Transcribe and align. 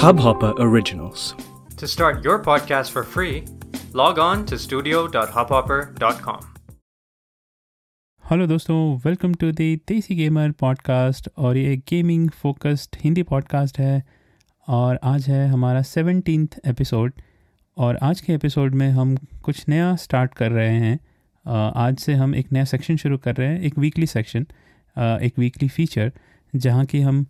Hubhopper 0.00 0.52
Originals. 0.58 1.34
To 1.78 1.88
start 1.88 2.22
your 2.22 2.38
podcast 2.38 2.92
for 2.92 3.02
free, 3.02 3.44
log 3.92 4.18
on 4.18 4.44
to 4.46 4.58
studio.hubhopper.com. 4.58 6.40
Hello 8.30 8.46
दोस्तों 8.46 8.76
welcome 8.96 9.34
to 9.34 9.50
the 9.52 9.78
desi 9.88 10.14
gamer 10.14 10.50
podcast 10.50 11.28
और 11.38 11.56
ये 11.56 11.76
gaming 11.76 12.30
focused 12.30 12.96
Hindi 13.04 13.22
podcast 13.22 13.78
है 13.78 14.02
और 14.68 14.98
आज 15.04 15.28
है 15.28 15.48
हमारा 15.48 15.82
सेवनटीन 15.82 16.48
एपिसोड 16.66 17.12
और 17.76 17.98
आज 18.02 18.20
के 18.20 18.32
एपिसोड 18.32 18.74
में 18.74 18.90
हम 18.90 19.16
कुछ 19.42 19.68
नया 19.68 19.96
स्टार्ट 19.96 20.34
कर 20.34 20.52
रहे 20.52 20.78
हैं 20.78 20.98
आज 21.76 21.98
से 21.98 22.14
हम 22.14 22.34
एक 22.34 22.52
नया 22.52 22.64
सेक्शन 22.64 22.96
शुरू 22.96 23.18
कर 23.18 23.34
रहे 23.34 23.48
हैं 23.48 23.60
एक 23.60 23.78
वीकली 23.78 24.06
सेक्शन 24.06 24.46
एक 25.22 25.38
वीकली 25.38 25.68
फीचर 25.68 26.12
जहाँ 26.54 26.84
की 26.84 27.00
हम 27.00 27.26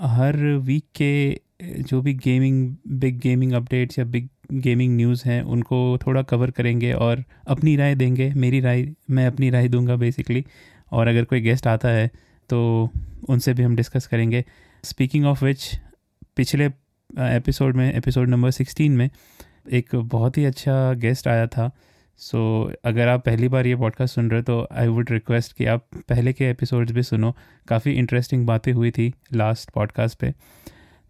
हर 0.00 0.36
वीक 0.36 0.84
के 0.96 1.40
जो 1.82 2.00
भी 2.02 2.12
गेमिंग 2.14 2.74
बिग 2.88 3.18
गेमिंग 3.20 3.52
अपडेट्स 3.52 3.98
या 3.98 4.04
बिग 4.04 4.28
गेमिंग 4.52 4.96
न्यूज़ 4.96 5.22
हैं, 5.26 5.42
उनको 5.42 5.98
थोड़ा 5.98 6.22
कवर 6.22 6.50
करेंगे 6.50 6.92
और 6.92 7.22
अपनी 7.48 7.74
राय 7.76 7.94
देंगे। 7.94 8.32
मेरी 8.36 8.60
राय, 8.60 8.86
मैं 9.10 9.26
अपनी 9.26 9.50
राय 9.50 9.68
दूँगा 9.68 9.96
बेसिकली 9.96 10.44
और 10.92 11.08
अगर 11.08 11.24
कोई 11.24 11.40
गेस्ट 11.40 11.66
आता 11.66 11.88
है 11.88 12.06
तो 12.50 12.90
उनसे 13.28 13.52
भी 13.54 13.62
हम 13.62 13.76
डिस्कस 13.76 14.06
करेंगे। 14.06 14.44
स्पीकिंग 14.84 15.26
ऑफ़ 15.26 15.44
विच 15.44 15.68
पिछले 16.36 16.64
एपिसोड 16.64 17.76
में 17.76 17.92
एपिसोड 17.94 18.28
नंबर 18.28 18.50
सिक्सटीन 18.50 18.92
में 18.92 19.08
एक 19.72 19.94
बहुत 19.94 20.38
ही 20.38 20.44
अच्छा 20.44 20.92
गेस्ट 20.94 21.28
आया 21.28 21.46
था। 21.46 21.70
सो 22.20 22.38
so, 22.68 22.76
अगर 22.84 23.08
आप 23.08 23.24
पहली 23.24 23.48
बार 23.48 23.66
ये 23.66 23.76
पॉडकास्ट 23.76 24.14
सुन 24.14 24.30
रहे 24.30 24.40
हो 24.40 24.44
तो 24.44 24.68
आई 24.72 24.88
वुड 24.88 25.10
रिक्वेस्ट 25.10 25.52
कि 25.52 25.64
आप 25.64 25.86
पहले 26.08 26.32
के 26.32 26.50
एपिसोड्स 26.50 26.92
भी 26.92 27.02
सुनो। 27.02 27.34
काफ़ी 27.68 27.92
इंटरेस्टिंग 27.92 28.46
बातें 28.46 28.72
हुई 28.72 28.90
थी 28.90 29.12
लास्ट 29.32 29.70
पॉडकास्ट 29.70 30.18
पे। 30.18 30.30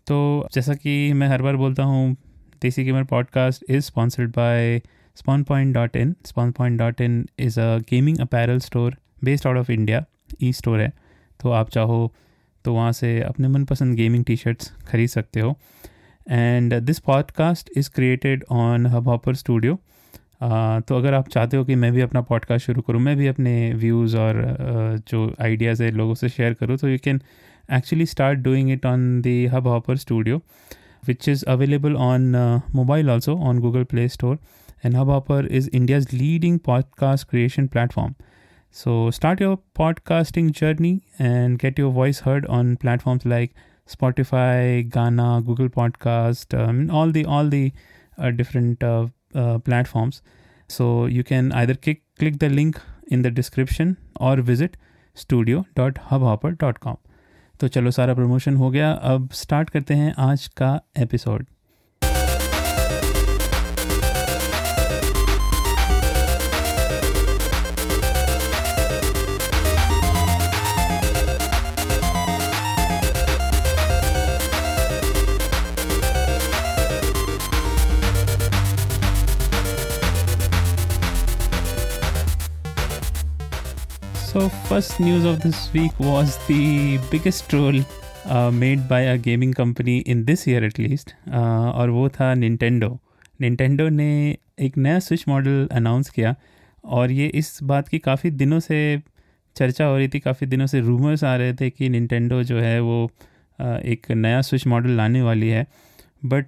तो 0.07 0.49
जैसा 0.53 0.75
कि 0.75 1.13
मैं 1.13 1.29
हर 1.29 1.43
बार 1.43 1.57
बोलता 1.57 1.83
हूँ 1.83 2.17
desi 2.63 2.85
gamer 2.85 3.05
podcast 3.05 3.65
is 3.69 3.85
sponsored 3.85 4.31
by 4.31 4.81
spawn 5.17 5.43
point 5.43 5.75
dot 5.75 5.97
in 5.97 6.15
spawn 6.25 6.53
point 6.53 6.79
dot 6.79 7.01
in 7.01 7.27
is 7.39 7.61
a 7.61 7.79
gaming 7.91 8.21
apparel 8.21 8.59
store 8.59 8.97
based 9.25 9.47
out 9.47 9.57
of 9.57 9.73
India 9.73 10.05
e 10.43 10.53
store 10.53 10.81
है। 10.81 10.93
तो 11.41 11.51
आप 11.51 11.71
चाहो 11.71 12.13
तो 12.65 12.75
वहाँ 12.75 12.93
से 12.93 13.21
अपने 13.23 13.49
मनपसंद 13.49 13.97
गेमिंग 13.97 14.25
टी 14.25 14.37
शर्ट्स 14.37 14.73
खरीद 14.89 15.09
सकते 15.09 15.41
हो। 15.41 15.57
And 16.31 16.75
this 16.75 16.99
podcast 16.99 17.71
is 17.77 17.91
created 17.91 18.45
on 18.51 18.87
Hubhopper 19.09 19.35
studio 19.35 19.81
तो 20.42 20.98
अगर 20.98 21.14
आप 21.14 21.28
चाहते 21.30 21.58
हो 21.58 21.66
कि 21.66 21.76
मैं 21.76 21.92
भी 21.94 22.02
अपना 22.02 22.22
पॉडकास्ट 22.22 22.66
शुरू 22.66 22.82
करूँ 22.82 23.02
मैं 23.02 23.16
भी 23.18 23.28
अपने 23.28 23.74
व्यूज़ 23.74 24.18
और 24.18 24.42
uh, 24.42 25.12
जो 25.12 25.34
आइडियाज़ 25.42 25.84
है 25.84 25.92
लोगों 25.92 26.16
से 26.16 26.30
शेयर 26.30 26.54
करूँ 26.54 26.78
तो 26.78 26.90
you 26.90 26.98
can 27.04 27.22
actually 27.70 28.06
start 28.06 28.44
doing 28.44 28.70
it 28.70 28.86
on 28.86 29.22
the 29.22 29.48
hubhopper 29.48 29.96
studio 29.98 30.42
which 31.06 31.28
is 31.28 31.44
available 31.48 31.98
on 31.98 32.36
uh, 32.36 32.60
mobile 32.74 33.10
also 33.10 33.38
on 33.38 33.60
google 33.60 33.86
play 33.86 34.08
store 34.08 34.38
and 34.84 34.96
hubhopper 34.96 35.46
is 35.48 35.68
india's 35.70 36.12
leading 36.14 36.60
podcast 36.60 37.28
creation 37.28 37.68
platform 37.68 38.16
so 38.72 39.10
start 39.10 39.40
your 39.40 39.58
podcasting 39.80 40.52
journey 40.52 41.02
and 41.18 41.60
get 41.60 41.78
your 41.78 41.92
voice 41.92 42.20
heard 42.20 42.46
on 42.48 42.76
platforms 42.78 43.26
like 43.26 43.54
spotify 43.88 44.88
ghana 44.90 45.42
google 45.46 45.70
podcast 45.70 46.58
um, 46.60 46.90
all 46.92 47.12
the 47.12 47.26
all 47.26 47.48
the 47.48 47.72
uh, 48.18 48.32
different 48.32 48.84
uh, 48.84 49.08
uh, 49.35 49.59
platforms 49.59 50.23
so 50.71 51.07
you 51.07 51.25
can 51.25 51.53
either 51.53 51.75
click, 51.75 52.03
click 52.19 52.39
the 52.39 52.49
link 52.49 52.81
in 53.11 53.23
the 53.23 53.31
description 53.31 53.97
or 54.21 54.37
visit 54.37 54.77
studio.hubhopper.com 55.15 56.97
तो 57.61 57.69
चलो 57.69 57.91
सारा 57.91 58.15
promotion 58.15 58.57
हो 58.57 58.71
गया 58.71 58.93
अब 58.93 59.31
start 59.33 59.71
करते 59.71 59.95
हैं 59.95 60.15
आज 60.19 60.47
का 60.47 60.81
episode 60.99 61.47
So, 84.33 84.49
first 84.49 85.01
news 85.01 85.25
of 85.25 85.41
this 85.41 85.73
week 85.73 85.91
was 85.99 86.39
the 86.47 87.01
biggest 87.11 87.49
troll 87.49 87.81
uh, 88.27 88.51
made 88.53 88.89
by 88.89 89.01
a 89.01 89.19
gaming 89.19 89.53
company 89.53 89.99
in 89.99 90.25
this 90.25 90.47
year 90.47 90.63
at 90.65 90.79
least, 90.79 91.09
uh, 91.29 91.73
और 91.75 91.91
वो 91.91 92.09
था 92.09 92.35
Nintendo. 92.35 92.91
Nintendo 93.43 93.89
ने 93.91 94.37
एक 94.59 94.77
नया 94.77 94.99
स्विच 94.99 95.25
मॉडल 95.29 95.69
अनाउंस 95.73 96.11
किया 96.11 96.35
और 96.85 97.11
ये 97.11 97.27
इस 97.27 97.59
बात 97.63 97.89
की 97.89 97.99
काफ़ी 97.99 98.31
दिनों 98.31 98.61
से 98.61 99.03
चर्चा 99.57 99.85
हो 99.85 99.97
रही 99.97 100.09
थी 100.09 100.21
काफ़ी 100.21 100.47
दिनों 100.47 100.67
से 100.67 100.81
रूमर्स 100.81 101.25
आ 101.25 101.37
रहे 101.37 101.55
थे 101.55 101.71
कि 101.71 101.91
Nintendo 101.91 102.43
जो 102.43 102.61
है 102.61 102.81
वो 102.81 103.11
uh, 103.59 103.81
एक 103.81 104.11
नया 104.11 104.41
स्विच 104.41 104.67
मॉडल 104.67 104.91
लाने 104.91 105.23
वाली 105.23 105.49
है 105.49 105.67
बट 106.25 106.47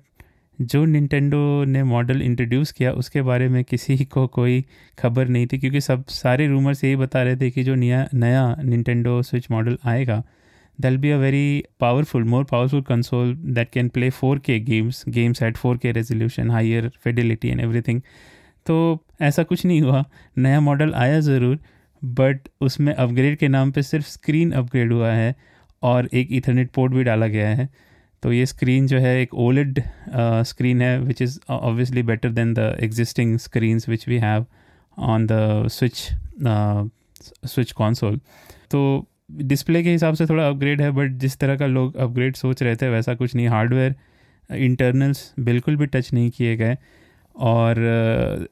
जो 0.59 0.85
निंटेंडो 0.85 1.65
ने 1.65 1.83
मॉडल 1.83 2.23
इंट्रोड्यूस 2.23 2.73
किया, 2.73 2.91
उसके 2.93 3.23
बारे 3.23 3.49
में 3.49 3.63
किसी 3.65 3.97
को 4.07 4.27
कोई 4.29 4.65
खबर 4.99 5.29
नहीं 5.29 5.47
थी, 5.47 5.59
क्योंकि 5.59 5.81
सब 5.81 6.05
सारे 6.11 6.47
रूमर्स 6.49 6.85
यही 6.85 6.97
बता 6.97 7.23
रहे 7.23 7.37
थे 7.37 7.51
कि 7.51 7.63
जो 7.65 7.75
नया 7.75 8.07
नया 8.15 8.55
निंटेंडो 8.61 9.21
स्विच 9.23 9.51
मॉडल 9.51 9.79
आएगा 9.85 10.23
they'll 10.79 10.97
be 10.99 11.11
a 11.11 11.17
very 11.19 11.65
powerful 11.81 12.25
more 12.25 12.45
powerful 12.45 12.83
console 12.83 13.35
that 13.37 13.71
can 13.71 13.89
play 13.89 14.11
four 14.11 14.39
K 14.39 14.59
games 14.61 15.05
games 15.09 15.43
at 15.43 15.57
four 15.57 15.77
K 15.77 15.93
resolution 15.93 16.51
higher 16.51 16.91
fidelity 17.05 17.49
and 17.49 17.61
everything 17.61 18.01
तो 18.67 18.77
ऐसा 19.23 19.43
कुछ 19.43 19.65
नहीं 19.67 19.81
हुआ। 19.83 20.05
नया 20.37 20.61
मॉडल 20.61 20.93
आया 20.95 21.21
ज़रूर 21.21 21.59
बट 22.03 22.49
उसमें 22.61 22.93
अपग्रेड 22.95 23.37
के 23.39 23.49
नाम 23.49 23.71
पे 23.73 23.83
सिर्फ़ 23.83 24.07
स्क्रीन 24.09 24.53
अपग्रेड 24.53 24.93
हुआ 24.93 25.11
है 25.13 25.35
और 25.83 26.09
एक 26.15 26.33
इथरनेट 26.33 26.71
पोर्ट 26.71 26.93
भी 26.93 27.05
डाला 27.05 27.27
गया 27.27 27.49
है। 27.49 27.69
तो 28.23 28.33
ये 28.33 28.47
स्क्रीन 28.47 28.87
जो 28.87 28.99
है 28.99 29.21
एक 29.21 29.35
ओलेड 29.45 29.83
स्क्रीन 30.47 30.83
है 30.83 30.99
which 31.01 31.23
is 31.23 31.39
obviously 31.51 32.03
better 32.03 32.31
than 32.31 32.55
the 32.55 32.77
existing 32.81 33.39
screen 33.39 33.81
which 33.89 34.09
we 34.09 34.19
have 34.19 34.47
on 34.99 35.27
the 35.27 35.69
Switch 35.73 36.09
Switch 37.47 37.73
console 37.73 38.21
तो 38.71 38.83
डिस्प्ले 39.33 39.83
के 39.83 39.91
हिसाब 39.91 40.15
से 40.15 40.27
थोड़ा 40.27 40.49
अपग्रेड 40.49 40.81
है 40.83 40.91
बट 40.91 41.13
जिस 41.19 41.37
तरह 41.39 41.57
का 41.57 41.67
लोग 41.67 41.97
अपग्रेड 41.97 42.37
सोच 42.37 42.63
रहे 42.63 42.77
थे, 42.77 42.89
वैसा 42.91 43.15
कुछ 43.15 43.35
नहीं। 43.35 43.49
हार्डवेयर 43.49 43.95
इंटरनल्स 44.51 45.33
बिल्कुल 45.41 45.77
भी 45.77 45.87
टच 45.87 46.13
नहीं 46.13 46.31
किए 46.31 46.57
गए। 46.57 46.77
और 47.37 47.79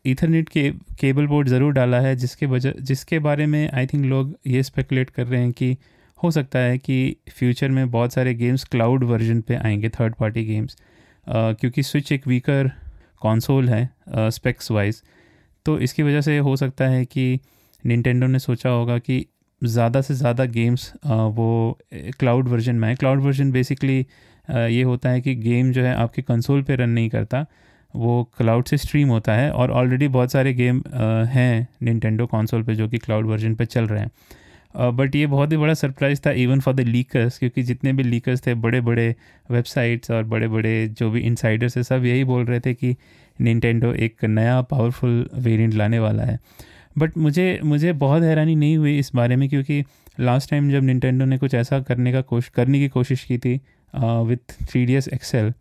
ईथरनेट 0.07 0.49
के 0.49 0.71
केबल 1.01 1.27
बोर्ड 1.27 1.49
ज़रूर 1.49 1.73
डाला 1.73 2.01
है, 2.01 2.15
जिसके 2.17 2.47
वजह, 2.47 2.73
जिसके 2.81 3.19
बारे 3.19 3.47
में 3.47 3.71
आई 3.71 3.87
थिंक 3.87 4.05
लोग 4.05 4.35
ये 4.47 4.63
स्पेकुलेट 4.63 5.11
कर 5.11 5.27
रहे 5.27 5.41
हैं 5.41 5.53
कि 5.53 5.77
हो 6.23 6.31
सकता 6.31 6.59
है 6.59 6.79
कि 6.79 7.17
फ्यूचर 7.31 7.69
में 7.69 7.91
बहुत 7.91 8.13
सारे 8.13 8.35
गेम्स 8.35 8.65
क्लाउड 8.65 9.05
वर्जन 9.05 9.41
पे 9.41 9.55
आएँगे 9.55 9.89
थर्ड 9.89 10.15
पार्टी 10.15 10.45
गेम्स 10.45 10.77
क्योंकि 11.27 11.83
स्विच 11.83 12.13
एक 12.13 12.27
वीकर 12.27 12.69
कंसोल 13.23 13.69
है 13.69 13.89
स्पेक्स 14.31 14.71
वाइज 14.71 15.03
तो 15.67 15.79
इसकी 15.79 16.03
वजह 16.03 16.21
से 16.21 16.39
हो 16.39 16.57
सकता 16.57 16.85
है 16.85 17.05
कि 17.05 17.41
निंटेंडो 17.85 18.27
ने 18.27 18.39
सोचा 18.39 18.71
होगा 18.71 18.99
कि 18.99 19.25
ज़्यादा 19.63 20.01
से 20.01 20.15
ज़्यादा 20.15 20.45
गेम्स 20.45 20.93
वो 21.07 21.79
क्लाउड 22.19 22.49
वर्जन 22.49 22.75
में 22.75 22.89
है 22.89 22.95
क्लाउड 22.95 23.21
वर्जन 23.21 23.51
बेसिकली 23.53 23.99
ये 24.51 24.83
होता 24.83 25.09
है 25.11 25.21
कि 25.21 25.35
गेम 25.35 25.73
जो 25.73 25.83
है 25.83 25.95
आपके 25.95 26.23
कंसोल 26.23 26.63
पे 26.63 26.77
रन 26.77 26.91
नहीं 26.91 27.09
करता। 27.09 27.45
वो 27.95 28.23
क्लाउड 28.39 28.65
से 28.65 28.77
स्ट्रीम 28.77 29.09
होता 29.09 29.33
है 29.33 29.51
और 29.53 29.71
ऑलरेडी 29.71 30.09
बहुत 30.09 30.33
सारे 30.33 30.53
गेम 30.55 30.83
हैं 31.29 31.69
निंटेंडो 31.83 32.27
कंसोल 32.27 32.63
पे 32.63 32.75
जो 32.75 32.89
कि 32.89 32.99
क्लाउड 32.99 33.27
वर्जन 33.27 33.55
पे 33.55 33.67
चल 33.67 33.87
रहे 33.87 34.01
हैं। 34.01 34.11
बट 34.75 35.15
ये 35.17 35.27
बहुत 35.27 35.53
ही 35.53 35.57
बड़ा 35.57 35.75
सरप्राइज़ 35.75 36.21
था 36.27 36.31
इवन 36.39 36.61
फॉर 36.61 36.75
द 36.75 36.81
लीकर्स 36.81 37.39
क्योंकि 37.39 37.63
जितने 37.63 37.93
भी 37.93 38.03
लीकर्स 38.03 38.47
थे 38.47 38.55
बड़े 38.57 38.81
बड़े 38.81 39.15
वेबसाइट्स 39.51 40.11
और 40.11 40.25
बड़े 40.25 40.49
बड़े 40.49 40.73
जो 40.99 41.11
भी 41.11 41.21
इनसाइडर्स 41.21 41.77
है 41.77 41.83
सब 41.83 42.05
यही 42.05 42.25
बोल 42.25 42.45
रहे 42.45 42.61
थे 42.61 42.75
कि 42.75 42.95
निन्टेंडो 43.39 43.93
एक 43.95 44.25
नया 44.25 44.61
पावरफुल 44.63 45.29
वेरिएंट 45.35 45.75
लाने 45.75 45.99
वाला 45.99 46.23
है। 46.23 46.39
बट 46.99 47.17
मुझे 47.19 47.59
मुझे 47.65 47.93
बहुत 47.95 48.23
हैरानी 48.23 48.55
नहीं 48.55 48.77
हुई 48.77 48.99
इस 48.99 49.11
बारे 49.15 49.37
में, 49.37 49.49
क्योंकि 49.49 49.83
लास्ट 50.21 50.51
टाइम 50.51 50.71
जब 50.71 50.83
निन्टेंडो 50.83 51.25
ने 51.25 51.39
कुछ 51.39 51.55
ऐसा 51.55 51.81
करने 51.81 52.13
का 52.13 52.21
कोश, 52.23 52.49
करने 52.49 52.79
की 52.79 52.89
कोशिश 52.89 53.25
की 53.25 53.39
थी 53.39 53.55
with 53.95 54.53
three 54.63 54.85
D 54.87 54.95
S 54.95 55.09
XL 55.09 55.53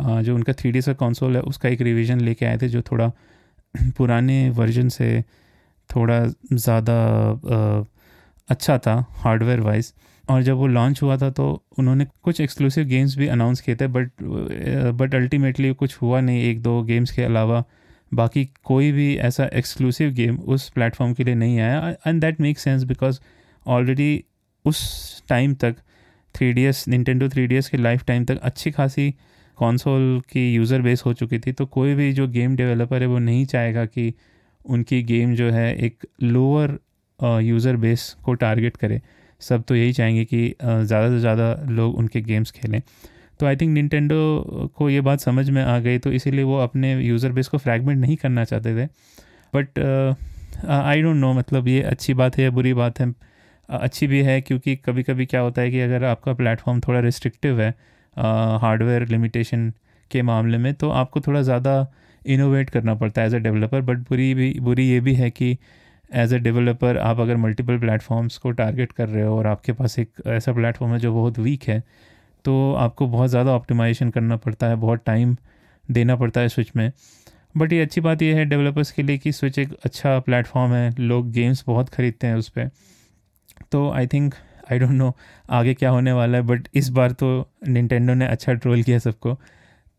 जो 0.00 0.34
उनका 0.34 0.52
थ्री 0.52 0.70
डी 0.72 0.78
एस 0.78 0.86
का 0.86 0.92
कंसोल 0.96 1.36
है, 1.36 1.42
उसका 1.42 1.68
एक 1.68 1.80
रिविज़न 1.80 2.20
लेके 2.20 2.46
आए 2.46 2.58
थे, 2.58 2.68
जो 2.68 2.82
थोड़ा 2.82 3.10
पुराने 3.96 4.48
वर्जन 4.50 4.88
से 4.88 5.22
थोड़ा 5.90 6.24
ज़्यादा 6.52 6.96
अच्छा 8.48 8.78
था 8.78 8.94
हार्डवेयर 9.12 9.60
वाइज 9.60 9.92
और 10.30 10.42
जब 10.42 10.56
वो 10.56 10.66
लॉन्च 10.66 11.02
हुआ 11.02 11.16
था 11.16 11.30
तो 11.30 11.46
उन्होंने 11.78 12.06
कुछ 12.22 12.40
एक्सक्लूसिव 12.40 12.84
गेम्स 12.84 13.16
भी 13.18 13.26
अनाउंस 13.26 13.60
किए 13.60 13.76
थे 13.76 13.86
बट 13.86 14.10
बट 14.98 15.14
अल्टीमेटली 15.14 15.72
कुछ 15.74 15.96
हुआ 16.02 16.20
नहीं 16.20 16.42
एक 16.42 16.62
दो 16.62 16.82
गेम्स 16.82 17.10
के 17.10 17.22
अलावा। 17.22 17.64
बाकी 18.12 18.44
कोई 18.64 18.90
भी 18.92 19.14
ऐसा 19.16 19.44
एक्सक्लूसिव 19.54 20.10
गेम 20.10 20.36
उस 20.36 20.68
प्लेटफॉर्म 20.70 21.12
के 21.14 21.24
लिए 21.24 21.34
नहीं 21.34 21.58
आया 21.60 21.94
and 22.06 22.20
that 22.20 22.40
make 22.40 22.58
sense 22.58 22.82
because 22.82 23.20
already 23.66 24.24
उस 24.64 24.82
टाइम 25.28 25.54
तक 25.54 25.76
three 26.34 26.52
D 26.52 26.62
S 26.62 26.84
Nintendo 26.88 27.28
three 27.28 27.46
D 27.46 27.54
S 27.54 27.68
की 27.68 27.76
लाइफ 27.76 28.04
टाइम 28.04 28.24
तक 28.24 28.38
अच्छी 28.42 28.70
खासी 28.70 29.14
कॉन्सोल 29.58 30.22
की 30.32 30.52
यूज़र 30.54 30.82
बेस 30.82 31.02
हो 31.06 31.12
चुकी 31.12 31.38
थी 31.38 31.52
तो 31.52 31.66
कोई 31.66 31.94
भी 31.94 32.12
जो 32.12 32.26
गेम 32.28 32.56
डेवलपर 32.56 33.02
है, 33.02 33.08
वो 33.08 33.18
नहीं 33.18 33.44
चाहेगा 33.46 33.84
कि 33.86 34.12
उनकी 34.66 35.02
गेम 35.02 35.34
जो 35.34 35.50
है 35.50 35.74
एक 35.76 36.06
लोअर 36.22 36.78
यूज़र 37.20 37.76
बेस 37.78 38.14
को 38.24 38.34
टारगेट 38.36 38.76
करे। 38.76 39.00
सब 39.40 39.62
तो 39.64 39.76
यही 39.76 39.92
चाहेंगे 39.92 40.24
कि 40.24 40.48
ज़्यादा 40.60 41.08
से 41.08 41.18
ज़्यादा 41.20 41.54
लोग 41.70 41.96
उनके 41.98 42.20
गेम्स 42.22 42.50
खेलें। 42.50 42.80
तो 43.40 43.46
आई 43.46 43.56
थिंक 43.56 43.72
निन्टेंडो 43.72 44.70
को 44.76 44.88
ये 44.90 45.00
बात 45.02 45.20
समझ 45.20 45.48
में 45.50 45.62
आ 45.64 45.78
गई 45.80 45.98
तो 45.98 46.12
इसीलिए 46.12 46.44
वो 46.44 46.58
अपने 46.60 46.94
यूज़र 46.96 47.32
बेस 47.32 47.48
को 47.48 47.58
फ्रैगमेंट 47.58 48.00
नहीं 48.00 48.16
करना 48.16 48.44
चाहते 48.44 48.74
थे। 48.76 48.86
बट 49.52 49.78
आई 50.66 51.02
डोंट 51.02 51.16
नो 51.16 51.32
मतलब 51.34 51.68
ये 51.68 51.82
अच्छी 51.84 52.14
बात 52.14 52.36
है 52.38 52.44
या 52.44 52.50
बुरी 52.50 52.74
बात 52.74 53.00
है। 53.00 53.12
अच्छी 53.68 54.06
भी 54.06 54.22
है 54.22 54.40
क्योंकि 54.40 54.74
कभी 54.76 55.02
कभी 55.02 55.26
क्या 55.26 55.40
होता 55.40 55.62
है 55.62 55.70
कि 55.70 55.80
अगर 55.80 56.04
आपका 56.04 56.32
प्लेटफॉर्म 56.34 56.80
थोड़ा 56.80 57.00
रिस्ट्रिक्टिव 57.00 57.60
है 57.60 57.70
हार्डवेयर 58.60 59.06
लिमिटेशन 59.08 59.72
के 60.10 60.22
मामले 60.22 60.58
में 60.58 60.72
तो 60.74 60.90
आपको 60.92 61.20
थोड़ा 61.20 61.42
ज़्यादा 61.42 61.86
इनोवेट 62.24 62.70
करना 62.70 62.94
पड़ता 62.94 63.20
है 63.20 63.26
एज 63.26 63.34
अ 63.34 63.38
डेवलपर 63.38 63.80
बट 63.80 63.98
बुरी 64.00 64.32
भी, 64.34 64.52
बुरी 64.60 64.88
ये 64.88 65.00
भी 65.00 65.14
है 65.14 65.30
कि 65.30 65.56
एज 66.14 66.34
अ 66.34 66.36
डेवलपर 66.36 66.98
आप 66.98 67.20
अगर 67.20 67.36
मल्टीपल 67.36 67.78
प्लेटफॉर्म्स 67.78 68.38
को 68.38 68.50
टारगेट 68.50 68.92
कर 68.92 69.08
रहे 69.08 69.24
हो 69.24 69.36
और 69.38 69.46
आपके 69.46 69.72
पास 69.72 69.98
एक 69.98 70.10
ऐसा 70.26 70.52
प्लेटफॉर्म 70.52 70.92
है 70.92 70.98
जो 70.98 71.12
बहुत 71.14 71.38
वीक 71.38 71.64
है 71.64 71.82
तो 72.44 72.72
आपको 72.74 73.06
बहुत 73.06 73.30
ज़्यादा 73.30 73.52
ऑप्टिमाइजेशन 73.52 74.10
करना 74.10 74.36
पड़ता 74.36 74.66
है 74.66 74.76
बहुत 74.76 75.02
टाइम 75.06 75.36
देना 75.90 76.16
पड़ता 76.16 76.40
है 76.40 76.48
स्विच 76.48 76.70
में। 76.76 76.90
बट 77.56 77.72
ये 77.72 77.80
अच्छी 77.82 78.00
बात 78.00 78.22
यह 78.22 78.36
है 78.36 78.44
डेवलपर्स 78.44 78.90
के 78.90 79.02
लिए 79.02 79.18
कि 79.18 79.32
स्विच 79.32 79.58
एक 79.58 79.72
अच्छा 79.84 80.18
प्लेटफॉर्म 80.20 80.72
है 80.72 80.94
लोग 80.98 81.30
गेम्स 81.32 81.64
बहुत 81.66 81.88
ख़रीदते 81.88 82.26
हैं 82.26 82.34
उस 82.34 82.48
पर 82.48 82.70
तो 83.72 83.90
I 83.90 84.06
think 84.06 84.34
I 84.72 84.78
don't 84.78 84.90
know 84.90 85.12
आगे 85.50 85.74
क्या 85.74 85.90
होने 85.90 86.12
वाला 86.12 86.38
है 86.38 86.44
बट 86.44 86.68
इस 86.74 86.88
बार 86.88 87.12
तो 87.12 87.28
निन्टेंडो 87.68 88.14
ने 88.14 88.26
अच्छा 88.26 88.52
ट्रोल 88.52 88.82
किया 88.82 88.98
सबको। 88.98 89.34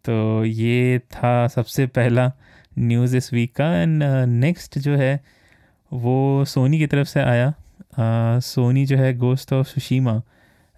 तो 0.06 0.46
ये 0.46 1.00
था 1.00 1.48
सबसे 1.48 1.88
पहला 1.88 2.32
न्यूज़ 2.80 3.16
इस 3.18 3.34
वीक 3.34 3.56
का। 3.56 3.72
एंड 3.76 4.04
नेक्स्ट 4.28 4.74
uh, 4.74 4.80
जो 4.80 4.96
है 4.96 5.20
वो 5.92 6.46
सोनी 6.46 6.80
की 6.80 6.88
तरफ़ 6.88 7.08
से 7.08 7.20
आया। 7.22 7.54
सोनी 8.42 8.86
जो 8.86 8.98
है 8.98 9.14
गोस्ट 9.18 9.54
ऑफ़ 9.54 9.68
सुशीमा 9.68 10.22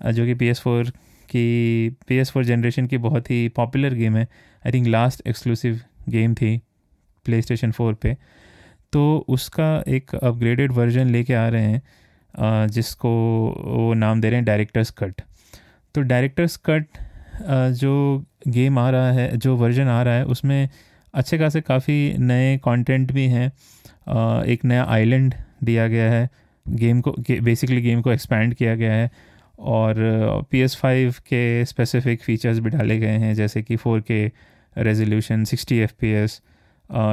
जो 0.01 0.25
कि 0.25 0.33
पी 0.33 0.47
एस 0.47 0.59
फोर 0.59 0.89
की 1.29 1.89
पी 2.07 2.15
एस 2.15 2.31
फोर 2.31 2.45
जनरेशन 2.45 2.88
की 2.88 2.97
बहुत 3.00 3.31
ही 3.31 3.47
पॉपुलर 3.50 3.94
गेम 3.94 4.17
है। 4.17 4.27
I 4.65 4.71
think 4.71 4.88
last 4.88 5.27
exclusive 5.27 5.79
game 6.09 6.33
थी 6.33 6.57
प्ले 7.25 7.41
स्टेशन 7.41 7.71
फोर 7.71 7.94
पर 7.94 8.15
तो 8.94 9.25
उसका 9.29 9.83
एक 9.88 10.15
अपग्रेडेड 10.15 10.71
वर्जन 10.71 11.09
लेके 11.09 11.33
आ 11.33 11.47
रहे 11.47 11.63
हैं 11.63 12.67
जिसको 12.67 13.09
वो 13.65 13.94
नाम 13.94 14.21
दे 14.21 14.29
रहे 14.29 14.38
हैं 14.38 14.45
डायरेक्टर्स 14.45 14.91
कट 15.00 15.21
तो 15.95 16.01
डायरेक्टर्स 16.03 16.57
कट 16.65 16.85
जो 17.73 18.25
गेम 18.47 18.79
आ 18.79 18.89
रहा 18.89 19.11
है, 19.11 19.38
जो 19.38 19.56
वर्जन 19.57 19.88
आ 19.88 20.01
रहा 20.03 20.13
है, 20.13 20.25
उसमें 20.25 20.69
अच्छे 21.13 21.38
खासे 21.38 21.61
काफ़ी 21.61 22.15
नए 22.19 22.57
कंटेंट 22.57 23.11
भी 23.11 23.25
हैं। 23.27 23.51
एक 24.47 24.65
नया 24.65 24.83
आइलैंड 24.89 25.33
दिया 25.63 25.88
गया 25.88 26.11
है। 26.11 26.29
गेम 26.65 27.01
को 27.01 27.15
बेसिकली 27.41 27.81
गेम 27.81 28.01
को 28.01 28.11
एक्सपैंड 28.11 28.53
किया 28.53 28.75
गया 28.75 28.94
है 28.94 29.09
और 29.59 29.95
पी 30.51 30.59
एस 30.61 30.75
फाइव 30.75 31.15
के 31.27 31.65
स्पेसिफिक 31.65 32.21
फीचर्स 32.23 32.59
भी 32.59 32.69
डाले 32.69 32.97
गए 33.00 33.17
हैं, 33.17 33.33
जैसे 33.35 33.61
कि 33.61 33.75
four 33.75 34.01
K 34.01 34.25
resolution 34.77 35.44
sixty 35.44 35.77
F 35.77 35.94
P 36.00 36.11
S 36.13 36.41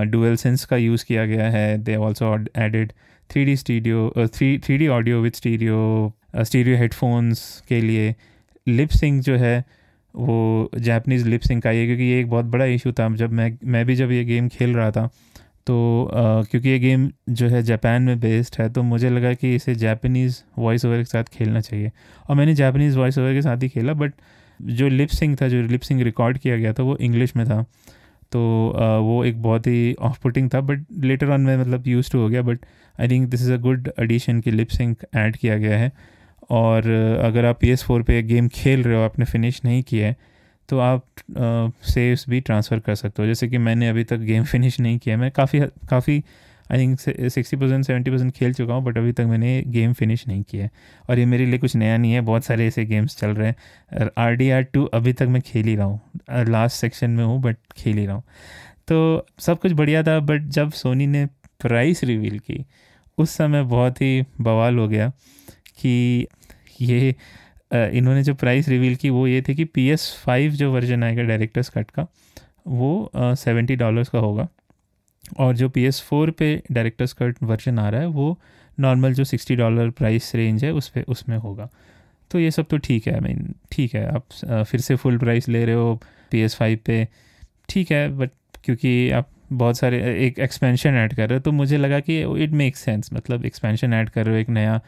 dual 0.06 0.36
sense 0.36 0.64
का 0.64 0.76
यूज़ 0.76 1.04
किया 1.04 1.26
गया 1.26 1.48
है। 1.50 1.78
They 1.78 1.96
also 1.96 2.34
added 2.58 2.92
three 3.30 3.44
D 3.44 3.56
stereo 3.56 4.12
three 4.34 4.58
three 4.58 4.76
D 4.78 4.88
audio 4.88 5.20
with 5.20 5.36
stereo 5.36 6.12
stereo 6.36 6.76
headphones 6.76 7.40
के 7.68 7.80
लिए। 7.80 8.14
लिप 8.66 8.90
सिंक 8.90 9.22
जो 9.22 9.36
है, 9.36 9.58
वो 10.14 10.70
जैपनीज़ 10.78 11.28
लिप 11.28 11.40
सिंक 11.40 11.66
आई 11.66 11.76
है 11.76 11.86
क्योंकि 11.86 12.04
ये 12.04 12.20
एक 12.20 12.28
बहुत 12.30 12.44
बड़ा 12.46 12.64
इशू 12.64 12.92
था। 12.92 13.14
जब 13.16 13.32
मैं 13.32 13.56
मैं 13.64 13.84
भी 13.86 13.96
जब 13.96 14.12
ये 14.12 14.24
गेम 14.24 14.48
खेल 14.48 14.74
रहा 14.76 14.90
था 14.90 15.08
तो 15.66 15.76
uh, 16.10 16.50
क्योंकि 16.50 16.68
ये 16.68 16.78
गेम 16.78 17.10
जो 17.30 17.48
है 17.48 17.62
जापान 17.62 18.02
में 18.02 18.20
बेस्ड 18.20 18.56
है 18.60 18.68
तो 18.72 18.82
मुझे 18.82 19.10
लगा 19.10 19.32
कि 19.34 19.54
इसे 19.54 19.74
जापानीज़ 19.74 20.40
वॉइस 20.58 20.84
ओवर 20.84 20.98
के 20.98 21.04
साथ 21.04 21.24
खेलना 21.32 21.60
चाहिए। 21.60 21.90
और 22.28 22.36
मैंने 22.36 22.54
जापानीज़ 22.54 22.98
वॉइस 22.98 23.18
ओवर 23.18 23.32
के 23.34 23.42
साथ 23.42 23.62
ही 23.62 23.68
खेला 23.68 23.92
बट 23.94 24.12
जो 24.60 24.88
लिप 24.88 25.08
सिंग 25.08 25.36
था 25.42 25.48
जो 25.48 25.62
लिप 25.62 25.80
सिंग 25.80 26.00
रिकॉर्ड 26.00 26.38
किया 26.38 26.56
गया 26.56 26.72
था 26.72 26.82
वो 26.82 26.96
इंग्लिश 26.96 27.34
में 27.36 27.44
था। 27.46 27.62
तो 28.32 28.40
वो 29.02 29.24
एक 29.24 29.42
बहुत 29.42 29.66
ही 29.66 29.94
ऑफ़ 30.00 30.18
पुटिंग 30.22 30.50
था 30.54 30.60
बट 30.60 30.84
लेटर 31.04 31.30
ऑन 31.30 31.40
में 31.40 31.56
मतलब 31.56 31.86
यूज़ 31.88 32.10
टू 32.12 32.18
हो 32.18 32.28
गया 32.28 32.42
but 32.42 32.64
I 33.00 33.08
think 33.08 33.28
this 33.30 33.42
is 33.42 33.52
a 33.52 33.56
good 33.56 33.90
addition 34.00 34.40
की 34.40 34.50
लिप 34.50 34.68
सिंक 34.68 35.04
ऐड 35.16 35.36
किया 35.36 35.56
गया 35.58 35.78
है। 35.78 35.92
और 36.50 36.88
अगर 37.24 37.44
आप 37.44 37.58
पी 37.60 37.70
एस 37.70 37.82
फोर 37.82 38.02
पर 38.02 38.20
गेम 38.22 38.48
खेल 38.48 38.82
रहे 38.82 38.96
हो 38.96 39.02
आपने 39.02 39.24
फिनिश 39.24 39.60
नहीं 39.64 39.82
किया 39.82 40.06
है 40.06 40.16
तो 40.68 40.78
आप 40.78 41.04
सेव्स 41.84 42.24
भी 42.28 42.40
ट्रांसफ़र 42.40 42.78
कर 42.80 42.94
सकते 42.94 43.22
हो। 43.22 43.28
जैसे 43.28 43.48
कि 43.48 43.58
मैंने 43.58 43.88
अभी 43.88 44.04
तक 44.04 44.18
गेम 44.20 44.44
फिनिश 44.44 44.80
नहीं 44.80 44.98
किया। 44.98 45.16
मैं 45.16 45.30
काफ़ी 45.30 45.60
काफ़ी 45.90 46.22
I 46.72 46.78
think 46.78 46.98
sixty 47.00 47.56
percent 47.56 47.84
seventy 47.84 48.10
percent 48.10 48.32
खेल 48.34 48.52
चुका 48.54 48.74
हूँ 48.74 48.82
बट 48.84 48.96
अभी 48.98 49.12
तक 49.12 49.24
मैंने 49.28 49.62
गेम 49.66 49.92
फिनिश 49.92 50.26
नहीं 50.28 50.42
किया 50.42 50.64
है। 50.64 50.70
और 51.10 51.18
ये 51.18 51.24
मेरे 51.26 51.46
लिए 51.46 51.58
कुछ 51.58 51.76
नया 51.76 51.96
नहीं 51.96 52.12
है। 52.12 52.20
बहुत 52.20 52.44
सारे 52.44 52.66
ऐसे 52.66 52.84
गेम्स 52.84 53.16
चल 53.18 53.30
रहे 53.30 53.48
हैं। 53.48 54.08
आर 54.18 54.34
डी 54.34 54.50
आर 54.50 54.62
टू 54.62 54.84
अभी 54.94 55.12
तक 55.12 55.26
मैं 55.28 55.42
खेल 55.42 55.66
ही 55.66 55.74
रहा 55.76 55.86
हूँ। 55.86 56.00
लास्ट 56.48 56.76
सेक्शन 56.76 57.10
में 57.10 57.24
हूँ 57.24 57.40
बट 57.42 57.56
खेल 57.76 57.98
ही 57.98 58.06
रहा 58.06 58.14
हूँ। 58.16 58.22
तो 58.88 59.26
सब 59.38 59.58
कुछ 59.60 59.72
बढ़िया 59.72 60.02
था 60.02 60.18
बट 60.20 60.48
जब 60.48 60.72
सोनी 60.72 61.06
ने 61.06 61.24
प्राइस 61.60 62.02
रिवील 62.04 62.38
की, 62.38 62.64
उस 63.18 63.30
समय 63.30 63.62
बहुत 63.64 64.00
ही 64.02 64.22
बवाल 64.40 64.78
हो 64.78 64.88
गया 64.88 65.08
कि 65.78 66.26
ये 66.80 67.14
इन्होंने 67.70 68.22
जो 68.22 68.34
प्राइस 68.34 68.68
रिवील 68.68 68.94
की 68.96 69.10
वो 69.10 69.26
ये 69.26 69.42
थे 69.42 69.54
कि 69.54 69.64
पी 69.66 69.88
एस 69.90 70.12
फाइव 70.24 70.52
जो 70.52 70.72
वर्जन 70.72 71.02
आएगा 71.04 71.22
डायरेक्टर्स 71.22 71.68
कट 71.68 71.90
का, 71.90 72.06
वो 72.66 73.10
सेवेंटी 73.14 73.76
डॉलर्स 73.76 74.08
का 74.08 74.18
होगा। 74.18 74.48
और 75.38 75.56
जो 75.56 75.68
पी 75.68 75.84
एस 75.84 76.00
फोर 76.00 76.30
पे 76.30 76.54
डायरेक्टर्स 76.72 77.12
कट 77.12 77.42
वर्जन 77.42 77.78
आ 77.78 77.88
रहा 77.88 78.00
है, 78.00 78.06
वो 78.06 78.38
नॉर्मल 78.78 79.14
जो 79.14 79.24
सिक्सटी 79.24 79.56
डॉलर 79.56 79.90
प्राइस 79.92 80.34
रेंज 80.34 80.64
है 80.64 80.72
उस 80.72 80.88
पर 80.88 81.04
उसमें 81.08 81.36
होगा। 81.38 81.68
तो 82.30 82.38
ये 82.38 82.50
सब 82.50 82.66
तो 82.70 82.78
ठीक 82.78 83.06
है 83.06 83.14
आई 83.14 83.20
मीन 83.20 83.54
ठीक 83.72 83.94
है, 83.94 84.06
आप 84.08 84.64
फिर 84.64 84.80
से 84.80 84.96
फुल 84.96 85.18
प्राइस 85.18 85.48
ले 85.48 85.64
रहे 85.64 85.74
हो 85.74 85.94
पी 86.30 86.40
एस 86.40 86.54
फाइव 86.56 86.78
पे, 86.86 87.06
ठीक 87.68 87.90
है 87.92 88.08
बट 88.18 88.30
क्योंकि 88.64 89.10
आप 89.10 89.28
बहुत 89.52 89.78
सारे 89.78 89.98
एक 90.26 90.38
एक्सपेंशन 90.38 90.94
ऐड 90.94 91.14
कर 91.14 91.28
रहे 91.28 91.38
हो 91.38 91.42
तो 91.42 91.52
मुझे 91.52 91.76
लगा 91.76 91.98
कि 92.00 92.20
इट 92.44 92.50
मेक 92.52 92.76
सेंस 92.76 93.12
मतलब 93.12 93.44
एक्सपेंशन 93.46 93.92
ऐड 93.94 94.08
कर 94.10 94.24
रहे 94.26 94.34
हो 94.34 94.40
एक 94.40 94.48
नया 94.50 94.80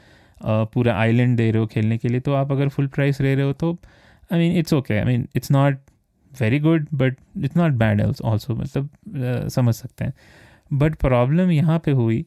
पूरा 0.44 0.94
आइलैंड 0.96 1.36
दे 1.36 1.50
रहे 1.50 1.60
हो 1.60 1.66
खेलने 1.66 1.98
के 1.98 2.08
लिए 2.08 2.20
तो 2.20 2.32
आप 2.34 2.52
अगर 2.52 2.68
फुल 2.68 2.86
प्राइस 2.88 3.20
ले 3.20 3.34
रहे 3.34 3.44
हो 3.44 3.52
तो 3.54 3.72
I 4.32 4.38
mean 4.38 4.56
it's 4.58 4.72
okay 4.72 4.98
I 4.98 5.04
mean 5.04 5.28
it's 5.36 5.50
not 5.50 5.78
very 6.32 6.58
good 6.60 6.86
but 6.94 7.16
it's 7.44 7.56
not 7.56 7.72
bad 7.74 8.02
also 8.02 8.54
मतलब 8.54 9.48
समझ 9.50 9.74
सकते 9.74 10.04
हैं। 10.04 10.12
बट 10.72 10.94
प्रॉब्लम 10.96 11.50
यहाँ 11.50 11.78
पे 11.84 11.90
हुई 11.92 12.24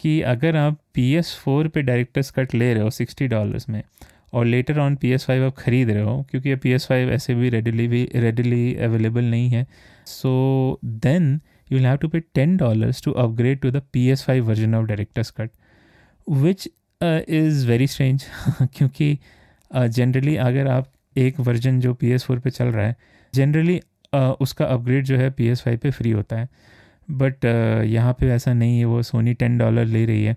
कि 0.00 0.20
अगर 0.22 0.56
आप 0.56 0.78
पी 0.94 1.12
एस 1.14 1.34
फोर 1.44 1.68
पर 1.68 1.80
डायरेक्टर्स 1.82 2.30
कट 2.30 2.54
ले 2.54 2.72
रहे 2.74 2.82
हो 2.82 2.90
सिक्सटी 2.90 3.26
डॉलर्स 3.28 3.68
में, 3.68 3.82
और 4.32 4.44
later 4.46 4.78
on 4.80 4.94
P 4.96 5.10
S 5.12 5.24
five 5.26 5.44
आप 5.46 5.56
ख़रीद 5.58 5.90
रहे 5.90 6.02
हो, 6.02 6.22
क्योंकि 6.30 6.54
पी 6.56 6.70
एस 6.72 6.86
फाइव 6.86 7.10
ऐसे 7.12 7.34
भी 7.34 7.48
रेडिली 7.50 7.86
भी 7.88 8.08
रेडिली 8.14 8.74
अवेलेबल 8.76 9.24
नहीं 9.24 9.48
है 9.50 9.66
so 10.06 10.78
then 10.84 11.40
you 11.72 11.78
have 11.78 11.96
to 11.96 12.08
pay 12.08 12.20
ten 12.34 12.56
dollars 12.56 13.02
to 13.04 13.12
upgrade 13.12 13.60
to 13.60 13.70
the 13.70 13.82
P 13.92 14.06
S 14.10 14.24
five 14.24 14.48
version 14.48 14.74
of 14.74 14.86
director's 14.86 15.30
cut 15.30 15.50
which 16.26 16.68
is 17.02 17.66
very 17.68 17.86
strange 17.86 18.24
क्योंकि 18.74 19.18
जनरली 19.70 20.34
uh, 20.36 20.40
अगर 20.40 20.66
आप 20.66 20.90
एक 21.16 21.40
version 21.40 21.80
जो 21.80 21.94
पी 21.94 22.10
एस 22.10 22.24
फोर 22.24 22.38
पर 22.38 22.50
चल 22.50 22.64
रहा 22.64 22.86
है 22.86 22.96
जनरली 23.34 23.78
uh, 23.78 24.20
उसका 24.20 24.64
अपग्रेड 24.64 25.04
जो 25.04 25.16
है 25.16 25.30
पी 25.30 25.46
एस 25.46 25.62
फाइव 25.62 25.78
पर 25.78 25.90
फ्री 25.90 26.10
होता 26.10 26.36
है। 26.36 26.48
बट 27.10 27.34
uh, 27.34 27.84
यहाँ 27.86 28.12
पे 28.12 28.26
ऐसा 28.26 28.52
नहीं 28.52 28.78
है 28.78 28.84
वो 28.84 29.02
सोनी 29.02 29.34
टेन 29.34 29.58
डॉलर 29.58 29.84
ले 29.84 30.04
रही 30.06 30.24
है। 30.24 30.36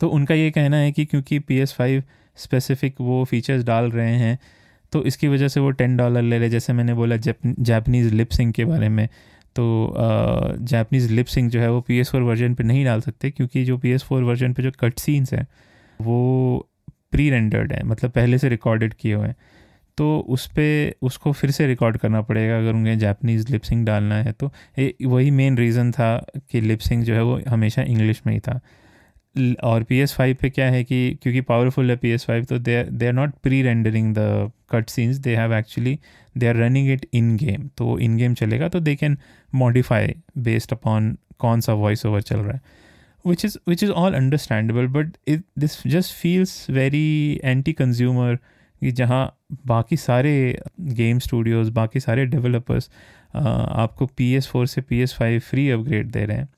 तो 0.00 0.08
उनका 0.08 0.34
ये 0.34 0.50
कहना 0.50 0.76
है 0.76 0.92
कि 0.92 1.04
क्योंकि 1.04 1.38
पी 1.38 1.58
एस 1.58 1.72
फाइव 1.72 2.02
स्पेसिफिक 2.36 2.94
वो 3.00 3.24
फीचर्स 3.24 3.64
डाल 3.64 3.90
रहे 3.90 4.14
हैं 4.16 4.38
तो 4.92 5.04
इसकी 5.04 5.28
वजह 5.28 5.48
से 5.48 5.60
वो 5.60 5.70
टेन 5.70 5.96
डॉलर 5.96 6.22
ले 6.22 6.38
रहे 6.38 6.50
जैसे 6.50 6.72
मैंने 6.72 6.94
बोला 6.94 7.16
जापनीज़ 7.16 8.14
लिप 8.14 8.28
सिंग 8.28 8.52
के 8.52 8.64
बारे 8.64 8.88
में 8.88 9.06
तो 9.56 9.94
जापनीज़ 10.60 11.12
लिप 11.12 11.26
सिंग 11.26 11.50
जो 11.50 11.60
है 11.60 11.70
वो 11.70 11.80
पी 11.80 11.98
एस 11.98 12.10
फोर 12.10 12.22
वर्जन 12.22 12.54
पर 12.54 12.64
नहीं 12.64 12.84
डाल 12.84 13.00
सकते 13.00 13.30
क्योंकि 13.30 13.64
जो 13.64 13.78
पी 13.78 13.90
एस 13.90 14.02
फोर 14.02 14.22
वर्जन 14.22 14.52
पर 14.52 14.62
जो 14.62 14.70
कट 14.80 14.98
सीन्स 14.98 15.34
हैं 15.34 15.46
वो 16.00 16.68
प्री 17.12 17.30
रेंडर्ड 17.30 17.72
है 17.72 17.82
मतलब 17.84 18.10
पहले 18.10 18.38
से 18.38 18.48
रिकॉर्डेड 18.48 18.94
किए 18.94 19.14
हुए 19.14 19.26
हैं। 19.26 19.36
तो 19.98 20.18
उस 20.28 20.46
पर 20.46 20.92
उसको 21.02 21.32
फिर 21.32 21.50
से 21.50 21.66
रिकॉर्ड 21.66 21.96
करना 21.96 22.20
पड़ेगा 22.22 22.58
अगर 22.58 22.74
उन्हें 22.74 22.98
जापनीज़ 22.98 23.52
लिपसिंग 23.52 23.84
डालना 23.86 24.14
है 24.14 24.32
तो। 24.32 24.52
वही 25.06 25.30
मेन 25.30 25.58
रीज़न 25.58 25.90
था 25.92 26.16
कि 26.50 26.60
लिपसिंग 26.60 27.02
जो 27.04 27.14
है 27.14 27.22
वो 27.22 27.40
हमेशा 27.48 27.82
इंग्लिश 27.82 28.22
में 28.26 28.32
ही 28.34 28.40
था। 28.40 28.60
और 29.64 29.82
पी 29.82 29.98
एस 29.98 30.14
फाइव 30.14 30.36
पे 30.40 30.50
क्या 30.50 30.70
है 30.70 30.82
कि, 30.84 31.18
क्योंकि 31.22 31.40
पावरफुल 31.40 31.90
है 31.90 31.96
पी 31.96 32.10
एस 32.10 32.24
फाइव 32.24 32.44
तो 32.44 32.58
they 32.58 32.82
they 32.84 33.06
are 33.06 33.12
not 33.12 33.34
pre 33.42 33.62
rendering 33.62 34.14
the 34.18 34.50
cut 34.70 34.88
scenes 34.88 35.16
they 35.16 35.36
have 35.36 35.54
actually 35.54 35.98
they 36.38 36.46
are 36.46 36.56
running 36.56 36.90
it 36.90 37.06
in 37.12 37.36
game 37.36 37.68
तो 37.76 37.98
इन 37.98 38.16
गेम 38.16 38.34
चलेगा 38.34 38.68
तो 38.68 38.80
they 38.80 38.94
can 38.96 39.18
modify 39.54 40.14
based 40.38 40.72
upon 40.72 41.16
कौन 41.38 41.60
सा 41.60 41.72
वॉइस 41.74 42.06
ओवर 42.06 42.22
चल 42.22 42.36
रहा 42.36 42.52
है। 42.52 42.60
Which 43.26 43.44
is 43.44 43.56
which 43.68 43.82
is 43.82 43.90
all 43.90 44.14
understandable 44.14 44.86
but 44.86 45.16
it 45.28 45.44
this 45.58 45.76
just 45.86 46.14
feels 46.14 46.70
very 46.70 47.40
anti 47.44 47.72
consumer 47.72 48.36
कि 48.82 48.90
जहाँ 48.92 49.24
बाकी 49.66 49.96
सारे 49.96 50.58
गेम 50.80 51.18
स्टूडियोज़ 51.18 51.70
बाकी 51.70 52.00
सारे 52.00 52.26
डेवलपर्स 52.26 52.90
आपको 53.36 54.06
पी 54.06 54.32
एस 54.34 54.46
फोर 54.46 54.66
से 54.66 54.80
P 54.80 55.00
S 55.00 55.14
five 55.14 55.40
free 55.40 55.70
upgrade 55.70 56.10
दे 56.10 56.24
रहे 56.24 56.36
हैं। 56.36 56.48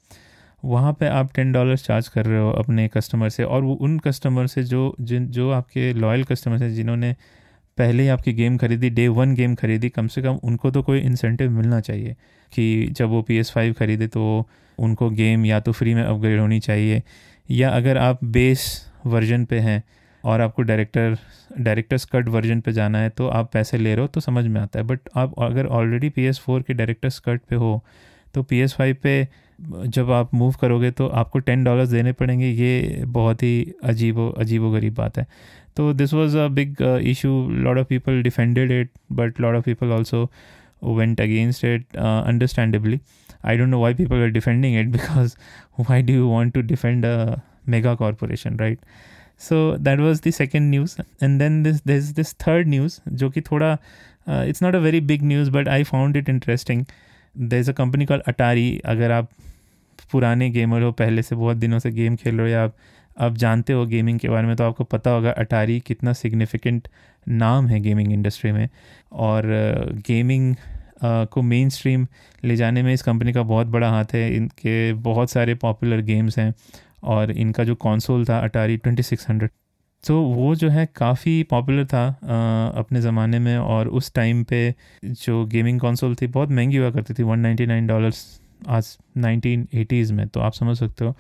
वहाँ 0.65 0.93
पे 0.93 1.07
आप 1.07 1.33
टेन 1.35 1.53
डॉलर्स 1.53 1.85
चार्ज 1.85 2.09
कर 2.09 2.27
रहे 2.27 2.41
हो 2.41 2.51
अपने 2.51 2.89
कस्टमर 2.89 3.29
से 3.29 3.45
और 3.45 3.63
वो 3.63 3.75
उन 3.75 3.99
कस्टमर 3.99 4.47
से 4.47 4.63
जो, 4.63 4.95
जिन, 5.01 5.27
जो 5.27 5.51
आपके 5.51 5.93
लॉयल 5.93 6.25
कस्टमर 6.25 6.63
हैं 6.63 6.75
जिन्होंने 6.75 7.15
पहले 7.83 8.03
ही 8.03 8.09
आपकी 8.09 8.33
गेम 8.33 8.57
खरीदी 8.57 8.91
डे 8.91 9.07
वन 9.11 9.35
गेम 9.35 9.55
खरीदी, 9.55 9.89
कम 9.89 10.07
से 10.09 10.23
कम 10.23 10.39
उनको 10.45 10.71
तो 10.71 10.83
कोई 10.83 11.01
इंसेंटिव 11.01 11.51
मिलना 11.51 11.81
चाहिए 11.83 12.17
कि 12.53 12.87
जब 12.91 13.09
वो 13.09 13.23
पी 13.23 13.37
एस 13.37 13.51
फाइव 13.51 13.73
खरीदे 13.73 14.07
तो 14.09 14.49
उनको 14.79 15.11
गेम 15.13 15.47
या 15.47 15.61
तो 15.61 15.73
फ्री 15.73 15.95
में 15.95 16.03
अपग्रेड 16.03 16.41
होनी 16.41 16.61
चाहिए। 16.61 17.03
या 17.49 17.71
अगर 17.71 17.99
आप 17.99 18.25
बेस 18.27 18.65
वर्जन 19.07 19.45
पे 19.45 19.59
हैं 19.61 19.83
और 20.25 20.41
आपको 20.41 20.63
डायरेक्टर 20.63 21.17
डायरेक्टर्स 21.61 22.05
कट 22.05 22.29
वर्जन 22.29 22.61
पे 22.61 22.73
जाना 22.73 22.99
है 22.99 23.09
तो 23.11 23.29
आप 23.31 23.51
पैसे 23.53 23.79
ले 23.79 23.95
रहे 23.95 24.03
हो 24.03 24.09
तो 24.09 24.21
समझ 24.21 24.45
में 24.47 24.61
आता 24.61 24.79
है। 24.79 24.85
बट 24.87 25.09
आप 25.17 25.35
अगर 25.43 25.67
ऑलरेडी 25.79 26.09
पी 26.11 26.25
एस 26.25 26.39
फोर 26.39 26.63
के 26.63 26.75
डायरेक्टर्स 26.75 27.19
कट 27.19 27.41
पे 27.51 27.57
हो 27.57 27.83
तो 28.35 28.43
पी 28.43 28.59
एस 28.59 28.75
फाइव 28.75 28.97
पे 29.03 29.29
जब 29.61 30.11
आप 30.11 30.35
मूव 30.35 30.55
करोगे 30.61 30.91
तो 30.91 31.07
आपको 31.09 31.39
टेन 31.39 31.65
डॉलर्स 31.65 31.89
देने 31.89 32.13
पड़ेंगे। 32.13 32.47
ये 32.47 33.03
बहुत 33.07 33.43
ही 33.43 33.73
अजीब 33.85 34.19
अजीब 34.39 34.71
गरीब 34.73 34.95
बात 34.95 35.19
है। 35.19 35.27
तो 35.78 35.92
this 35.94 36.14
was 36.14 36.36
a 36.36 36.48
big 36.60 36.82
issue 37.12 37.50
lot 37.50 37.78
of 37.78 37.88
people 37.88 38.22
defended 38.24 38.72
it 38.72 38.90
but 39.12 39.42
lot 39.42 39.56
of 39.56 39.66
people 39.66 39.92
also 39.92 40.30
went 40.84 41.22
against 41.22 41.66
it 41.66 41.98
understandably 41.98 43.00
I 43.44 43.56
don't 43.56 43.72
know 43.74 43.80
why 43.80 43.90
people 43.94 44.22
are 44.24 44.32
defending 44.36 44.74
it 44.74 44.88
because 44.94 45.36
why 45.88 45.98
do 46.02 46.14
you 46.14 46.28
want 46.28 46.54
to 46.56 46.62
defend 46.62 47.06
a 47.06 47.42
mega 47.66 47.96
corporation, 47.96 48.58
right? 48.58 48.80
So 49.38 49.60
that 49.78 50.00
was 50.00 50.22
the 50.22 50.32
second 50.32 50.72
news, 50.72 50.96
and 51.22 51.44
then 51.44 51.60
this 51.64 51.82
there's 51.82 52.10
this 52.14 52.34
third 52.46 52.72
news, 52.74 53.00
जो 53.10 53.30
कि 53.30 53.42
थोड़ा 53.42 53.78
uh, 53.78 54.44
it's 54.52 54.64
not 54.66 54.78
a 54.80 54.82
very 54.88 55.02
big 55.12 55.28
news, 55.32 55.52
but 55.58 55.70
I 55.76 55.84
found 55.84 56.20
it 56.22 56.32
interesting. 56.34 56.84
There's 57.36 57.72
a 57.74 57.78
company 57.82 58.10
called 58.12 58.28
Atari. 58.34 58.68
अगर 58.86 59.12
आप 59.12 59.30
पुराने 60.12 60.50
gamer 60.50 60.82
हो 60.82 60.92
पहले 61.04 61.22
से 61.22 61.36
बहुत 61.36 61.58
दिनों 61.58 61.80
से 61.80 61.92
गेम 61.92 62.16
खेल 62.16 62.36
रहे 62.36 62.48
हो 62.48 62.52
या 62.54 62.64
आप 62.64 62.76
आप 63.19 63.37
जानते 63.37 63.73
हो 63.73 63.87
गेमिंग 63.87 64.19
के 64.19 64.29
बारे 64.29 64.47
में 64.47 64.57
तो 64.57 64.65
आपको 64.65 64.85
पता 64.85 65.11
होगा 65.11 65.31
अटारी 65.33 65.79
कितना 65.81 66.13
सिग्निफिकेंट 66.13 66.89
नाम 67.27 67.67
है 67.67 67.81
गेमिंग 67.81 68.13
इंडस्ट्री 68.13 68.53
में। 68.53 68.69
और 69.13 69.47
गेमिंग 70.07 70.55
को 71.05 71.43
मेन 71.43 71.69
स्ट्रीम 71.69 72.07
ले 72.45 72.57
जाने 72.57 72.83
में 72.83 72.93
इस 72.95 73.03
कंपनी 73.03 73.33
का 73.33 73.43
बहुत 73.45 73.67
बड़ा 73.67 73.91
हाथ 73.91 74.15
है। 74.15 74.35
इनके 74.35 74.93
बहुत 74.93 75.31
सारे 75.31 75.55
पॉपुलर 75.55 76.01
गेम्स 76.03 76.39
हैं 76.39 76.53
और 77.05 77.31
इनका 77.31 77.65
जो 77.65 77.75
कॉन्सोल 77.77 78.25
था 78.25 78.39
अटारी 78.39 78.77
ट्वेंटी 78.77 79.03
सिक्स 79.03 79.29
हंड्रेड 79.29 79.51
तो 80.05 80.21
वो 80.23 80.55
जो 80.55 80.69
है 80.69 80.87
काफ़ी 80.97 81.43
पॉपुलर 81.43 81.85
था 81.87 82.07
अपने 82.77 83.01
ज़माने 83.01 83.39
में 83.39 83.57
और 83.59 83.89
उस 83.89 84.13
टाइम 84.15 84.43
पे 84.45 84.75
जो 85.05 85.45
गेमिंग 85.47 85.81
कंसोल 85.81 86.15
थी, 86.15 86.27
बहुत 86.27 86.51
महँगी 86.51 86.77
हुआ 86.77 86.91
करती 86.91 87.15
थी 87.15 87.23
वन 87.23 87.39
नाइन्टी 87.39 87.67
नाइन 87.67 87.87
डॉलर्स 87.87 88.25
आज 88.69 88.97
नाइनटीन 89.17 89.67
एटीज़ 89.75 90.13
में 90.13 90.27
तो 90.29 90.41
आप 90.41 90.53
समझ 90.53 90.77
सकते 90.79 91.05
हो। 91.05 91.15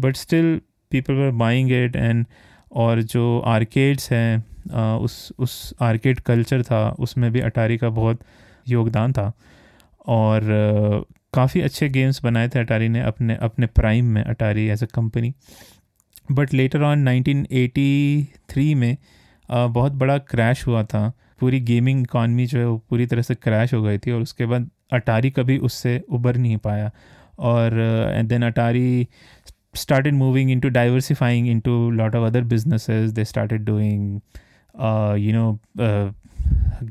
But 0.00 0.16
still 0.16 0.60
people 0.90 1.14
were 1.14 1.30
buying 1.36 1.72
it 1.72 1.96
and 1.96 2.24
और 2.72 3.02
जो 3.04 3.38
आर्केड्स 3.46 4.10
हैं 4.12 4.98
उस 4.98 5.32
उस 5.38 5.74
आर्केड 5.82 6.20
कल्चर 6.20 6.62
था, 6.62 6.88
उसमें 6.90 7.30
भी 7.32 7.40
अटारी 7.40 7.76
का 7.78 7.88
बहुत 7.90 8.20
योगदान 8.68 9.12
था। 9.12 9.32
और 10.08 10.40
काफ़ी 11.34 11.60
अच्छे 11.60 11.88
गेम्स 11.88 12.22
बनाए 12.24 12.48
थे 12.48 12.58
अटारी 12.58 12.88
ने 12.88 13.00
अपने 13.02 13.36
अपने 13.42 13.66
प्राइम 13.68 14.04
में 14.06 14.22
Atari 14.24 14.66
as 14.68 14.82
a 14.82 14.86
company 14.86 15.32
but 16.32 16.54
later 16.54 16.82
on 16.82 17.08
1983 17.08 18.74
में 18.74 18.96
बहुत 19.48 19.92
बड़ा 19.92 20.16
क्रैश 20.20 20.66
हुआ 20.66 20.82
था। 20.84 21.12
पूरी 21.40 21.60
गेमिंग 21.62 22.00
इकॉनमी 22.02 22.46
जो 22.46 22.58
है 22.58 22.66
वो 22.66 22.76
पूरी 22.90 23.06
तरह 23.06 23.22
से 23.22 23.34
क्रैश 23.34 23.74
हो 23.74 23.82
गई 23.82 23.98
थी 23.98 24.10
और 24.10 24.22
उसके 24.22 24.46
बाद 24.46 24.68
अटारी 24.92 25.30
कभी 25.30 25.58
उससे 25.58 26.00
उबर 26.08 26.36
नहीं 26.36 26.56
पाया। 26.58 26.90
और 27.40 27.70
then 28.24 28.42
Atari 28.42 29.06
started 29.75 30.13
moving 30.13 30.49
into 30.49 30.69
diversifying 30.69 31.47
into 31.47 31.71
a 31.89 31.95
lot 31.95 32.15
of 32.15 32.23
other 32.23 32.41
businesses 32.41 33.13
they 33.13 33.23
started 33.23 33.63
doing 33.65 34.21
uh, 34.75 35.15
you 35.17 35.33
know 35.33 35.59
uh, 35.79 36.11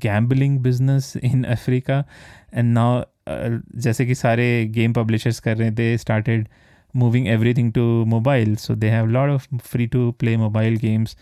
gambling 0.03 0.59
business 0.63 1.13
in 1.25 1.43
Africa 1.45 1.99
and 2.55 2.73
now 2.73 3.03
जैसे 3.85 4.05
कि 4.07 4.15
सारे 4.15 4.47
गेम 4.75 4.93
पब्लिशर्स 4.93 5.41
कर 5.41 5.57
रहे 5.57 5.67
हैं 5.67 5.75
they 5.75 5.97
started 5.99 6.47
moving 6.95 7.27
everything 7.55 7.73
to 7.73 7.83
mobile 8.09 8.55
so 8.57 8.75
they 8.75 8.89
have 8.91 9.07
lot 9.17 9.31
of 9.31 9.49
free 9.71 9.87
to 9.95 10.11
play 10.21 10.37
mobile 10.37 10.77
games 10.83 11.17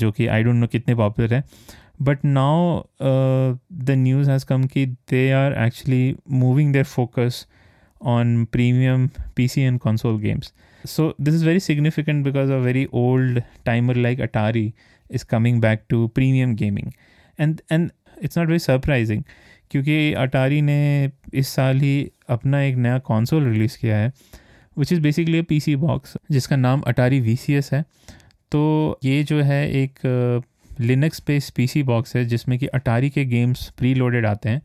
जो 0.00 0.10
कि 0.12 0.26
आई 0.26 0.42
don't 0.44 0.56
no 0.56 0.66
कितने 0.66 0.94
popular 0.94 1.34
हैं 1.34 1.42
but 2.02 2.24
now 2.24 2.80
the 3.02 3.98
news 3.98 4.30
has 4.30 4.46
come 4.46 4.64
कि 4.74 4.86
they 5.10 5.30
are 5.32 5.58
actually 5.66 6.14
moving 6.42 6.72
their 6.72 6.84
focus 6.84 7.46
on 8.00 8.46
premium 8.46 9.10
PC 9.34 9.66
and 9.66 9.80
console 9.80 10.18
games. 10.18 10.52
So, 10.85 11.13
this 11.19 11.33
is 11.33 11.43
very 11.43 11.59
significant 11.59 12.23
because 12.23 12.49
a 12.49 12.59
very 12.59 12.87
old 12.93 13.43
timer 13.65 13.93
like 13.93 14.19
Atari 14.19 14.73
is 15.09 15.23
coming 15.23 15.59
back 15.59 15.87
to 15.89 16.07
premium 16.09 16.55
gaming. 16.55 16.91
And 17.39 17.61
and 17.71 17.91
it's 18.23 18.37
not 18.37 18.47
very 18.47 18.59
surprising 18.59 19.23
क्योंकि 19.71 20.13
Atari 20.13 20.61
ने 20.61 21.11
इस 21.33 21.47
साल 21.47 21.77
ही 21.77 22.11
अपना 22.29 22.61
एक 22.61 22.75
नया 22.75 22.97
console 22.99 23.43
release 23.43 23.77
किया 23.77 23.97
है 23.97 24.11
which 24.77 24.93
is 24.93 25.01
basically 25.01 25.41
P 25.41 25.59
C 25.59 25.75
box 25.75 26.17
जिसका 26.31 26.55
नाम 26.55 26.81
अटारी 26.81 27.19
वी 27.19 27.35
सी 27.35 27.53
एस 27.53 27.69
है 27.73 27.81
तो 28.51 28.99
ये 29.03 29.23
जो 29.23 29.41
है 29.41 29.71
एक 29.71 29.99
Linux 30.81 31.23
base 31.27 31.49
P 31.49 31.67
C 31.67 31.83
box 31.83 32.15
है, 32.15 32.25
जिसमें 32.25 32.59
कि 32.59 32.67
अटारी 32.67 33.09
के 33.09 33.25
गेम्स 33.25 33.69
प्री 33.69 33.93
लोडेड 33.93 34.25
आते 34.25 34.49
हैं 34.49 34.61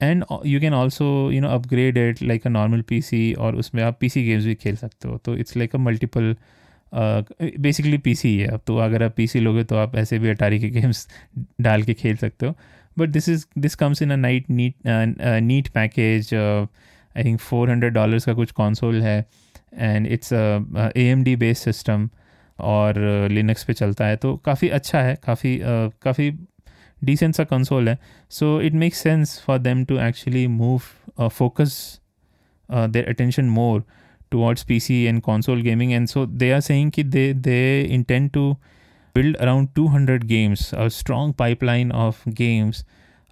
and 0.00 0.24
you 0.46 0.60
can 0.60 0.74
also 0.74 1.06
you 1.32 1.40
know 1.40 1.48
upgrade 1.48 1.98
it 1.98 2.22
like 2.22 2.46
a 2.46 2.50
normal 2.50 2.82
P 2.88 3.00
C 3.02 3.32
और 3.34 3.56
उसमें 3.56 3.82
आप 3.82 3.98
पी 4.00 4.08
सी 4.08 4.24
गेम्स 4.24 4.44
भी 4.44 4.54
खेल 4.54 4.76
सकते 4.76 5.08
हो। 5.08 5.16
तो 5.18 5.36
it's 5.36 5.56
like 5.56 5.74
a 5.74 5.78
multiple 5.78 6.34
basically 7.60 7.98
PC 7.98 8.36
है 8.38 8.46
अब 8.48 8.60
तो 8.66 8.76
अगर 8.78 9.02
आप 9.02 9.14
पी 9.16 9.26
सी 9.26 9.40
लोगे 9.40 9.64
तो 9.64 9.76
आप 9.76 9.96
ऐसे 9.96 10.18
भी 10.18 10.28
अटारी 10.28 10.58
के 10.60 10.68
गेम्स 10.70 11.06
डाल 11.60 11.82
के 11.82 11.94
खेल 11.94 12.16
सकते 12.16 12.46
हो। 12.46 12.54
But 12.98 13.08
this 13.08 13.28
is 13.28 13.44
this 13.58 13.74
comes 13.74 14.02
in 14.02 14.10
a 14.10 14.16
night 14.16 14.50
neat 14.50 14.74
neat 14.86 15.68
package 15.68 16.34
I 16.34 17.24
think 17.24 17.40
four 17.40 17.70
hundred 17.70 17.92
dollars 17.92 18.24
का 18.24 18.34
कुछ 18.34 18.52
कॉन्सोल 18.52 19.02
है। 19.02 19.18
And 19.74 20.06
it's 20.06 20.32
A 20.32 21.02
M 21.02 21.22
D 21.24 21.36
based 21.36 21.62
system 21.64 22.08
और 22.58 22.98
लिनक्स 23.30 23.60
uh, 23.60 23.66
पे 23.66 23.72
चलता 23.72 24.06
है। 24.06 24.16
तो 24.16 24.36
काफ़ी 24.36 24.68
अच्छा 24.68 25.00
है। 25.02 25.14
काफ़ी 25.24 25.58
काफ़ी 26.02 26.30
uh, 26.97 26.97
काफ़ी 26.97 27.05
डिसेंट 27.05 27.35
सा 27.35 27.43
कंसोल 27.43 27.89
है 27.89 27.99
so 28.29 28.61
it 28.61 28.73
makes 28.73 28.97
sense 28.97 29.43
for 29.47 29.59
them 29.59 29.85
to 29.85 29.97
actually 29.99 30.47
move 30.47 30.81
focus 31.29 32.01
their 32.71 33.05
attention 33.09 33.45
more 33.45 33.83
towards 34.33 34.63
PC 34.63 35.07
and 35.07 35.21
console 35.21 35.61
gaming, 35.61 35.93
and 35.93 36.09
so 36.09 36.25
they 36.25 36.51
are 36.51 36.61
saying 36.61 36.89
that 36.89 37.11
they 37.11 37.33
they 37.33 37.89
intend 37.89 38.33
to 38.33 38.57
build 39.13 39.35
around 39.35 39.75
200 39.75 40.27
games, 40.27 40.73
a 40.73 40.89
strong 40.89 41.33
pipeline 41.33 41.91
of 41.91 42.17
games, 42.33 42.83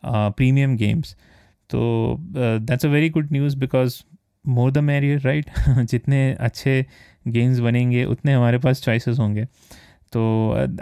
uh, 0.03 0.29
premium 0.29 0.75
games. 0.75 1.15
So 1.71 2.19
uh, 2.35 2.59
that's 2.61 2.83
a 2.83 2.89
very 2.89 3.09
good 3.09 3.31
news 3.31 3.55
because 3.55 4.03
more 4.43 4.71
the 4.71 4.81
merrier, 4.81 5.19
right? 5.23 5.49
जितने 5.89 6.35
अच्छे 6.39 6.85
games 7.27 7.59
बनेंगे 7.59 8.05
उतने 8.05 8.33
हमारे 8.33 8.57
पास 8.57 8.81
choices 8.81 9.19
होंगे 9.19 9.45
तो 10.13 10.23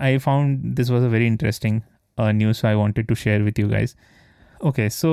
I 0.01 0.17
found 0.17 0.59
this 0.59 0.89
was 0.89 1.03
a 1.03 1.07
very 1.07 1.27
interesting 1.27 1.81
news 2.17 2.65
I 2.67 2.73
wanted 2.75 3.05
to 3.07 3.15
share 3.15 3.41
with 3.41 3.59
you 3.59 3.67
guys 3.69 3.95
okay 4.65 4.89
so 4.89 5.11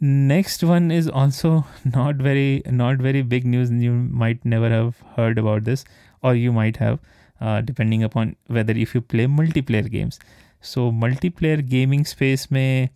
next 0.00 0.62
one 0.62 0.90
is 0.90 1.06
also 1.08 1.50
not 1.84 2.16
very 2.16 2.62
not 2.70 2.98
very 2.98 3.22
big 3.22 3.46
news 3.46 3.70
you 3.70 3.92
might 4.22 4.44
never 4.44 4.68
have 4.68 4.98
heard 5.16 5.38
about 5.38 5.64
this 5.64 5.84
or 6.22 6.34
you 6.34 6.52
might 6.52 6.76
have 6.76 6.98
uh, 7.40 7.60
depending 7.62 8.04
upon 8.04 8.34
whether 8.48 8.72
if 8.72 8.94
you 8.94 9.00
play 9.00 9.26
multiplayer 9.26 9.90
games 9.90 10.18
so 10.62 10.90
multiplayer 10.92 11.62
gaming 11.62 12.04
space 12.04 12.46
में 12.52 12.88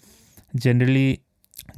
generally 0.58 1.18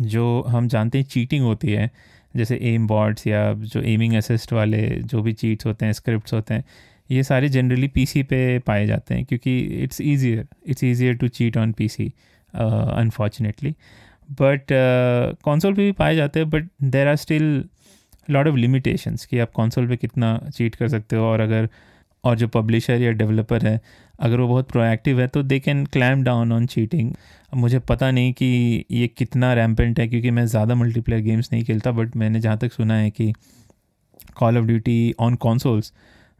जो 0.00 0.24
हम 0.48 0.68
जानते 0.68 0.98
हैं 0.98 1.04
cheating 1.04 1.44
होती 1.44 1.72
है 1.72 1.90
जैसे 2.36 2.58
M 2.64 2.86
boards 2.86 3.26
या 3.26 3.52
जो 3.54 3.80
एमिंग 3.82 4.14
असिस्ट 4.16 4.52
वाले 4.52 4.86
जो 5.04 5.22
भी 5.22 5.32
चीट्स 5.32 5.66
होते 5.66 5.86
हैं 5.86 5.92
स्क्रिप्ट्स 5.92 6.32
होते 6.34 6.54
हैं 6.54 6.64
ये 7.11 7.23
सारे 7.23 7.49
जनरली 7.49 7.87
पीसी 7.87 8.23
पे 8.23 8.59
पाए 8.59 8.87
जाते 8.87 9.15
हैं 9.15 9.25
क्योंकि 9.25 9.59
it's 9.59 10.01
easier 10.01 10.47
it's 10.67 10.83
easier 10.83 11.15
to 11.15 11.27
cheat 11.27 11.57
on 11.57 11.71
PC 11.71 12.13
unfortunately 12.53 13.75
but 14.31 14.67
console 15.45 15.73
पे 15.73 15.81
भी 15.81 15.91
पाए 15.91 16.15
जाते 16.15 16.39
हैं 16.39 16.49
but 16.49 16.67
there 16.83 17.07
are 17.07 17.15
still 17.15 17.65
lot 18.29 18.47
of 18.47 18.55
limitations 18.55 19.25
कि 19.25 19.39
आप 19.39 19.49
कंसोल 19.49 19.87
पे 19.87 19.95
कितना 19.97 20.49
चीट 20.55 20.75
कर 20.75 20.87
सकते 20.87 21.15
हो 21.15 21.23
और 21.23 21.39
अगर, 21.39 21.69
और 22.23 22.37
जो 22.37 22.47
पब्लिशर 22.47 23.01
या 23.01 23.11
डेवलपर 23.11 23.65
है, 23.67 23.81
अगर 24.19 24.39
वो 24.39 24.47
बहुत 24.47 24.71
प्रोएक्टिव 24.71 25.21
है 25.21 25.27
तो 25.27 25.43
they 25.43 25.59
can 25.59 25.85
clamp 25.85 26.23
down 26.23 26.51
on 26.51 26.65
cheating 26.65 27.13
मुझे 27.55 27.79
पता 27.79 28.11
नहीं 28.11 28.33
कि 28.33 28.85
ये 28.91 29.07
कितना 29.07 29.53
रैम्पेंट 29.53 29.99
है 29.99 30.07
क्योंकि 30.07 30.31
मैं 30.31 30.45
ज़्यादा 30.45 30.75
मल्टीप्लेयर 30.75 31.21
गेम्स 31.21 31.49
नहीं 31.53 31.63
खेलता 31.63 31.91
बट 31.91 32.15
मैंने 32.15 32.39
जहाँ 32.39 32.57
तक 32.57 32.71
सुना 32.71 32.93
है 32.93 33.09
कि 33.09 33.33
Call 34.35 34.57
of 34.57 34.65
Duty 34.65 35.15
on 35.19 35.35
consoles 35.35 35.93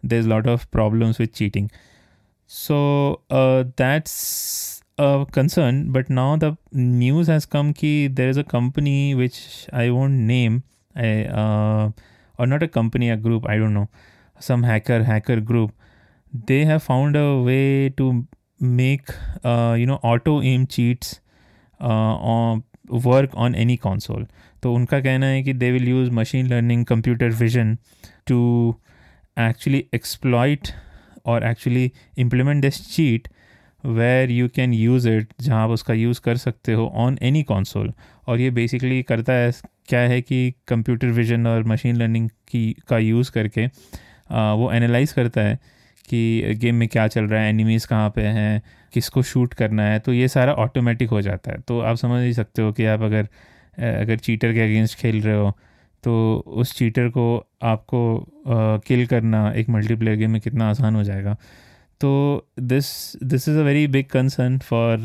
There 0.06 0.20
is 0.20 0.28
lot 0.28 0.46
of 0.48 0.64
problems 0.72 1.20
with 1.20 1.28
cheating 1.34 1.68
So 2.54 3.22
uh, 3.30 3.64
that's 3.76 4.82
a 4.98 5.24
concern. 5.32 5.90
But 5.90 6.10
now 6.10 6.36
the 6.36 6.56
news 6.72 7.26
has 7.28 7.46
come 7.46 7.72
ki 7.72 8.08
there 8.08 8.28
is 8.28 8.36
a 8.36 8.44
company 8.44 9.14
which 9.14 9.66
I 9.72 9.90
won't 9.90 10.12
name, 10.12 10.62
I, 10.94 11.24
uh, 11.24 11.90
or 12.38 12.46
not 12.46 12.62
a 12.62 12.68
company, 12.68 13.08
a 13.08 13.16
group, 13.16 13.48
I 13.48 13.56
don't 13.56 13.72
know, 13.72 13.88
some 14.38 14.64
hacker 14.64 15.02
hacker 15.04 15.40
group. 15.40 15.72
They 16.50 16.66
have 16.66 16.82
found 16.82 17.16
a 17.16 17.40
way 17.40 17.88
to 17.88 18.26
make 18.60 19.08
uh, 19.42 19.74
you 19.78 19.86
know 19.86 19.98
auto 20.02 20.42
aim 20.42 20.66
cheats 20.66 21.20
uh, 21.80 21.86
on 21.86 22.64
work 23.06 23.30
on 23.34 23.54
any 23.54 23.78
console. 23.78 24.26
तो 24.62 24.72
उनका 24.74 25.00
कहना 25.00 25.26
है 25.26 25.42
कि 25.42 25.52
they 25.52 25.70
will 25.72 25.88
use 25.88 26.10
machine 26.10 26.46
learning 26.46 26.84
computer 26.86 27.30
vision 27.38 27.76
to 28.26 28.42
actually 29.39 29.85
exploit 29.93 30.67
और 31.25 31.43
actually 31.43 31.91
implement 32.17 32.61
this 32.61 32.95
cheat 32.95 33.27
where 33.85 34.31
you 34.31 34.47
can 34.47 34.73
use 34.73 35.09
it 35.09 35.33
जहाँ 35.41 35.63
आप 35.63 35.69
उसका 35.69 35.93
use 35.93 36.21
कर 36.21 36.37
सकते 36.37 36.73
हो 36.73 36.91
ऑन 36.95 37.17
एनी 37.21 37.43
कॉन्सोल 37.43 37.93
और 38.27 38.39
ये 38.39 38.49
बेसिकली 38.51 39.03
करता 39.03 39.33
है 39.33 39.51
क्या 39.87 39.99
है 39.99 40.21
कि 40.21 40.53
कंप्यूटर 40.67 41.07
विजन 41.07 41.47
और 41.47 41.63
मशीन 41.63 41.95
लर्निंग 41.95 42.29
की 42.29 42.75
का 42.87 42.97
यूज़ 42.97 43.31
करके 43.31 43.67
आ, 44.31 44.53
वो 44.53 44.71
एनालाइज 44.71 45.11
करता 45.11 45.41
है 45.41 45.59
कि 46.09 46.53
गेम 46.57 46.75
में 46.75 46.87
क्या 46.87 47.07
चल 47.07 47.23
रहा 47.23 47.41
है 47.41 47.49
एनिमीज़ 47.49 47.87
कहाँ 47.87 48.09
पे 48.09 48.21
हैं 48.21 48.61
किसको 48.93 49.23
शूट 49.23 49.53
करना 49.53 49.83
है 49.83 49.99
तो 49.99 50.13
ये 50.13 50.27
सारा 50.27 50.53
ऑटोमेटिक 50.53 51.09
हो 51.09 51.21
जाता 51.21 51.51
है. 51.51 51.57
तो 51.57 51.79
आप 51.79 51.95
समझ 51.95 52.23
ही 52.23 52.33
सकते 52.33 52.61
हो 52.61 52.71
कि 52.71 52.85
आप 52.85 53.01
अगर 53.01 53.23
अगर 54.01 54.17
चीटर 54.17 54.53
के 54.53 54.59
अगेंस्ट 54.59 54.97
खेल 54.97 55.21
रहे 55.21 55.35
हो 55.35 55.57
तो 56.07 56.43
उस 56.57 56.73
चीटर 56.77 57.07
को 57.09 57.23
आपको 57.63 57.99
किल 58.87 59.03
uh, 59.03 59.09
करना 59.09 59.51
एक 59.51 59.69
मल्टीप्लेयर 59.69 60.17
गेम 60.17 60.31
में 60.31 60.41
कितना 60.41 60.69
आसान 60.69 60.95
हो 60.95 61.03
जाएगा। 61.03 61.33
तो 62.01 62.09
this 62.59 62.85
this 63.23 63.47
is 63.49 63.57
a 63.57 63.61
very 63.61 63.87
big 63.87 64.05
concern 64.05 64.57
for 64.59 64.99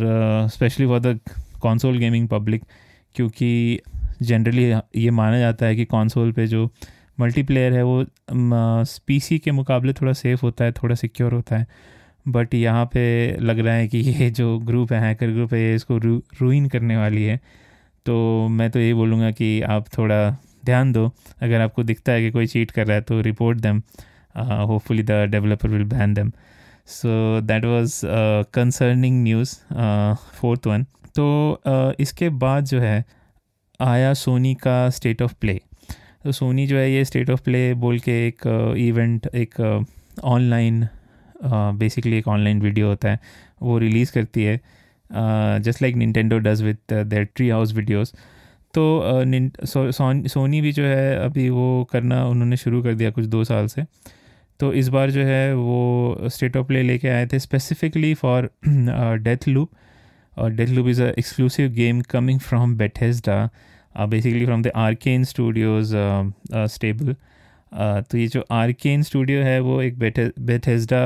specially 0.52 0.86
for 0.86 1.00
the 1.00 1.18
console 1.62 1.98
gaming 1.98 2.28
public 2.28 2.64
क्योंकि 3.16 3.80
जनरली 4.22 4.64
ये 4.96 5.10
माना 5.10 5.38
जाता 5.38 5.66
है 5.66 5.76
कि 5.76 5.84
कॉन्सोल 5.84 6.32
पे 6.32 6.46
जो 6.46 6.68
मल्टीप्लेयर 7.20 7.72
है 7.72 7.82
वो 7.82 8.04
पीसी 9.06 9.38
के 9.38 9.50
मुकाबले 9.50 9.92
थोड़ा 9.92 10.12
सेफ़ 10.12 10.40
होता 10.42 10.64
है 10.64 10.72
थोड़ा 10.72 10.94
सिक्योर 10.94 11.34
होता 11.34 11.58
है। 11.58 11.66
बट 12.28 12.54
यहाँ 12.54 12.84
पे 12.86 13.02
लग 13.40 13.58
रहा 13.58 13.74
है 13.74 13.88
कि 13.88 13.98
ये 14.20 14.30
जो 14.30 14.58
ग्रुप 14.60 14.92
है 14.92 15.00
हैकर 15.00 15.30
ग्रुप 15.30 15.54
है 15.54 15.60
ये 15.60 15.74
इसको 15.74 15.98
रू, 15.98 16.22
रूइन 16.40 16.68
करने 16.68 16.96
वाली 16.96 17.24
है। 17.24 17.40
तो 18.06 18.48
मैं 18.48 18.70
तो 18.70 18.80
यही 18.80 18.94
बोलूँगा 18.94 19.30
कि 19.30 19.60
आप 19.62 19.88
थोड़ा 19.98 20.20
ध्यान 20.64 20.92
दो। 20.92 21.10
अगर 21.42 21.60
आपको 21.60 21.82
दिखता 21.82 22.12
है 22.12 22.22
कि 22.22 22.30
कोई 22.30 22.46
चीट 22.46 22.70
कर 22.70 22.86
रहा 22.86 22.96
है 22.96 23.02
तो 23.02 23.20
report 23.20 23.58
them 23.58 23.82
hopefully 24.36 25.02
the 25.02 25.24
developer 25.30 25.68
will 25.68 25.84
ban 25.86 26.14
them 26.14 26.32
so 26.88 27.40
that 27.40 27.64
was 27.64 28.00
concerning 28.54 29.22
news 29.22 29.54
fourth 30.40 30.66
one 30.66 30.86
तो 31.14 31.24
uh, 31.68 32.00
इसके 32.00 32.28
बाद 32.42 32.64
जो 32.64 32.80
है 32.80 33.04
आया 33.80 34.12
सोनी 34.14 34.54
का 34.54 34.88
स्टेट 34.90 35.22
ऑफ़ 35.22 35.34
प्ले 35.40 35.60
तो 36.24 36.32
सोनी 36.32 36.66
जो 36.66 36.76
है 36.78 36.90
ये 36.90 37.04
स्टेट 37.04 37.30
ऑफ़ 37.30 37.42
प्ले 37.42 37.62
बोल 37.74 37.98
के 37.98 38.12
एक 38.26 38.46
इवेंट 38.78 39.26
uh, 39.26 39.34
एक 39.34 39.84
ऑनलाइन 40.24 40.82
uh, 40.82 41.78
बेसिकली 41.78 42.18
एक 42.18 42.28
ऑनलाइन 42.28 42.60
वीडियो 42.60 42.86
होता 42.88 43.10
है। 43.10 43.18
वो 43.62 43.78
रिलीज़ 43.78 44.12
करती 44.12 44.44
है 44.44 44.60
just 45.60 45.82
like 45.82 45.96
Nintendo 45.96 46.38
does 46.38 46.62
with 46.62 46.92
their 46.94 47.28
Treehouse 47.48 47.72
videos 47.74 48.12
तो 48.74 48.84
सोनी 50.28 50.60
भी 50.60 50.72
जो 50.72 50.84
है 50.84 51.16
अभी 51.24 51.48
वो 51.50 51.88
करना 51.92 52.24
उन्होंने 52.26 52.56
शुरू 52.56 52.82
कर 52.82 52.94
दिया 52.94 53.10
कुछ 53.10 53.24
दो 53.26 53.44
साल 53.44 53.66
से। 53.66 53.84
तो 54.60 54.72
इस 54.72 54.88
बार 54.88 55.10
जो 55.10 55.22
है 55.24 55.54
वो 55.54 56.28
स्टेट 56.28 56.56
ऑफ़ 56.56 56.66
प्ले 56.66 56.82
लेके 56.82 57.08
आए 57.08 57.26
थे 57.26 57.38
स्पेसिफिकली 57.38 58.14
फॉर 58.14 58.50
डेथ 59.18 59.48
लूप 59.48 59.70
और 60.36 60.50
Deathloop 60.66 60.88
is 60.88 61.02
a 61.02 61.08
exclusive 61.18 61.70
game 61.70 62.00
coming 62.00 62.40
from 62.40 62.76
Bethesda 62.76 63.48
basically 63.98 64.44
from 64.46 64.62
the 64.62 64.72
Arkane 64.76 65.24
Studios 65.24 65.94
stable 66.74 67.14
तो 68.10 68.18
ये 68.18 68.26
जो 68.26 68.44
आर्केन 68.50 69.02
स्टूडियो 69.02 69.42
है 69.42 69.60
वो 69.60 69.80
एक 69.82 69.98
बेथेस्डा 69.98 71.02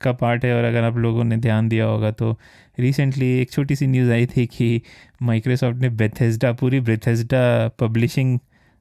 का 0.00 0.12
पार्ट 0.12 0.44
है 0.44 0.54
और 0.56 0.64
अगर 0.64 0.84
आप 0.84 0.96
लोगों 0.96 1.24
ने 1.24 1.36
ध्यान 1.36 1.68
दिया 1.68 1.84
होगा 1.84 2.10
तो 2.12 2.36
रिसेंटली 2.78 3.30
एक 3.40 3.50
छोटी 3.50 3.76
सी 3.76 3.86
न्यूज़ 3.86 4.10
आई 4.12 4.26
थी 4.26 4.46
कि 4.46 4.80
माइक्रोसॉफ्ट 5.22 5.78
ने 5.78 5.88
बेथेस्डा 5.90 6.52
पूरी 6.52 6.80
बेथेस्डा 6.80 7.42
पब्लिशिंग 7.78 8.38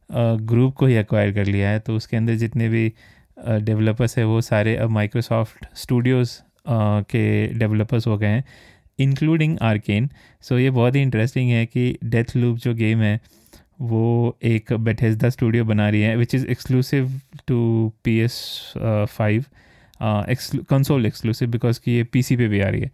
ग्रुप 0.10 0.76
को 0.76 0.86
ही 0.86 0.96
एक्वायर 0.96 1.34
कर 1.34 1.46
लिया 1.46 1.70
है। 1.70 1.80
तो 1.80 1.96
उसके 1.96 2.18
अंदर 2.18 2.36
जितने 2.36 2.70
भी 2.70 2.92
डेवलपर्स 3.40 4.18
है, 4.18 4.26
वो 4.26 4.42
सारे 4.42 4.76
अब 4.76 4.90
माइक्रोसॉफ्ट 4.90 5.66
स्टूडियोज़ 5.76 6.40
के 6.70 7.48
डेवलपर्स 7.54 8.08
हो 8.08 8.18
गए 8.18 8.28
हैं 8.28 8.44
इंक्लूडिंग 9.00 9.58
आर्केन 9.62 10.10
सो 10.44 10.58
ये 10.60 10.70
बहुत 10.70 10.96
ही 10.96 11.02
इंटरेस्टिंग 11.02 11.50
है 11.52 11.66
कि 11.66 11.98
डेथ 12.04 12.36
लूप 12.36 12.58
जो 12.58 12.74
गेम 12.76 13.02
है, 13.02 13.20
वो 13.82 14.38
एक 14.44 14.74
बेथेस्दा 14.74 15.30
स्टूडियो 15.30 15.66
बना 15.66 15.90
रही 15.90 16.02
है 16.02 16.16
which 16.18 16.36
is 16.36 16.46
exclusive 16.48 17.20
to 17.48 17.60
P 18.04 18.18
S 18.20 18.40
five 19.10 19.46
console 20.02 21.06
exclusive 21.06 21.50
because 21.50 21.80
कि 21.86 21.92
ये 21.92 22.04
पीसी 22.04 22.38
पे 22.38 22.48
भी 22.48 22.62
आ 22.62 22.70
रही 22.70 22.82
है। 22.82 22.92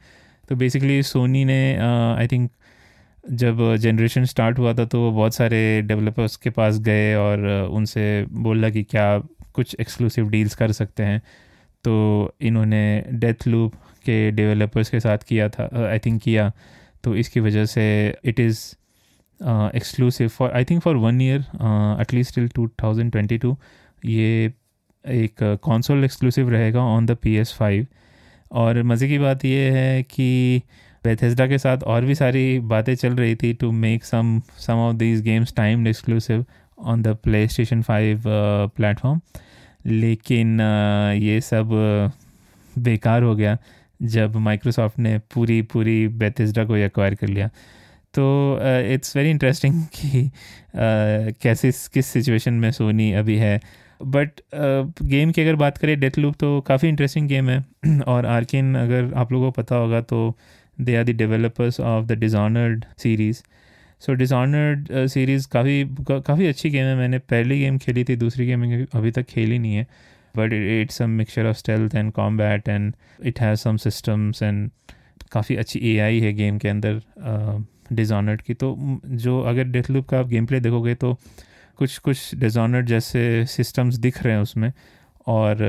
तो 0.49 0.55
बेसिकली 0.55 1.01
सोनी 1.03 1.43
ने 1.45 1.75
आई 1.75 2.25
uh, 2.25 2.31
थिंक 2.31 2.49
जब 3.31 3.75
जनरेशन 3.75 4.25
स्टार्ट 4.25 4.59
हुआ 4.59 4.73
था 4.73 4.85
तो 4.85 5.11
बहुत 5.11 5.35
सारे 5.35 5.81
डेवलपर्स 5.81 6.35
के 6.35 6.49
पास 6.49 6.79
गए 6.79 7.13
और 7.15 7.39
uh, 7.39 7.75
उनसे 7.75 8.25
बोला 8.31 8.69
कि 8.69 8.83
क्या 8.83 9.17
कुछ 9.53 9.75
एक्सक्लूसिव 9.79 10.29
डील्स 10.29 10.55
कर 10.55 10.71
सकते 10.71 11.03
हैं। 11.03 11.21
तो 11.83 11.93
इन्होंने 12.41 13.03
डेथ 13.11 13.47
लूप 13.47 13.75
के 14.05 14.31
डेवलपर्स 14.31 14.89
के 14.89 14.99
साथ 14.99 15.17
किया 15.27 15.49
था 15.49 15.69
आई 15.89 15.97
uh, 15.97 16.05
थिंक 16.05 16.21
किया। 16.21 16.51
तो 17.03 17.15
इसकी 17.15 17.39
वजह 17.39 17.65
से 17.65 17.83
it 18.25 18.39
is 18.39 18.59
exclusive 19.75 20.27
for 20.29 20.51
I 20.51 20.65
think 20.65 20.81
for 20.81 20.95
one 20.95 21.21
year 21.21 21.39
at least 22.01 22.35
till 22.35 22.47
two 22.47 22.67
thousand 22.83 23.11
twenty 23.11 23.37
two 23.37 23.55
ये 24.05 24.53
एक 25.09 25.43
कंसोल 25.43 26.03
एक्सक्लूसिव 26.03 26.49
रहेगा 26.49 26.79
on 26.79 27.05
the 27.05 27.11
P 27.11 27.35
S 27.35 27.53
five 27.53 27.87
और 28.51 28.83
मज़े 28.83 29.07
की 29.07 29.17
बात 29.19 29.45
यह 29.45 29.73
है 29.73 30.03
कि 30.03 30.61
बेथेस्डा 31.03 31.47
के 31.47 31.57
साथ 31.57 31.77
और 31.83 32.05
भी 32.05 32.15
सारी 32.15 32.59
बातें 32.59 32.95
चल 32.95 33.13
रही 33.13 33.35
थी 33.35 33.53
to 33.53 33.71
make 33.71 34.03
some 34.03 34.41
some 34.57 34.73
of 34.73 34.95
these 34.95 35.21
games 35.21 35.53
time 35.55 35.87
exclusive 35.87 36.45
on 36.79 37.01
the 37.01 37.07
PlayStation 37.47 37.81
five 37.81 38.23
platform 38.27 39.21
लेकिन 39.85 40.57
uh, 40.57 41.23
ये 41.23 41.41
सब 41.41 41.69
uh, 41.69 42.79
बेकार 42.79 43.23
हो 43.23 43.35
गया 43.35 43.57
जब 44.01 44.35
माइक्रोसॉफ्ट 44.35 44.99
ने 44.99 45.17
पूरी 45.17 45.61
पूरी 45.61 46.07
बेथेस्डा 46.07 46.65
को 46.65 46.75
एक्वायर 46.75 47.15
कर 47.15 47.27
लिया। 47.27 47.47
तो 48.13 48.57
इट्स 48.93 49.17
वेरी 49.17 49.29
इंटरेस्टिंग 49.29 49.83
कि 49.83 50.23
uh, 50.27 51.41
कैसे 51.41 51.71
किस 51.93 52.05
सिचुएशन 52.05 52.53
में 52.53 52.71
सोनी 52.71 53.11
अभी 53.13 53.37
है। 53.37 53.61
बट 54.05 54.41
गेम 55.03 55.31
की 55.31 55.41
अगर 55.41 55.55
बात 55.55 55.77
करें 55.77 55.99
डेथ 55.99 56.17
लूप 56.17 56.35
तो 56.39 56.59
काफ़ी 56.61 56.89
इंटरेस्टिंग 56.89 57.27
गेम 57.27 57.49
है। 57.49 57.63
और 58.07 58.25
आर्किन 58.27 58.75
अगर 58.77 59.13
आप 59.15 59.31
लोगों 59.31 59.51
को 59.51 59.61
पता 59.61 59.75
होगा 59.75 60.01
तो 60.03 60.35
they 60.77 60.95
are 60.95 61.03
the 61.03 61.15
developers 61.17 61.79
of 61.81 62.05
the 62.05 62.17
Dishonored 62.19 62.85
series 62.97 63.41
so 64.01 64.13
Dishonored 64.13 64.87
series 65.09 65.47
काफ़ी 65.51 65.83
काफ़ी 66.01 66.47
अच्छी 66.47 66.69
गेम 66.69 66.85
है। 66.85 66.95
मैंने 66.95 67.19
पहली 67.19 67.59
गेम 67.59 67.77
खेली 67.77 68.03
थी 68.03 68.15
दूसरी 68.15 68.45
गेम 68.47 68.63
अभी 68.85 69.11
तक 69.11 69.25
खेली 69.25 69.59
नहीं 69.59 69.75
है। 69.75 69.87
But 70.35 70.53
it's 70.53 71.01
a 71.01 71.05
mixture 71.07 71.47
of 71.47 71.57
stealth 71.57 71.95
and 71.95 72.11
combat 72.11 72.69
and 72.69 72.93
it 73.25 73.39
has 73.41 73.59
some 73.59 73.77
systems 73.77 74.43
and 74.43 74.69
काफ़ी 75.31 75.55
अच्छी 75.55 75.79
ए 75.91 75.97
आई 75.99 76.19
है 76.19 76.33
गेम 76.33 76.57
के 76.57 76.67
अंदर 76.67 77.01
डिज़ॉनर्ड 77.93 78.39
uh, 78.39 78.45
की। 78.47 78.53
तो 78.53 78.99
जो 79.05 79.39
अगर 79.41 79.63
डेथ 79.65 79.89
लूप 79.91 80.07
का 80.07 80.19
आप 80.19 80.27
गेम 80.27 80.45
प्ले 80.45 80.59
देखोगे 80.59 80.95
तो 80.95 81.17
कुछ 81.79 81.97
कुछ 81.97 82.35
डिज़ॉनर 82.35 82.81
जैसे 82.85 83.45
सिस्टम्स 83.47 83.95
दिख 83.97 84.21
रहे 84.23 84.33
हैं 84.33 84.41
उसमें। 84.41 84.71
और 85.27 85.63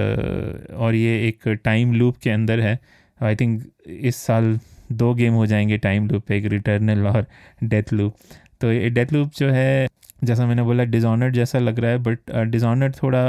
और 0.77 0.95
ये 0.95 1.17
एक 1.29 1.49
टाइम 1.65 1.93
लूप 1.95 2.17
के 2.17 2.31
अंदर 2.31 2.61
है। 2.61 2.79
आई 3.21 3.37
थिंक 3.37 3.63
इस 3.89 4.17
साल 4.17 4.59
दो 4.93 5.13
गेम 5.15 5.35
हो 5.35 5.47
जाएँगे 5.47 5.79
टाइम 5.79 6.09
लूप 6.09 6.31
एक 6.33 6.45
रिटर्नल 6.47 7.07
और 7.07 7.27
डेथ 7.65 7.93
लूप 7.93 8.17
तो 8.61 8.73
ये 8.73 8.91
डेथ 8.91 9.13
लूप 9.13 9.31
जो 9.37 9.49
है, 9.51 9.87
जैसा 10.25 10.47
मैंने 10.47 10.63
बोला 10.63 10.85
डिज़ॉनर 10.87 11.31
जैसा 11.31 11.59
लग 11.59 11.79
रहा 11.79 11.91
है 11.91 11.99
बट 11.99 12.31
डिज़ॉनर 12.51 12.93
थोड़ा 12.93 13.25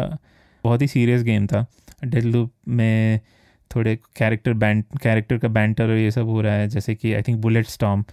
बहुत 0.64 0.82
ही 0.82 0.88
सीरियस 0.88 1.24
गेम 1.24 1.48
था। 1.48 1.66
डेथ 2.06 2.22
लूप 2.24 2.52
में 2.68 3.20
थोड़े 3.72 3.96
कैरेक्टर 4.18 4.54
बैंड 4.56 4.84
कैरेक्टर 5.04 5.38
का 5.38 5.48
बैंटर 5.50 5.84
और 5.84 5.98
ये 5.98 6.12
सब 6.12 6.28
हो 6.28 6.42
रहा 6.42 6.54
है, 6.54 6.68
जैसे 6.70 6.96
कि 6.96 7.14
आई 7.14 7.22
थिंक 7.22 7.40
बुलेट 7.42 7.68
स्टॉम 7.68 8.04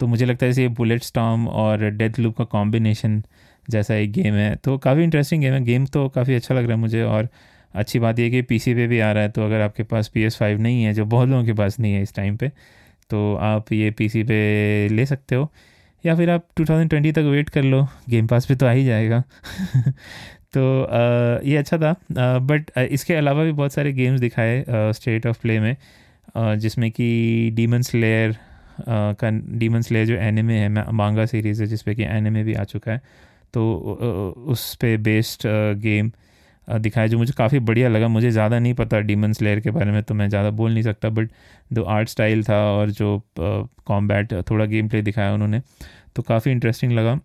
तो 0.00 0.06
मुझे 0.06 0.26
लगता 0.26 0.46
है 0.46 0.52
जैसे 0.52 0.62
ये 0.62 0.68
बुलेट 0.76 1.02
स्टॉम 1.02 1.46
और 1.48 1.88
डेथ 1.90 2.18
लूप 2.18 2.36
का 2.38 2.44
कॉम्बिनेशन 2.46 3.22
जैसा 3.70 3.94
एक 3.94 4.12
गेम 4.12 4.34
है। 4.34 4.54
तो 4.64 4.76
काफ़ी 4.78 5.02
इंटरेस्टिंग 5.04 5.42
गेम 5.42 5.52
है। 5.54 5.62
गेम 5.64 5.86
तो 5.86 6.08
काफ़ी 6.08 6.34
अच्छा 6.34 6.54
लग 6.54 6.64
रहा 6.64 6.72
है 6.72 6.78
मुझे 6.80 7.02
और 7.02 7.28
अच्छी 7.74 7.98
बात 7.98 8.18
यह 8.18 8.30
कि 8.30 8.42
पीसी 8.42 8.74
पे 8.74 8.86
भी 8.86 8.98
आ 9.00 9.10
रहा 9.12 9.22
है। 9.22 9.28
तो 9.30 9.44
अगर 9.44 9.60
आपके 9.60 9.82
पास 9.82 10.08
पी 10.08 10.22
एस 10.24 10.36
फाइव 10.38 10.60
नहीं 10.60 10.82
है 10.84 10.92
जो 10.94 11.04
बहुत 11.06 11.28
लोगों 11.28 11.44
के 11.44 11.52
पास 11.52 11.78
नहीं 11.80 11.94
है 11.94 12.02
इस 12.02 12.14
टाइम 12.14 12.36
पे 12.36 12.48
तो 13.10 13.34
आप 13.42 13.72
ये 13.72 13.90
पीसी 13.98 14.22
पे 14.24 14.88
ले 14.88 15.06
सकते 15.06 15.34
हो। 15.34 15.50
या 16.04 16.14
फिर 16.16 16.30
आप 16.30 16.46
2020 16.60 17.12
तक 17.12 17.22
वेट 17.32 17.48
कर 17.50 17.62
लो। 17.62 17.82
गेम 18.10 18.26
पास 18.26 18.46
पे 18.46 18.54
तो 18.56 18.66
आ 18.66 18.70
ही 18.70 18.84
जाएगा। 18.84 19.22
तो 20.54 20.82
आ, 20.84 21.40
ये 21.44 21.56
अच्छा 21.56 21.78
था। 21.78 21.94
बट 22.40 22.70
इसके 22.90 23.14
अलावा 23.14 23.44
भी 23.44 23.52
बहुत 23.52 23.72
सारे 23.72 23.92
गेम्स 23.92 24.20
दिखाए 24.20 24.64
स्टेट 24.68 25.26
ऑफ़ 25.26 25.40
प्ले 25.42 25.58
में। 25.60 25.76
जिसमें 26.36 26.90
कि 26.90 27.50
डीमन 27.54 27.82
स्लेयर 27.82 28.36
का 28.88 29.30
डीमन 29.58 29.80
स्लेयर 29.80 30.06
जो 30.06 30.14
एनिमे 30.16 30.54
है 30.58 30.92
मांगा 30.92 31.26
सीरीज़ 31.26 31.62
है 31.62 31.68
जिसपे 31.68 31.94
कि 31.94 32.02
एनिमे 32.04 32.42
भी 32.44 32.54
आ 32.54 32.64
चुका 32.64 32.92
है। 32.92 33.00
तो 33.54 34.34
उस 34.48 34.74
पर 34.74 34.96
बेस्ड 35.02 35.42
गेम 35.82 36.10
दिखाया 36.68 37.06
जो 37.06 37.18
मुझे 37.18 37.32
काफ़ी 37.38 37.58
बढ़िया 37.60 37.88
लगा। 37.88 38.08
मुझे 38.08 38.30
ज़्यादा 38.30 38.58
नहीं 38.58 38.74
पता 38.74 38.98
डीमन 39.02 39.32
स्लेयर 39.32 39.60
के 39.60 39.70
बारे 39.70 39.92
में 39.92 40.02
तो 40.02 40.14
मैं 40.14 40.28
ज़्यादा 40.28 40.50
बोल 40.52 40.72
नहीं 40.72 40.82
सकता 40.82 41.08
बट 41.10 41.30
जो 41.72 41.82
आर्ट 41.84 42.08
स्टाइल 42.08 42.44
था 42.44 42.56
और 42.70 42.90
जो 42.92 43.20
कॉम्बैट 43.38 44.32
थोड़ा 44.50 44.64
गेम 44.66 44.88
प्ले 44.88 45.02
दिखाया 45.02 45.34
उन्होंने 45.34 45.60
तो 46.16 46.22
काफ़ी 46.22 46.52
इंटरेस्टिंग 46.52 46.92
लगा। 46.92 47.18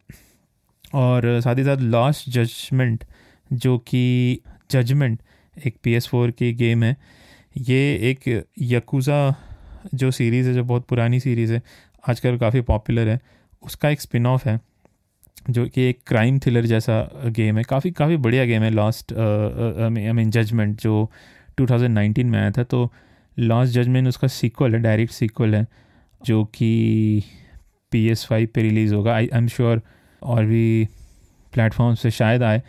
और 0.96 1.40
साथ 1.42 1.56
ही 1.56 1.64
साथ 1.64 1.82
लास्ट 1.82 2.30
जजमेंट 2.32 3.04
जो 3.52 3.78
कि 3.88 4.40
जजमेंट 4.72 5.20
एक 5.58 5.76
पी 5.84 5.94
एस 5.94 6.08
फोर 6.08 6.32
की 6.32 6.52
गेम 6.54 6.84
है, 6.84 6.96
ये 7.60 7.96
एक 8.10 8.46
यकूज़ा 8.62 9.36
जो 9.94 10.12
सीरीज़ 10.12 10.48
है, 10.48 10.54
जो 10.54 10.64
बहुत 10.64 10.86
पुरानी 10.88 11.20
सीरीज़ 11.20 11.54
है, 11.54 11.62
आजकल 12.04 12.38
काफ़ी 12.38 12.62
पॉपुलर 12.64 13.08
है, 13.08 13.20
उसका 13.64 13.90
एक 13.90 14.02
स्पिन 14.02 14.28
ऑफ़ 14.28 14.48
है। 14.50 14.60
जो 15.50 15.66
कि 15.66 15.82
एक 15.82 16.00
क्राइम 16.08 16.40
थ्रिलर 16.40 16.66
जैसा 16.66 17.02
गेम 17.28 17.58
है। 17.58 17.64
काफ़ी 17.64 17.92
काफ़ी 17.92 18.18
बढ़िया 18.18 18.46
गेम 18.46 18.64
है। 18.64 18.70
लास्ट 18.70 19.14
आई 19.14 20.12
मीन 20.12 20.32
जजमेंट 20.32 20.82
जो 20.82 21.10
2019 21.58 22.24
में 22.24 22.40
आया 22.40 22.52
था 22.52 22.64
तो 22.64 22.92
लास्ट 23.38 23.74
जजमेंट 23.74 24.08
उसका 24.08 24.28
सीक्वल 24.28 24.74
है 24.74 24.80
डायरेक्ट 24.82 25.14
सीक्वल 25.14 25.56
है 25.56 25.66
जो 26.22 26.44
कि 26.56 27.24
पी 27.92 28.08
एस 28.10 28.26
फाइव 28.26 28.48
पर 28.56 28.62
रिलीज़ 28.62 28.94
होगा। 28.94 29.16
आई 29.16 29.30
एम 29.34 29.48
श्योर 29.48 29.82
और 30.22 30.46
भी 30.46 30.88
प्लेटफॉर्म 31.54 31.96
से 31.96 32.12
शायद 32.12 32.44
आए। 32.44 32.62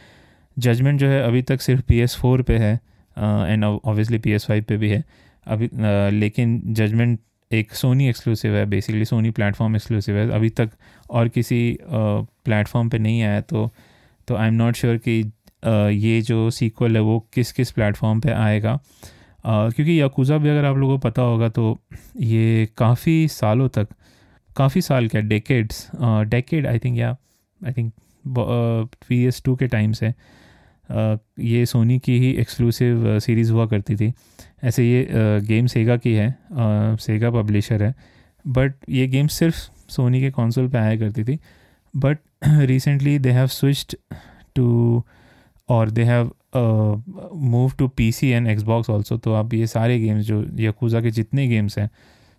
जजमेंट 0.57 1.01
जो 1.01 1.09
है 1.09 1.23
अभी 1.23 1.43
तक 1.43 1.61
सिर्फ़ 1.61 1.83
पी 1.89 1.99
एस 2.01 2.17
फोर 2.17 2.43
पर 2.43 2.55
है 2.55 2.75
and 3.17 3.65
obviously 3.65 4.19
P 4.19 4.33
S 4.33 4.47
five 4.47 4.63
पर 4.63 4.77
भी 4.77 4.89
है। 4.91 5.05
अभी 5.47 5.69
uh, 5.69 6.13
लेकिन 6.13 6.63
जजमेंट 6.67 7.19
एक 7.51 7.73
सोनी 7.75 8.09
एक्सक्लूसिव 8.09 8.55
है 8.57 8.65
बेसिकली 8.67 9.05
सोनी 9.05 9.31
प्लेटफॉर्म 9.31 9.77
एक्सक्लूसिव 9.77 10.17
है। 10.17 10.29
अभी 10.31 10.49
तक 10.51 10.71
और 11.11 11.29
किसी 11.29 11.79
प्लेटफॉर्म 11.83 12.89
पे 12.89 12.99
नहीं 12.99 13.23
आया 13.23 13.41
तो 13.43 13.71
तो 14.29 14.37
आई 14.37 14.49
एम 14.49 14.55
नॉट 14.55 14.75
श्योर 14.77 14.97
कि 15.09 15.21
ये 15.97 16.21
जो 16.23 16.51
सीक्वल 16.51 16.97
है 16.97 17.03
वो 17.03 17.19
किस 17.35 17.53
किस 17.53 17.71
प्लेटफॉर्म 17.71 18.21
पे 18.21 18.31
आएगा। 18.33 18.79
क्योंकि 19.45 20.01
यकूज़ा 20.01 20.39
भी 20.39 20.49
अगर 20.49 20.65
आप 20.65 20.77
लोगों 20.77 20.99
को 20.99 21.09
पता 21.09 21.23
होगा 21.23 21.49
तो 21.49 21.79
ये 22.17 22.69
काफ़ी 22.79 23.27
सालों 23.29 23.69
तक, 23.69 23.89
काफ़ी 24.57 24.81
साल 24.83 25.09
क्या 25.09 25.21
डेकेड्स 25.23 25.87
डेकेड 26.29 26.67
आई 26.67 26.79
थिंक 26.79 26.99
या 26.99 27.11
I 27.61 27.73
think 27.73 27.93
P 29.09 29.25
S 29.25 29.43
two 29.45 29.57
के 29.57 29.67
टाइम 29.69 29.93
से 29.93 30.13
ये 30.91 31.65
सोनी 31.67 31.99
की 31.99 32.19
ही 32.19 32.31
एक्सक्लूसिव 32.41 33.19
सीरीज़ 33.21 33.53
हुआ 33.53 33.67
करती 33.67 33.97
थी। 33.97 34.13
ऐसे 34.65 34.85
ये 34.85 35.07
गेम 35.47 35.67
सेगा 35.67 35.97
की 35.97 36.13
है 36.15 36.35
सेगा 36.99 37.31
पब्लिशर 37.31 37.83
है। 37.83 37.95
बट 38.45 38.75
ये 38.89 39.07
गेम 39.09 39.27
सिर्फ़ 39.29 39.57
सोनी 39.91 40.21
के 40.21 40.31
कौनसोल 40.31 40.69
पे 40.69 40.79
आया 40.79 40.97
करती 40.97 41.25
थी। 41.25 41.39
But 41.95 42.19
recently 42.47 43.19
they 43.19 43.31
have 43.31 43.47
switched 43.49 43.97
to 44.57 45.03
और 45.69 45.91
they 45.91 46.05
have 46.05 46.31
move 46.55 47.73
to 47.79 47.89
P 47.89 48.11
C 48.13 48.29
and 48.29 48.49
Xbox 48.49 48.91
also 48.91 49.17
तो 49.17 49.33
आप 49.35 49.55
ये 49.55 49.67
सारे 49.67 49.99
गेम्स 50.01 50.25
जो 50.27 50.45
यकूज़ा 50.61 51.01
के 51.01 51.11
जितने 51.11 51.47
गेम्स 51.49 51.79
हैं 51.79 51.89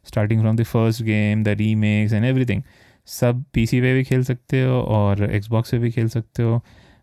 starting 0.07 0.41
from 0.41 0.55
the 0.57 0.63
first 0.63 1.03
game 1.03 1.43
the 1.43 1.47
remakes 1.57 2.13
and 2.13 2.25
everything 2.25 2.63
सब 3.07 3.43
पी 3.53 3.65
सी 3.65 3.81
पे 3.81 3.93
भी 3.93 4.03
खेल 4.03 4.23
सकते 4.23 4.61
हो 4.61 4.81
और 4.81 5.23
एक्सबॉक्स 5.25 5.71
पे 5.71 5.77
भी 5.79 5.91
खेल 5.91 6.07
सकते 6.09 6.43
हो। 6.43 6.61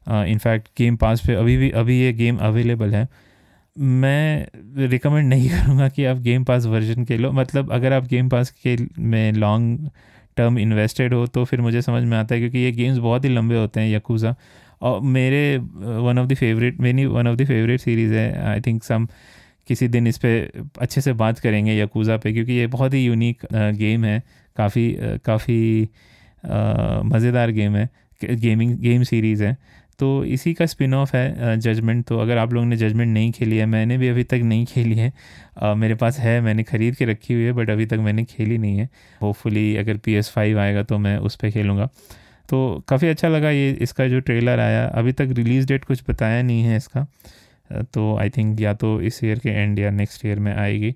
इनफैक्ट 0.08 0.68
गेम 0.78 0.96
पास 0.96 1.26
पे 1.26 1.34
अभी 1.34 1.56
भी, 1.56 1.70
अभी 1.72 2.00
ये 2.00 2.12
गेम 2.14 2.36
अवेलेबल 2.38 2.94
है। 2.94 3.06
मैं 3.76 4.86
रिकमेंड 4.88 5.28
नहीं 5.28 5.48
करूँगा 5.60 5.88
कि 5.88 6.04
आप 6.04 6.18
गेम 6.20 6.44
पास 6.44 6.64
वर्जन 6.66 7.04
के 7.04 7.16
लो 7.18 7.30
मतलब 7.32 7.72
अगर 7.72 7.92
आप 7.92 8.06
गेम 8.08 8.28
पास 8.28 8.50
के 8.56 8.76
में 9.00 9.32
लॉन्ग 9.34 9.90
टर्म 10.36 10.58
इन्वेस्टेड 10.58 11.14
हो 11.14 11.26
तो 11.26 11.44
फिर 11.44 11.60
मुझे 11.60 11.82
समझ 11.82 12.02
में 12.04 12.16
आता 12.18 12.34
है, 12.34 12.40
क्योंकि 12.40 12.58
ये 12.58 12.72
गेम्स 12.72 12.98
बहुत 12.98 13.24
ही 13.24 13.28
लंबे 13.30 13.56
होते 13.56 13.80
हैं 13.80 13.94
यकूज़ा 13.94 14.34
और 14.82 15.00
मेरे 15.02 15.56
वन 15.58 16.18
ऑफ़ 16.18 16.26
द 16.28 16.34
फेवरेट 16.36 16.80
मेरी 16.80 17.04
one 17.06 17.28
of 17.28 17.36
the 17.36 17.46
favourite 17.46 17.80
series 17.80 18.14
है। 18.14 18.32
आई 18.44 18.60
थिंक 18.60 18.82
सम 18.84 19.06
किसी 19.68 19.88
दिन 19.88 20.06
इस 20.06 20.18
पर 20.18 20.64
अच्छे 20.80 21.00
से 21.00 21.12
बात 21.14 21.38
करेंगे 21.38 21.80
यकूज़ा 21.80 22.16
पे, 22.16 22.32
क्योंकि 22.32 22.52
ये 22.52 22.66
बहुत 22.68 22.94
ही 22.94 23.04
यूनिक 23.04 23.46
गेम 23.52 24.04
है। 24.04 24.22
काफ़ी 24.56 24.96
काफ़ी 25.24 25.88
मज़ेदार 27.06 27.50
गेम 27.52 27.76
है। 27.76 27.88
गेमिंग 28.20 28.76
गेम 28.78 29.02
सीरीज़ 29.04 29.42
है। 29.44 29.56
तो 29.98 30.24
इसी 30.24 30.52
का 30.54 30.66
स्पिन 30.66 30.94
ऑफ़ 30.94 31.16
है 31.16 31.56
जजमेंट 31.58 32.04
तो 32.06 32.18
अगर 32.18 32.38
आप 32.38 32.52
लोगों 32.52 32.66
ने 32.66 32.76
जजमेंट 32.76 33.12
नहीं 33.14 33.30
खेली 33.32 33.56
है 33.56 33.66
मैंने 33.66 33.96
भी 33.98 34.08
अभी 34.08 34.24
तक 34.24 34.40
नहीं 34.44 34.66
खेली 34.66 34.94
है। 34.94 35.12
आ, 35.58 35.74
मेरे 35.74 35.94
पास 35.94 36.18
है 36.18 36.40
मैंने 36.40 36.62
ख़रीद 36.62 36.96
के 36.96 37.04
रखी 37.04 37.34
हुई 37.34 37.44
है 37.44 37.52
बट 37.52 37.70
अभी 37.70 37.86
तक 37.86 37.98
मैंने 37.98 38.24
खेली 38.24 38.58
नहीं 38.58 38.78
है। 38.78 38.88
होपफुली 39.22 39.76
अगर 39.76 39.96
पी 39.96 40.14
एस 40.14 40.30
फाइव 40.30 40.58
आएगा 40.60 40.82
तो 40.82 40.98
मैं 40.98 41.16
उस 41.18 41.36
पर 41.36 41.50
खेलूँगा। 41.50 41.88
तो 42.48 42.84
काफ़ी 42.88 43.08
अच्छा 43.08 43.28
लगा 43.28 43.50
ये 43.50 43.70
इसका 43.82 44.06
जो 44.08 44.20
ट्रेलर 44.20 44.60
आया। 44.60 44.86
अभी 44.88 45.12
तक 45.12 45.32
रिलीज़ 45.32 45.66
डेट 45.68 45.84
कुछ 45.84 46.02
बताया 46.10 46.42
नहीं 46.42 46.62
है 46.62 46.76
इसका। 46.76 47.06
तो 47.84 48.16
आई 48.16 48.30
थिंक 48.30 48.60
या 48.60 48.74
तो 48.74 49.00
इस 49.02 49.22
ईयर 49.24 49.38
के 49.38 49.48
एंड 49.52 49.78
या 49.78 49.90
नेक्स्ट 49.90 50.24
ईयर 50.26 50.38
में 50.38 50.54
आएगी। 50.54 50.94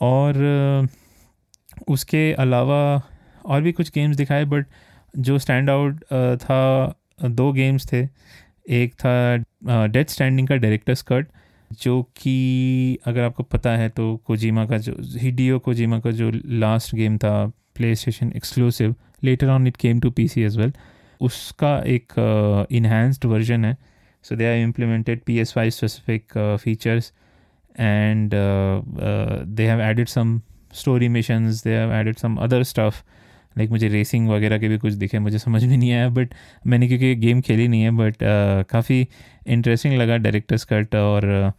और 0.00 0.88
उसके 1.88 2.32
अलावा 2.32 3.02
और 3.44 3.62
भी 3.62 3.72
कुछ 3.72 3.90
गेम्स 3.94 4.16
दिखाए 4.16 4.44
बट 4.44 4.66
जो 5.18 5.38
स्टैंड 5.38 5.70
आउट 5.70 6.04
था 6.36 6.94
दो 7.18 7.50
गेम्स 7.52 7.92
थे। 7.92 8.02
एक 8.74 8.94
था 8.94 9.86
डेथ 9.88 10.10
स्टैंडिंग 10.10 10.48
का 10.48 10.56
डायरेक्टर्स 10.56 11.02
कट 11.02 11.26
जो 11.80 12.02
कि 12.16 12.98
अगर 13.06 13.20
आपको 13.20 13.42
पता 13.42 13.70
है 13.76 13.88
तो 13.88 14.16
कोजिमा 14.26 14.64
का 14.66 14.78
जो 14.78 14.94
हिडियो 15.20 15.58
कोजिमा 15.58 15.98
का 16.00 16.10
जो 16.10 16.30
लास्ट 16.46 16.94
गेम 16.94 17.16
था 17.18 17.34
PlayStation 17.94 18.32
exclusive 18.36 18.94
later 19.24 19.48
on 19.48 19.66
it 19.66 19.76
came 19.76 20.00
to 20.00 20.10
P 20.10 20.28
C 20.28 20.42
as 20.42 20.56
well 20.58 20.72
उसका 21.20 21.76
एक 21.86 22.12
इन्हांस्ड 22.70 23.22
uh, 23.22 23.30
वर्जन 23.30 23.64
है। 23.64 23.76
So 24.24 24.36
they 24.36 24.46
are 24.46 24.58
implemented 24.58 25.20
P 25.26 25.38
S 25.38 25.52
five 25.52 25.70
specific 25.70 26.38
features 26.62 27.12
and 27.78 28.30
they 29.56 29.66
have 29.68 29.80
added 29.80 30.08
some 30.08 30.40
story 30.74 31.08
missions 31.08 31.62
they 31.64 31.74
have 31.74 31.92
added 31.94 32.16
some 32.18 32.36
other 32.36 32.62
stuff 32.62 33.02
like 33.58 33.70
मुझे 33.70 33.88
racing 33.88 34.28
वगैरह 34.28 34.58
के 34.58 34.68
भी 34.68 34.78
कुछ 34.78 34.92
दिखे, 34.94 35.18
मुझे 35.18 35.38
समझ 35.38 35.64
में 35.64 35.76
नहीं 35.76 35.92
आया 35.92 36.08
बट 36.10 36.34
मैंने, 36.66 36.88
क्योंकि 36.88 37.14
गेम 37.16 37.40
खेली 37.40 37.68
नहीं 37.68 37.82
है 37.82 37.90
बट 37.96 38.16
काफ़ी 38.70 39.06
इंटरेस्टिंग 39.46 39.94
लगा 39.94 40.16
डायरेक्टर्स 40.18 40.64
कट 40.72 40.94
और 40.94 41.52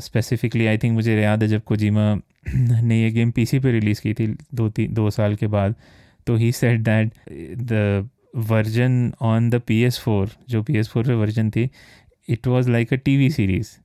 स्पेसिफिकली 0.00 0.66
आई 0.66 0.78
थिंक 0.78 0.94
मुझे 0.94 1.20
याद 1.20 1.42
है 1.42 1.48
जब 1.48 1.62
कोजिमा 1.64 2.14
ने 2.48 3.02
ये 3.02 3.10
गेम 3.10 3.30
पीसी 3.30 3.58
पे 3.58 3.72
रिलीज़ 3.72 4.00
की 4.02 4.12
थी, 4.14 4.26
दो 4.54 4.68
तीन 4.68 4.94
दो 4.94 5.08
साल 5.10 5.34
के 5.36 5.46
बाद 5.46 5.74
तो 6.26 6.36
he 6.36 6.52
said 6.52 6.80
that 6.80 7.12
the 7.62 8.08
version 8.48 9.12
on 9.22 9.50
the 9.50 9.60
P 9.66 9.80
S 9.82 9.98
four 9.98 10.30
जो 10.48 10.62
पी 10.62 10.76
एस 10.78 10.88
फोर 10.88 11.06
पे 11.06 11.14
वर्जन 11.14 11.50
थी 11.50 11.68
it 12.28 12.46
was 12.46 12.70
like 12.70 12.92
a 12.92 12.96
T 13.04 13.16
V 13.16 13.30
series 13.30 13.76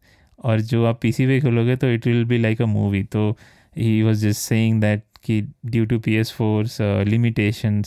और 0.44 0.62
जो 0.62 0.86
आप 0.86 1.00
पी 1.02 1.12
सी 1.12 1.26
पे 1.28 1.40
खोलोगे 1.42 1.76
तो 1.76 1.92
it 1.92 2.08
will 2.08 2.24
be 2.26 2.38
like 2.38 2.62
a 2.62 2.66
movie 2.66 3.04
तो 3.04 3.30
he 3.78 4.02
was 4.04 4.26
just 4.28 4.42
saying 4.42 4.82
that 4.82 5.04
कि 5.24 5.42
due 5.66 5.86
to 5.86 6.00
P 6.00 6.16
S 6.16 6.32
four's 6.32 6.78
limitation 7.08 7.82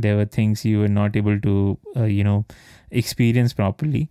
there are 0.00 0.26
things 0.38 0.66
you 0.66 0.82
are 0.82 0.88
not 0.88 1.16
able 1.16 1.38
to 1.38 1.78
you 1.96 2.24
know 2.24 2.42
experience 2.94 3.52
properly 3.52 4.04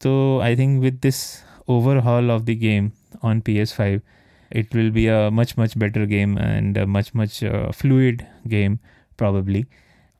तो 0.00 0.14
I 0.40 0.56
think 0.56 0.80
with 0.82 0.98
this 1.02 1.22
overhaul 1.68 2.30
of 2.30 2.42
the 2.42 2.58
game 2.60 2.90
on 3.24 3.40
P 3.40 3.56
S 3.58 3.72
five 3.72 4.00
it 4.50 4.74
will 4.74 4.90
be 4.90 5.06
a 5.06 5.28
much 5.32 5.54
much 5.58 5.76
better 5.78 6.04
game 6.06 6.38
and 6.38 6.78
much 6.88 7.10
much 7.16 7.40
fluid 7.74 8.22
game 8.46 8.78
probably 9.18 9.64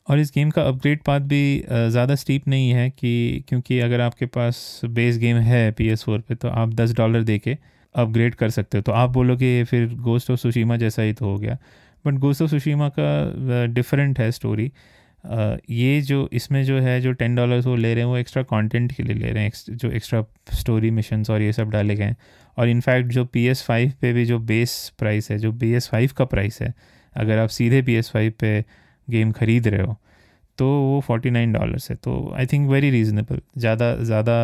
और 0.09 0.19
इस 0.19 0.31
game 0.35 0.51
का 0.51 0.63
upgrade 0.63 1.03
पात 1.03 1.23
भी 1.23 1.65
ज़्यादा 1.69 2.15
steep 2.15 2.49
नहीं 2.49 2.71
है 2.71 2.89
कि, 2.91 3.45
क्योंकि 3.49 3.79
अगर 3.81 4.01
आपके 4.01 4.27
पास 4.27 4.81
बेस 4.85 5.17
गेम 5.19 5.37
है 5.37 5.71
पी 5.73 5.89
एस 5.89 6.05
फोर 6.05 6.19
पर 6.19 6.35
तो 6.35 6.49
आप 6.49 6.75
दस 6.75 6.93
डॉलर 6.95 7.23
दे 7.23 7.39
के 7.39 7.57
अपग्रेड 7.95 8.35
कर 8.35 8.51
सकते 8.51 8.79
हो। 8.79 8.83
तो 8.83 8.93
आप 8.93 9.11
बोलोगे, 9.11 9.65
फिर 9.65 9.95
गोस्ट 9.95 10.31
ऑफ़ 10.31 10.41
सुशीमा 10.41 10.77
जैसा 10.77 11.03
ही 11.03 11.13
तो 11.13 11.27
हो 11.27 11.37
गया। 11.39 11.57
बट 12.05 12.19
गोस्ट 12.21 12.43
ऑफ़ 12.43 12.51
सुशीमा 12.51 12.89
का 12.99 13.67
डिफरेंट 13.75 14.19
है 14.19 14.31
स्टोरी 14.33 14.71
ये 15.71 16.01
जो, 16.01 16.29
इसमें 16.33 16.63
जो 16.65 16.79
है, 16.81 17.01
जो 17.01 17.13
टेन 17.13 17.35
डॉलर्स 17.35 17.67
वो 17.67 17.75
ले 17.77 17.93
रहे 17.95 18.03
हैं, 18.03 18.11
वो 18.11 18.17
एक्स्ट्रा 18.17 18.43
कंटेंट 18.45 18.93
के 18.93 19.03
लिए 19.03 19.15
ले 19.15 19.31
रहे 19.31 19.45
हैं 19.45 19.77
जो 19.77 19.91
एक्स्ट्रा 19.91 20.25
स्टोरी 20.55 20.91
मिशंस 20.91 21.31
और 21.31 21.43
ये 21.43 21.53
सब 21.53 21.71
डाले 21.71 21.95
गए 21.95 22.05
हैं. 22.05 22.17
और 22.59 22.69
इनफैक्ट 22.69 23.09
जो 23.13 23.25
पी 23.27 23.45
एस 23.47 23.63
फाइव 23.63 23.93
पे 24.01 24.13
भी 24.13 24.25
जो 24.27 24.39
बेस 24.41 24.93
प्राइस 24.99 25.31
है, 25.31 25.39
जो 25.39 25.53
पी 25.53 25.73
एस 25.73 25.89
फाइव 25.89 26.11
का 26.19 26.25
प्राइस 26.25 26.61
है, 26.63 26.73
अगर 27.17 27.39
आप 27.39 27.49
सीधे 27.49 27.83
पी 27.83 27.95
एस 27.95 28.11
फाइव 28.11 28.33
पे 28.41 28.65
गेम 29.09 29.33
ख़रीद 29.33 29.69
रहे 29.69 29.83
हो 29.83 29.97
तो 30.59 30.67
वो 30.67 31.01
फोर्टी 31.07 31.31
नाइन 31.31 31.53
डॉलर्स 31.53 31.91
है. 31.91 31.97
तो 31.97 32.33
आई 32.37 32.47
थिंक 32.47 32.69
वेरी 32.71 32.91
रीज़नेबल 32.91 33.41
ज़्यादा 33.59 33.95
ज़्यादा 33.97 34.37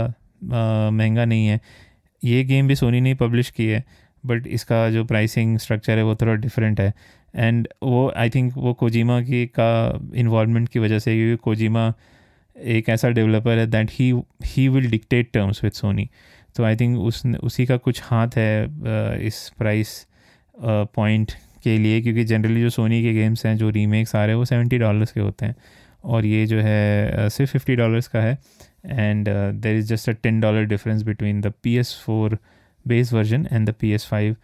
महँगा 0.45 1.25
नहीं 1.25 1.47
है. 1.47 1.61
ये 2.23 2.43
गेम 2.45 2.69
भी 2.69 2.75
सोनी 2.75 3.01
ने 3.01 3.15
पब्लिश 3.15 3.51
की 3.51 3.67
है. 3.67 3.85
बट 4.25 4.47
इसका 4.47 4.89
जो 4.91 5.05
प्राइसिंग 5.05 5.59
स्ट्रक्चर 5.59 5.99
है 5.99 6.05
वो 6.05 6.15
थोड़ा 6.15 6.35
डिफरेंट 6.37 6.81
है। 6.81 6.93
एंड 7.35 7.69
वो 7.83 8.11
आई 8.17 8.31
थिंक 8.31 8.53
वो 8.57 8.73
कोजिमा 8.75 9.21
की 9.23 9.45
का 9.59 10.01
इन्वॉलमेंट 10.15 10.69
की 10.69 10.79
वजह 10.79 10.99
से, 10.99 11.17
क्योंकि 11.17 11.43
कोजिमा 11.45 11.93
एक 12.57 12.89
ऐसा 12.89 13.09
डेवलपर 13.11 13.59
है 13.59 13.67
that 13.67 13.91
he 13.93 14.13
he 14.47 14.69
will 14.69 14.91
dictate 14.91 15.31
terms 15.33 15.63
with 15.65 15.73
Sony 15.73 16.09
तो 16.57 16.65
आई 16.65 16.77
थिंक 16.77 16.99
उस, 16.99 17.23
उसी 17.27 17.67
का 17.67 17.77
कुछ 17.79 18.03
हाथ 18.05 18.37
है 18.37 19.27
इस 19.27 19.49
प्राइस 19.59 20.07
पॉइंट 20.57 21.33
के 21.65 21.77
लिए, 21.79 22.01
क्योंकि 22.03 22.25
जनरली 22.25 22.61
जो 22.61 22.71
सोनी 22.71 23.03
के 23.03 23.13
गेम्स 23.15 23.45
हैं, 23.47 23.57
जो 23.57 23.69
रीमेक्स 23.71 24.15
आ 24.17 24.21
रहे 24.21 24.29
हैं, 24.29 24.37
वो 24.37 24.45
सेवेंटी 24.45 24.79
डॉलर्स 24.79 25.13
के 25.13 25.21
होते 25.21 25.47
हैं। 25.47 25.55
और 26.05 26.25
ये 26.27 26.47
जो 26.47 26.59
है 26.59 27.29
सिर्फ़ 27.31 27.53
फिफ्टी 27.53 27.75
डॉलर्स 27.77 28.09
का 28.09 28.21
है। 28.21 28.39
And 28.87 29.29
there 29.29 29.77
is 29.77 29.87
just 29.87 30.09
a 30.11 30.13
ten 30.23 30.41
dollar 30.41 30.65
difference 30.67 31.03
between 31.03 31.41
the 31.41 31.53
P 31.63 31.77
S 31.77 31.95
four 32.05 32.37
base 32.88 33.12
version 33.12 33.47
and 33.53 33.68
the 33.68 33.75
P 33.81 33.92
S 33.92 34.07
five 34.11 34.37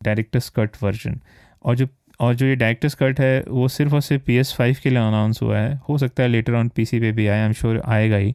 director's 0.00 0.48
cut 0.56 0.76
version. 0.82 1.20
और 1.64 1.76
जो 1.76 1.88
और 2.20 2.34
जो 2.34 2.46
ये 2.46 2.54
डायरेक्टर्स 2.56 2.94
कट 2.94 3.20
है, 3.20 3.44
वो 3.48 3.68
सिर्फ़ 3.68 3.94
और 3.94 4.00
सिर्फ़ 4.00 4.22
पी 4.24 4.34
एस 4.36 4.52
फाइव 4.56 4.76
के 4.82 4.90
लिए 4.90 4.98
अनाउंस 4.98 5.42
हुआ 5.42 5.58
है। 5.58 5.74
हो 5.88 5.96
सकता 5.98 6.22
है 6.22 6.28
लेटर 6.28 6.54
ऑन 6.54 6.68
पी 6.68 6.84
सी 6.84 7.00
पे 7.00 7.12
भी 7.12 7.26
आए 7.26 7.40
आई 7.40 7.46
एम 7.46 7.52
श्योर 7.52 7.80
आएगा 7.86 8.16
ही। 8.16 8.34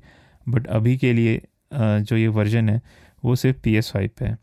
बट 0.50 0.68
अभी 0.68 0.98
के 0.98 1.12
लिए 1.14 1.42
जो 1.74 2.18
ये 2.18 2.28
वर्जन 2.30 2.70
है, 2.70 2.82
वो 3.24 3.36
सिर्फ़ 3.36 3.58
पी 3.64 3.76
एस 3.76 3.92
फाइव 3.92 4.10
पे 4.20 4.26
है। 4.26 4.38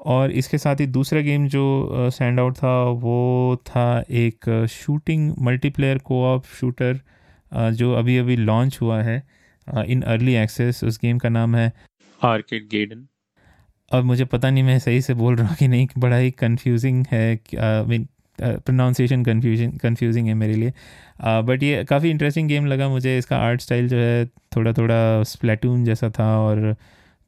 और 0.00 0.30
इसके 0.32 0.58
साथ 0.58 0.80
ही 0.80 0.86
दूसरा 0.86 1.20
गेम 1.20 1.48
जो 1.48 2.10
सैंड 2.12 2.40
आउट 2.40 2.56
था, 2.56 2.82
वो 2.84 3.62
था 3.66 4.04
एक 4.10 4.66
शूटिंग 4.70 5.32
मल्टीप्लेयर 5.38 5.98
कोऑप 5.98 6.44
शूटर 6.60 7.00
जो 7.72 7.92
अभी 7.94 8.16
अभी 8.18 8.36
लॉन्च 8.36 8.78
हुआ 8.80 9.02
है 9.02 9.22
इन 9.86 10.02
अर्ली 10.02 10.34
एक्सेस 10.34 10.82
उस 10.84 10.98
गेम 11.02 11.18
का 11.18 11.28
नाम 11.28 11.56
है 11.56 11.72
आर्केड 12.20 12.68
गेडन 12.70 13.06
अब 13.90 14.04
मुझे 14.04 14.24
पता 14.24 14.50
नहीं 14.50 14.62
मैं 14.64 14.78
सही 14.78 15.00
से 15.00 15.14
बोल 15.14 15.36
रहा 15.36 15.48
हूँ 15.48 15.56
कि 15.56 15.68
नहीं 15.68 15.86
बड़ा 15.98 16.16
ही 16.16 16.30
कन्फ्यूजिंग 16.30 17.04
है 17.12 17.40
मीन 17.88 18.06
प्रोनाउंसिएशन 18.38 19.24
कन्फ्यूज़न 19.24 19.70
कन्फ्यूजिंग 19.76 20.26
है 20.28 20.34
मेरे 20.34 20.54
लिए। 20.54 20.72
बट 21.20 21.58
uh, 21.58 21.62
ये 21.62 21.84
काफ़ी 21.84 22.10
इंटरेस्टिंग 22.10 22.48
गेम 22.48 22.66
लगा 22.66 22.88
मुझे। 22.88 23.16
इसका 23.18 23.36
आर्ट 23.36 23.60
स्टाइल 23.60 23.88
जो 23.88 23.96
है 23.96 24.26
थोड़ा 24.56 24.72
थोड़ा 24.72 25.22
स्प्लेटून 25.22 25.84
जैसा 25.84 26.10
था 26.10 26.28
और 26.38 26.74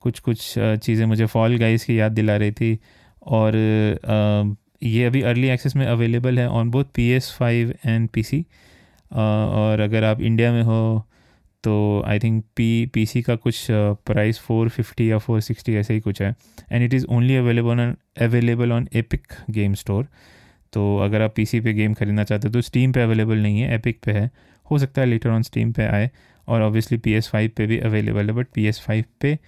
कुछ 0.03 0.19
कुछ 0.21 0.55
चीज़ें 0.59 1.05
मुझे 1.07 1.27
फॉल 1.27 1.57
गाइस 1.59 1.85
की 1.85 1.99
याद 2.01 2.13
दिला 2.13 2.37
रही 2.37 2.53
थी। 2.53 2.79
और 3.23 3.53
uh, 3.53 4.57
ये 4.83 5.05
अभी 5.05 5.23
अर्ली 5.23 5.49
एक्सेस 5.49 5.77
में 5.77 5.87
अवेलेबल 5.87 6.39
है 6.39 6.49
on 6.49 6.71
both 6.71 6.85
P 6.95 7.09
S 7.11 7.31
five 7.39 7.75
and 7.87 8.09
P 8.09 8.23
C 8.23 8.45
और 9.13 9.81
अगर 9.81 10.05
आप 10.05 10.21
इंडिया 10.21 10.53
में 10.53 10.63
हो 10.63 11.07
तो 11.65 12.03
I 12.07 12.19
think 12.19 12.45
P 12.57 12.87
P 12.95 13.05
C 13.07 13.23
का 13.23 13.35
कुछ 13.37 13.67
प्राइस 13.71 14.39
फोर 14.41 14.69
फिफ्टी 14.69 15.11
या 15.11 15.19
फोर 15.19 15.41
सिक्सटी 15.41 15.75
ऐसे 15.77 15.95
ही 15.95 16.01
कुछ 16.01 16.23
है। 16.23 16.35
And 16.73 16.85
it 16.85 16.95
is 16.95 17.07
only 17.07 17.37
available 17.37 17.81
on 17.81 17.95
available 18.23 18.73
on 18.73 18.89
Epic 18.95 19.33
Game 19.51 19.75
Store 19.75 20.07
तो 20.73 20.97
अगर 20.99 21.23
आप 21.23 21.33
पी 21.37 21.47
सी 21.47 21.61
पे 21.61 21.73
गेम 21.73 21.95
खरीदना 21.95 22.25
चाहते 22.25 22.49
हो 22.49 22.53
तो 22.53 22.61
स्टीम 22.61 22.93
पे 22.93 23.03
अवेलेबल 23.03 23.39
नहीं 23.39 23.61
है 23.61 23.75
एपिक 23.75 23.99
पे 24.05 24.13
है। 24.13 24.31
हो 24.67 24.79
सकता 24.79 25.01
है 25.01 25.07
लेटर 25.07 25.31
ऑन 25.31 25.43
स्टीम 25.43 25.73
पे 25.73 25.85
आए 25.85 26.11
और 26.49 26.63
ऑब्वियसली 26.63 26.99
पी 26.99 27.13
एस 27.13 27.29
फाइव 27.29 27.51
पे 27.57 27.67
भी 27.67 27.79
अवेलेबल 27.79 28.27
है 28.27 28.33
बट 28.33 28.47
पी 28.55 28.67
एस 28.67 28.81
फाइव 28.81 29.05
पे 29.21 29.39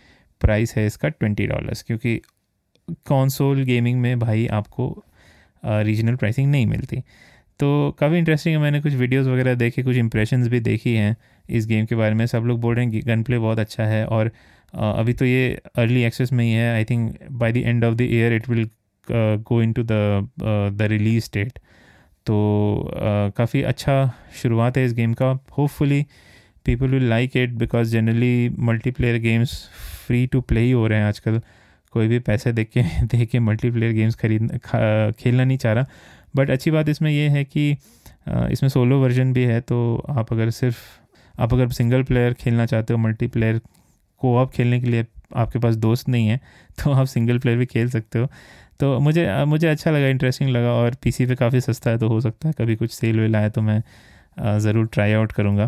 प्राइस 0.40 0.74
है 0.76 0.86
इसका 0.86 1.08
ट्वेंटी 1.08 1.46
डॉलर्स 1.46 1.82
क्योंकि 1.82 2.20
कॉन्सोल 3.06 3.62
गेमिंग 3.64 4.00
में 4.00 4.18
भाई 4.18 4.46
आपको 4.52 4.86
रीजनल 5.64 6.16
प्राइसिंग 6.16 6.50
नहीं 6.50 6.66
मिलती। 6.66 7.02
तो 7.62 7.96
काफ़ी 7.98 8.18
इंटरेस्टिंग 8.18 8.54
है, 8.56 8.60
मैंने 8.62 8.80
कुछ 8.80 8.92
वीडियोस 8.94 9.26
वगैरह 9.26 9.54
देखे, 9.54 9.82
कुछ 9.82 9.96
इंप्रेशंस 9.96 10.48
भी 10.48 10.60
देखी 10.60 10.94
हैं 10.94 11.16
इस 11.48 11.66
गेम 11.66 11.84
के 11.86 11.94
बारे 11.94 12.14
में। 12.14 12.24
सब 12.26 12.44
लोग 12.46 12.60
बोल 12.60 12.74
रहे 12.74 12.84
हैं 12.84 13.00
गन 13.06 13.22
प्ले 13.22 13.38
बहुत 13.38 13.58
अच्छा 13.58 13.84
है 13.86 14.04
और 14.06 14.30
अभी 14.74 15.12
तो 15.12 15.24
ये 15.24 15.60
अर्ली 15.78 16.02
एक्सेस 16.04 16.32
में 16.32 16.44
ही 16.44 16.50
है। 16.52 16.72
I 16.74 16.84
think 16.84 17.18
by 17.32 17.52
the 17.52 17.56
end 17.56 17.84
of 17.84 17.94
the 17.94 18.00
year 18.02 18.32
it 18.32 18.48
will 18.48 18.68
go 19.08 19.62
into 19.72 19.82
the 19.82 20.88
release 20.90 21.30
date 21.34 21.58
तो 22.26 22.34
काफ़ी 23.36 23.62
अच्छा 23.62 23.94
शुरुआत 24.42 24.76
है 24.76 24.84
इस 24.84 24.92
गेम 24.94 25.14
का। 25.14 25.30
Hopefully 25.58 26.04
people 26.66 26.88
will 26.88 27.08
like 27.10 27.36
it 27.36 27.50
because 27.58 27.92
generally 27.92 28.48
multiplayer 28.60 29.18
games 29.20 29.58
free 30.06 30.26
to 30.26 30.40
play 30.42 30.60
ही 30.60 30.70
हो 30.70 30.86
रहे 30.86 30.98
हैं 30.98 31.06
आजकल। 31.06 31.40
कोई 31.94 32.08
भी 32.08 32.18
पैसे 32.20 32.52
देख 32.52 32.68
के 32.76 32.82
देख 33.06 33.28
के 33.30 33.38
मल्टीप्लेयर 33.40 33.92
गेम्स 33.92 34.14
खरीद 34.14 34.58
खेलना 35.18 35.44
नहीं 35.44 35.58
चाह 35.58 35.72
रहा। 35.72 35.86
बट 36.34 36.50
अच्छी 36.50 36.70
बात 36.70 36.88
इसमें 36.88 37.10
यह 37.10 37.32
है 37.32 37.44
कि 37.44 37.70
इसमें 38.52 38.68
सोलो 38.68 39.00
वर्जन 39.00 39.32
भी 39.32 39.44
है 39.44 39.60
तो 39.62 39.78
आप 40.10 40.32
अगर 40.32 40.50
सिर्फ़, 40.52 40.78
आप 41.34 41.54
अगर 41.54 41.68
सिंगल 41.72 42.02
प्लेयर 42.02 42.34
खेलना 42.34 42.66
चाहते 42.66 42.94
हो 42.94 42.98
मल्टीप्लेयर 42.98 43.60
को 44.20 44.36
आप 44.36 44.50
खेलने 44.52 44.80
के 44.80 44.86
लिए 44.86 45.06
आपके 45.36 45.58
पास 45.58 45.74
दोस्त 45.76 46.08
नहीं 46.08 46.28
है 46.28 46.40
तो 46.84 46.92
आप 46.92 47.06
सिंगल 47.06 47.38
प्लेयर 47.38 47.58
भी 47.58 47.66
खेल 47.66 47.88
सकते 47.90 48.18
हो। 48.18 48.26
तो 48.80 48.98
मुझे 49.00 49.26
मुझे 49.46 49.66
अच्छा 49.68 49.90
लगा 49.90 50.06
इंटरेस्टिंग 50.08 50.50
लगा 50.50 50.72
और 50.74 50.94
पीसी 51.02 51.26
पे 51.26 51.34
काफ़ी 51.36 51.60
सस्ता 51.60 51.90
है 51.90 51.98
तो 51.98 52.08
हो 52.08 52.20
सकता 52.20 52.48
है 52.48 52.54
कभी 52.58 52.76
कुछ 52.76 52.92
सेल 52.92 53.20
वेल 53.20 53.36
आए 53.36 53.50
तो 53.50 53.60
मैं 53.62 53.82
ज़रूर 54.60 54.86
ट्राई 54.92 55.12
आउट 55.12 55.32
करूँगा। 55.32 55.66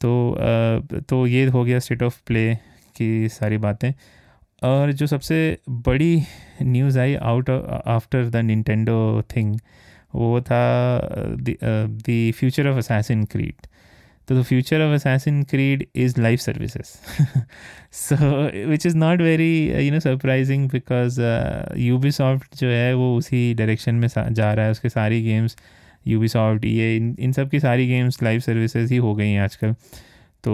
तो 0.00 1.00
तो 1.08 1.26
ये 1.26 1.44
हो 1.46 1.64
गया 1.64 1.78
स्टेट 1.78 2.02
ऑफ़ 2.02 2.20
प्ले 2.26 2.54
की 2.96 3.28
सारी 3.28 3.58
बातें। 3.58 3.92
और 4.62 4.92
जो 4.92 5.06
सबसे 5.06 5.36
बड़ी 5.70 6.22
news 6.62 6.98
I 6.98 7.14
out 7.14 7.50
after 7.50 8.28
the 8.30 8.36
Nintendo 8.36 9.22
thing 9.36 9.58
वो 10.16 10.40
था 10.40 10.60
the 11.40 12.32
future 12.36 12.68
of 12.68 12.78
Assassin 12.78 13.24
Creed 13.24 13.66
तो 14.28 14.34
the 14.34 14.42
future 14.42 14.80
of 14.82 14.94
Assassin 14.94 15.42
Creed 15.50 15.86
is 15.96 16.20
live 16.20 16.40
services 16.40 16.88
so 17.92 18.16
which 18.70 18.86
is 18.86 18.96
not 18.96 19.20
very 19.20 19.86
you 19.86 19.92
know 19.92 20.00
surprising 20.00 20.68
because 20.70 21.20
Ubisoft 22.10 22.56
जो 22.56 22.68
है, 22.68 22.94
वो 22.94 23.16
उसी 23.16 23.54
डायरेक्शन 23.54 23.94
में 23.94 24.08
जा 24.08 24.52
रहा 24.52 24.64
है। 24.64 24.70
उसके 24.70 24.88
सारी 24.88 25.22
गेम्स 25.22 25.56
यू 26.06 26.20
बी 26.20 26.28
सॉफ्ट 26.28 26.64
ये 26.64 26.96
इन 26.96 27.14
इन 27.18 27.32
सब 27.32 27.50
की 27.50 27.60
सारी 27.60 27.86
गेम्स 27.88 28.22
लाइव 28.22 28.40
सर्विसेज़ 28.40 28.92
ही 28.92 28.98
हो 28.98 29.14
गई 29.14 29.30
हैं 29.30 29.40
आजकल। 29.42 29.72
तो 30.44 30.52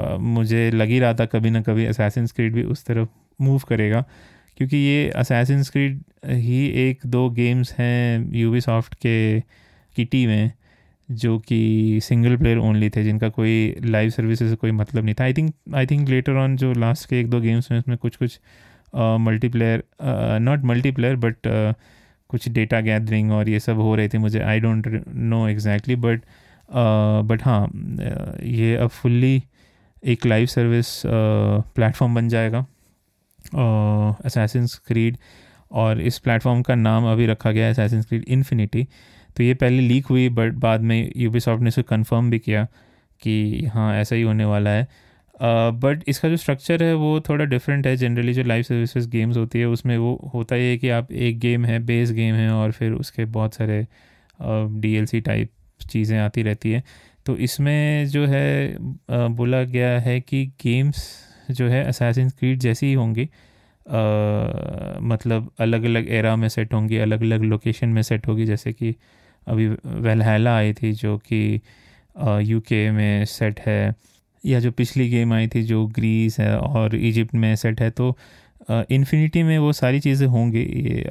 uh, 0.00 0.18
मुझे 0.20 0.70
लग 0.70 0.88
ही 0.88 0.98
रहा 1.00 1.14
था 1.14 1.24
कभी 1.26 1.50
ना 1.50 1.60
कभी 1.60 1.84
असैसन 1.86 2.26
स्क्रीड 2.26 2.54
भी 2.54 2.62
उस 2.62 2.84
तरफ़ 2.84 3.08
मूव 3.40 3.62
करेगा। 3.68 4.04
क्योंकि 4.56 4.76
ये 4.76 5.12
Assassin's 5.18 5.68
Creed 5.68 5.96
ही 6.26 6.66
एक 6.66 7.00
दो 7.06 7.28
गेम्स 7.30 7.72
हैं 7.78 8.30
Ubisoft 8.44 8.94
के 8.94 9.40
किटी 9.96 10.26
में 10.26 10.52
जो 11.10 11.38
कि 11.38 12.00
सिंगल 12.02 12.36
प्लेयर 12.36 12.58
ओनली 12.58 12.90
थे, 12.90 13.02
जिनका 13.04 13.28
कोई 13.28 13.76
लाइव 13.84 14.10
सर्विसेज़ 14.10 14.50
से 14.50 14.56
कोई 14.56 14.70
मतलब 14.70 15.04
नहीं 15.04 15.14
था। 15.14 15.24
I 15.24 15.32
think 15.32 15.54
I 15.74 15.86
think 15.86 16.08
later 16.08 16.32
on 16.32 16.56
जो 16.56 16.72
लास्ट 16.72 17.08
के 17.08 17.20
एक 17.20 17.30
दो 17.30 17.40
गेम्स 17.40 17.70
में 17.70 17.78
उसमें 17.78 17.96
कुछ 17.98 18.16
कुछ 18.16 18.40
मल्टीप्लेयर 18.96 19.84
नॉट 20.42 20.64
मल्टीप्लेयर 20.64 21.16
बट 21.16 21.36
कुछ 22.28 22.48
डेटा 22.48 22.80
गैदरिंग 22.80 23.32
और 23.32 23.48
ये 23.48 23.60
सब 23.60 23.76
हो 23.76 23.94
रहे 23.94 24.08
थे 24.08 24.18
मुझे। 24.18 24.40
I 24.40 24.60
don't 24.60 25.04
know 25.08 25.48
exactly 25.48 25.96
but 25.96 26.22
but 27.24 27.42
हाँ 27.42 27.70
ये 28.42 28.76
अब 28.76 28.88
फुल्ली 28.88 29.42
एक 30.04 30.26
लाइव 30.26 30.46
सर्विस 30.46 31.02
प्लेटफॉर्म 31.06 32.14
बन 32.14 32.28
जाएगा। 32.28 32.66
असैसिन 33.54 34.66
क्रीड 34.66 35.16
और 35.72 36.00
इस 36.00 36.18
प्लेटफॉर्म 36.18 36.62
का 36.62 36.74
नाम 36.74 37.04
अभी 37.04 37.26
रखा 37.26 37.52
गया 37.52 37.64
है 37.64 37.70
असैसिन 37.70 38.02
क्रीड 38.02 38.24
इन्फिनिटी 38.28 38.86
तो 39.36 39.42
ये 39.42 39.54
पहले 39.54 39.80
लीक 39.80 40.06
हुई 40.06 40.28
बट 40.28 40.52
बाद 40.52 40.80
में 40.80 41.12
यूबी 41.16 41.38
ने 41.48 41.68
इसे 41.68 41.82
कन्फर्म 41.82 42.30
भी 42.30 42.38
किया 42.38 42.66
कि 43.22 43.66
हाँ 43.66 43.96
ऐसा 43.96 44.16
ही 44.16 44.22
होने 44.22 44.44
वाला 44.44 44.70
है। 44.70 44.88
बट 45.42 46.02
uh, 46.02 46.08
इसका 46.08 46.28
जो 46.28 46.36
स्ट्रक्चर 46.36 46.82
है 46.82 46.94
वो 46.94 47.20
थोड़ा 47.20 47.44
डिफरेंट 47.44 47.86
है। 47.86 47.96
जनरली 47.96 48.32
जो 48.32 48.42
लाइव 48.42 48.62
सर्विसेज़ 48.62 49.08
गेम्स 49.08 49.36
होती 49.36 49.58
है 49.58 49.66
उसमें 49.66 49.98
वो 49.98 50.30
होता 50.34 50.54
ही 50.54 50.68
है 50.70 50.76
कि 50.76 50.88
आप 50.88 51.12
एक 51.12 51.38
गेम 51.38 51.64
है 51.64 51.78
बेस 51.78 52.12
गेम 52.12 52.34
है 52.34 52.50
और 52.50 52.72
फिर 52.72 52.92
उसके 52.92 53.24
बहुत 53.24 53.54
सारे 53.54 53.86
डी 54.80 54.94
एल 54.94 55.06
सी 55.06 55.20
टाइप 55.20 55.50
चीज़ें 55.90 56.18
आती 56.18 56.42
रहती 56.42 56.70
है। 56.70 56.82
तो 57.26 57.36
इसमें 57.36 58.06
जो 58.06 58.26
है 58.26 58.76
uh, 58.76 58.80
बोला 59.10 59.62
गया 59.62 60.00
है 60.00 60.20
कि 60.20 60.46
गेम्स 60.46 61.25
जो 61.50 61.68
है 61.68 61.84
असैसिन 61.84 62.28
क्रीड 62.30 62.58
जैसी 62.60 62.86
ही 62.86 62.92
होंगी। 62.94 63.28
मतलब 65.04 65.50
अलग 65.60 65.84
अलग 65.84 66.08
एरा 66.10 66.34
में 66.36 66.48
सेट 66.48 66.72
होंगी 66.74 66.96
अलग 66.98 67.22
अलग 67.22 67.42
लोकेशन 67.44 67.88
में 67.88 68.02
सेट 68.02 68.26
होगी। 68.28 68.46
जैसे 68.46 68.72
कि 68.72 68.94
अभी 69.46 69.68
वेलहैला 69.86 70.56
आई 70.56 70.72
थी, 70.74 70.92
जो 70.92 71.16
कि 71.18 71.60
यूके 72.42 72.90
में 72.90 73.24
सेट 73.26 73.60
है, 73.60 73.94
या 74.44 74.60
जो 74.60 74.70
पिछली 74.72 75.08
गेम 75.10 75.32
आई 75.32 75.48
थी, 75.48 75.62
जो 75.62 75.86
ग्रीस 75.88 76.38
है 76.40 76.56
और 76.58 76.94
इजिप्ट 76.96 77.34
में 77.34 77.54
सेट 77.56 77.80
है 77.80 77.90
तो 77.92 78.16
इन्फिनिटी 78.70 79.42
में 79.42 79.58
वो 79.58 79.72
सारी 79.72 80.00
चीज़ें 80.00 80.26
होंगी। 80.28 80.64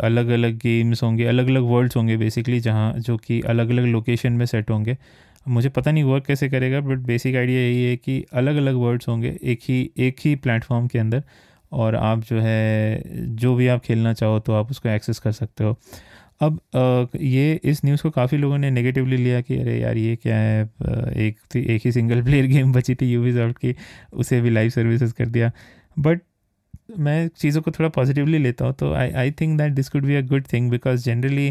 अलग 0.03 0.29
अलग 0.29 0.57
गेम्स 0.59 1.03
होंगे 1.03 1.25
अलग 1.25 1.47
अलग 1.47 1.63
वर्ल्ड्स 1.63 1.95
होंगे 1.97 2.17
बेसिकली 2.17 2.59
जहाँ 2.59 2.93
जो 2.99 3.17
कि 3.17 3.39
अलग 3.43 3.69
अलग 3.69 3.85
लोकेशन 3.85 4.33
में 4.33 4.45
सेट 4.45 4.69
होंगे। 4.69 4.97
मुझे 5.45 5.69
पता 5.69 5.91
नहीं 5.91 6.03
वर्क 6.03 6.25
कैसे 6.25 6.49
करेगा 6.49 6.79
बट 6.81 6.97
बेसिक 6.97 7.35
आइडिया 7.35 7.59
यही 7.59 7.83
है 7.85 7.95
कि 7.97 8.23
अलग 8.33 8.55
अलग 8.55 8.75
वर्ड्स 8.75 9.07
होंगे 9.07 9.37
एक 9.43 9.59
ही 9.69 9.89
एक 9.97 10.15
ही 10.25 10.35
प्लेटफॉर्म 10.35 10.87
के 10.87 10.99
अंदर 10.99 11.23
और 11.71 11.95
आप 11.95 12.23
जो 12.23 12.39
है, 12.39 13.03
जो 13.27 13.55
भी 13.55 13.67
आप 13.67 13.81
खेलना 13.81 14.13
चाहो 14.13 14.39
तो 14.39 14.53
आप 14.53 14.71
उसको 14.71 14.89
एक्सेस 14.89 15.19
कर 15.19 15.31
सकते 15.31 15.63
हो। 15.63 15.77
अब 16.41 16.59
ये 17.15 17.59
इस 17.63 17.83
न्यूज़ 17.85 18.01
को 18.03 18.09
काफ़ी 18.09 18.37
लोगों 18.37 18.57
ने 18.57 18.69
नेगेटिवली 18.71 19.17
लिया 19.17 19.41
कि 19.41 19.57
अरे 19.57 19.79
यार 19.79 19.97
ये 19.97 20.15
क्या 20.15 20.37
है 20.37 20.63
एक 21.17 21.37
थी 21.55 21.61
एक 21.75 21.81
ही 21.85 21.91
सिंगल 21.91 22.21
प्लेयर 22.23 22.45
गेम 22.47 22.73
बची 22.73 22.95
थी 22.95 23.11
यूवी 23.13 23.33
की, 23.53 23.75
उसे 24.13 24.41
भी 24.41 24.49
लाइव 24.49 24.69
सर्विसेज़ 24.69 25.13
कर 25.13 25.25
दिया। 25.27 25.51
बट 25.99 26.21
मैं 26.99 27.27
चीज़ों 27.37 27.61
को 27.61 27.71
थोड़ा 27.71 27.89
पॉजिटिवली 27.89 28.37
लेता 28.37 28.65
हूँ 28.65 28.73
तो 28.73 28.93
I 28.93 29.11
I 29.11 29.31
think 29.31 29.57
that 29.57 29.73
this 29.73 29.89
could 29.89 30.05
be 30.05 30.15
a 30.15 30.21
good 30.21 30.43
thing 30.53 30.69
because 30.71 31.05
generally 31.05 31.49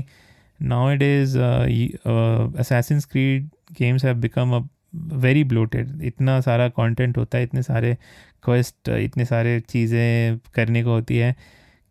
now 0.61 0.91
it 0.93 1.03
is 1.03 1.39
Assassin 1.39 3.01
Creed 3.13 3.49
games 3.79 4.05
have 4.05 4.17
become 4.21 4.57
a 4.57 4.61
very 5.17 5.45
bloated 5.45 6.03
इतना 6.05 6.41
सारा 6.41 6.69
कंटेंट 6.71 7.17
होता 7.19 7.39
है, 7.39 7.45
इतने 7.45 7.63
सारे 7.63 7.97
क्वेस्ट 8.45 8.89
इतने 8.89 9.25
सारे 9.25 9.59
चीज़ें 9.69 10.39
करने 10.55 10.83
को 10.85 10.91
होती 10.91 11.17
है 11.17 11.33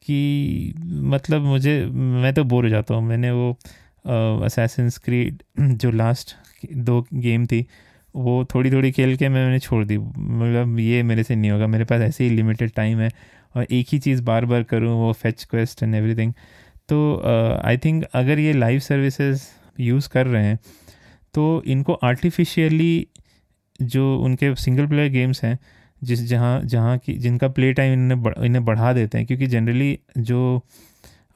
कि 0.06 0.73
मतलब 1.13 1.41
मुझे, 1.41 1.86
मैं 1.86 2.34
तो 2.34 2.43
बोर 2.43 2.63
हो 2.63 2.69
जाता 2.69 2.93
हूँ। 2.95 3.04
मैंने 3.04 3.32
वो 3.32 3.52
असैसिन 4.45 4.89
क्रीड 5.06 5.43
जो 5.60 5.91
लास्ट 5.91 6.36
दो 6.73 6.99
गेम 7.13 7.45
थी, 7.45 7.65
वो 8.15 8.43
थोड़ी 8.54 8.71
थोड़ी 8.71 8.91
खेल 8.91 9.15
के 9.17 9.30
मैंने 9.30 9.60
छोड़ 9.60 9.84
दी। 9.86 9.97
मतलब 9.97 10.80
ये 10.80 11.04
मेरे 11.04 11.23
से 11.23 11.36
नहीं 11.36 11.52
होगा। 11.52 11.67
मेरे 11.67 11.86
पास 11.86 12.02
ऐसे 12.02 12.23
ही 12.23 12.30
लिमिटेड 12.30 12.71
टाइम 12.76 12.99
है 12.99 13.10
और 13.56 13.67
एक 13.71 13.88
ही 13.91 13.99
चीज़ 13.99 14.21
बार 14.23 14.45
बार 14.45 14.63
करूँ, 14.63 14.93
वो 14.93 15.12
फेच 15.13 15.43
क्वेस्ट 15.43 15.84
एंड 15.84 15.95
एवरीथिंग 15.95 16.34
तो 16.89 17.22
आई 17.65 17.78
uh, 17.78 17.86
थिंक 17.86 18.04
अगर 18.13 18.39
ये 18.39 18.54
लाइव 18.54 18.80
सर्विसेज़ 18.80 19.43
यूज़ 19.80 20.10
कर 20.10 20.28
रहे 20.28 20.46
हैं 20.46 20.60
तो 21.34 21.63
इनको 21.65 21.93
आर्टिफिशियली 21.93 23.08
जो 23.82 24.17
उनके 24.17 24.56
सिंगल 24.56 24.88
प्लेयर 24.88 25.10
गेम्स 25.10 25.43
हैं 25.43 25.58
जिस 26.04 26.24
जहाँ 26.24 26.62
जहाँ 26.62 26.98
की 26.98 27.13
जिनका 27.13 27.48
प्ले 27.48 27.74
टाइम 27.74 27.93
इन्हें 27.93 28.46
इन्हें 28.46 28.65
बढ़ा 28.65 28.93
देते 28.93 29.17
हैं 29.17 29.28
क्योंकि 29.28 29.48
जनरली 29.48 29.98
जो 30.17 30.62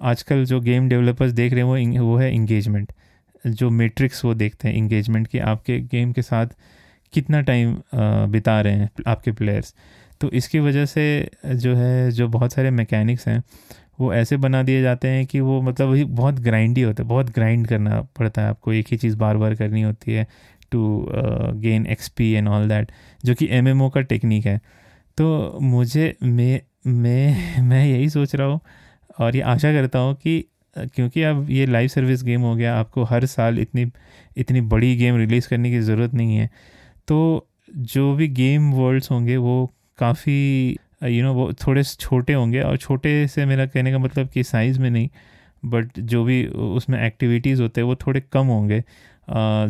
आजकल 0.02 0.46
जो 0.46 0.60
गेम 0.62 0.90
डेवलपर्स 0.90 1.32
देख 1.32 1.54
रहे 1.54 1.62
हैं 1.62 1.92
वो 1.92 2.06
वो 2.06 2.18
है 2.18 2.34
इंगेजमेंट 2.34 2.92
जो 3.46 3.70
मेट्रिक्स 3.70 4.26
वो 4.26 4.34
देखते 4.34 4.68
हैं 4.68 4.76
इंगेजमेंट 4.76 5.28
की 5.28 5.40
आपके 5.40 5.80
गेम 5.80 6.12
के 6.12 6.22
साथ 6.22 6.48
कितना 7.14 7.42
टाइम 7.42 7.76
बिता 8.32 8.62
रहे 8.62 8.74
हैं 8.74 8.90
आपके 9.08 9.32
प्लेयर्स 9.32 9.74
तो 10.22 10.30
इसकी 10.30 10.60
वजह 10.60 10.86
से 10.86 11.30
जो 11.46 11.76
है 11.76 12.12
जो 12.12 12.28
बहुत 12.28 12.54
सारे 12.54 12.72
मैकेनिक्स 12.72 13.28
हैं 13.28 13.44
वो 14.00 14.14
ऐसे 14.14 14.38
बना 14.38 14.62
दिए 14.64 14.82
जाते 14.82 15.08
हैं 15.08 15.26
कि 15.26 15.40
वो 15.40 15.62
मतलब 15.62 15.90
वही 15.90 16.04
बहुत 16.06 16.40
ग्राइंडी 16.40 16.82
होता 16.82 17.04
है, 17.04 17.10
बहुत 17.10 17.30
ग्राइंड 17.32 17.68
करना 17.68 18.02
पड़ता 18.20 18.42
है 18.42 18.50
आपको। 18.50 18.74
एक 18.74 18.88
ही 18.92 18.98
चीज़ 18.98 19.18
बार 19.18 19.38
बार 19.38 19.56
करनी 19.56 19.82
होती 19.82 20.14
है 20.14 20.28
to 20.72 21.06
gain 21.58 21.86
XP 21.88 22.32
and 22.32 22.48
all 22.48 22.68
that 22.70 22.92
जो 23.24 23.36
कि 23.36 23.48
एमएमओ 23.52 23.90
का 23.90 24.02
टेक्निक 24.04 24.46
है। 24.46 24.60
तो 25.18 25.60
मुझे, 25.62 26.16
मैं 26.24 26.62
मैं 26.88 27.62
मैं 27.70 27.86
यही 27.88 28.10
सोच 28.10 28.36
रहा 28.36 28.48
हूँ 28.48 28.60
और 29.20 29.36
ये 29.36 29.42
आशा 29.44 29.72
करता 29.74 30.00
हूँ 30.00 30.16
कि, 30.16 30.44
क्योंकि 30.76 31.24
अब 31.24 31.50
ये 31.50 31.66
लाइव 31.66 31.88
सर्विस 31.88 32.24
गेम 32.24 32.42
हो 32.42 32.56
गया, 32.56 32.76
आपको 32.76 33.04
हर 33.04 33.26
साल 33.28 33.60
इतनी 33.60 33.92
इतनी 34.38 34.62
बड़ी 34.64 34.96
गेम 34.96 35.18
रिलीज़ 35.18 35.48
करने 35.50 35.72
की 35.72 35.80
ज़रूरत 35.82 36.14
नहीं 36.14 36.38
है। 36.38 36.50
तो 37.08 37.48
जो 37.70 38.14
भी 38.16 38.28
गेम 38.30 38.72
वर्ल्ड्स 38.74 39.12
होंगे 39.12 39.38
वो 39.38 39.56
काफ़ी 40.00 40.78
यू 41.02 41.24
नो 41.24 41.34
वो 41.34 41.54
थोड़े 41.54 41.84
छोटे 41.84 42.34
होंगे 42.34 42.62
और 42.62 42.78
छोटे 42.78 43.28
से 43.28 43.46
मेरा 43.46 43.66
कहने 43.66 43.92
का 43.92 43.98
मतलब 44.00 44.30
कि 44.30 44.44
साइज़ 44.44 44.80
में 44.80 44.90
नहीं 44.90 45.10
बट 45.66 46.00
जो 46.00 46.24
भी 46.24 46.46
उसमें 46.48 47.00
एक्टिविटीज़ 47.06 47.62
होते 47.62 47.82
हैं, 47.82 47.88
वो 47.88 47.96
थोड़े 47.96 48.22
कम 48.34 48.48
होंगे। 48.48 48.84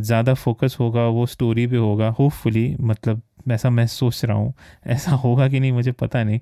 ज़्यादा 0.01 0.33
फोकस 0.33 0.77
होगा, 0.79 1.05
वो 1.07 1.25
स्टोरी 1.25 1.67
पे 1.67 1.77
होगा 1.77 2.09
होपफुली 2.09 2.75
मतलब 2.81 3.21
ऐसा 3.51 3.69
मैं 3.69 3.85
सोच 3.87 4.25
रहा 4.25 4.37
हूँ। 4.37 4.53
ऐसा 4.87 5.11
होगा 5.11 5.47
कि 5.49 5.59
नहीं, 5.59 5.71
मुझे 5.71 5.91
पता 5.91 6.23
नहीं। 6.23 6.39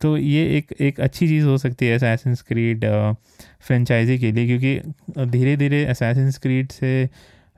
तो 0.00 0.16
ये 0.16 0.44
एक 0.58 0.72
एक 0.80 1.00
अच्छी 1.00 1.28
चीज़ 1.28 1.44
हो 1.46 1.58
सकती 1.58 1.86
है 1.86 1.94
असैसिन 1.96 2.34
क्रीड 2.48 2.84
फ्रेंचाइजी 3.60 4.18
के 4.18 4.32
लिए, 4.32 4.46
क्योंकि 4.46 5.26
धीरे 5.30 5.56
धीरे 5.56 5.84
असैसिन 5.86 6.30
क्रीड 6.42 6.72
से 6.72 7.08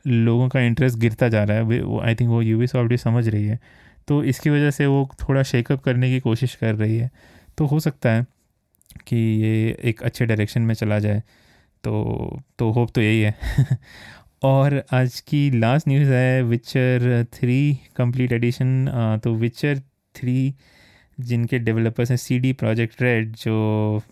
लोगों 0.06 0.48
का 0.48 0.60
इंटरेस्ट 0.60 0.98
गिरता 0.98 1.28
जा 1.28 1.44
रहा 1.44 1.58
है। 1.58 2.00
आई 2.06 2.14
थिंक 2.14 2.30
वो 2.30 2.42
यू 2.42 2.58
भी 2.58 2.66
समझ 2.98 3.28
रही 3.28 3.46
है। 3.46 3.58
तो 4.08 4.22
इसकी 4.24 4.50
वजह 4.50 4.70
से 4.70 4.86
वो 4.86 5.08
थोड़ा 5.28 5.42
शेकअप 5.42 5.80
करने 5.82 6.10
की 6.10 6.20
कोशिश 6.20 6.54
कर 6.54 6.74
रही 6.74 6.96
है। 6.98 7.10
तो 7.58 7.66
हो 7.66 7.80
सकता 7.80 8.10
है 8.10 8.26
कि 9.06 9.16
ये 9.16 9.78
एक 9.84 10.02
अच्छे 10.02 10.26
डायरेक्शन 10.26 10.62
में 10.62 10.74
चला 10.74 10.98
जाए। 10.98 11.22
तो 11.84 12.40
तो 12.58 12.70
होप 12.70 12.90
तो 12.94 13.00
यही 13.00 13.20
है। 13.20 13.34
और 14.42 14.84
आज 14.92 15.20
की 15.20 15.50
लास्ट 15.50 15.88
न्यूज़ 15.88 16.08
है 16.08 16.42
विचर 16.42 17.26
थ्री 17.34 17.78
कंप्लीट 17.96 18.32
एडिशन 18.32 18.86
तो 19.24 19.34
विचर 19.34 19.78
थ्री 20.16 20.54
जिनके 21.20 21.58
डेवलपर्स 21.58 22.10
हैं 22.10 22.16
सी 22.16 22.38
डी 22.38 22.52
प्रोजेक्ट 22.52 23.02
रेड 23.02 23.32
जो 23.36 24.02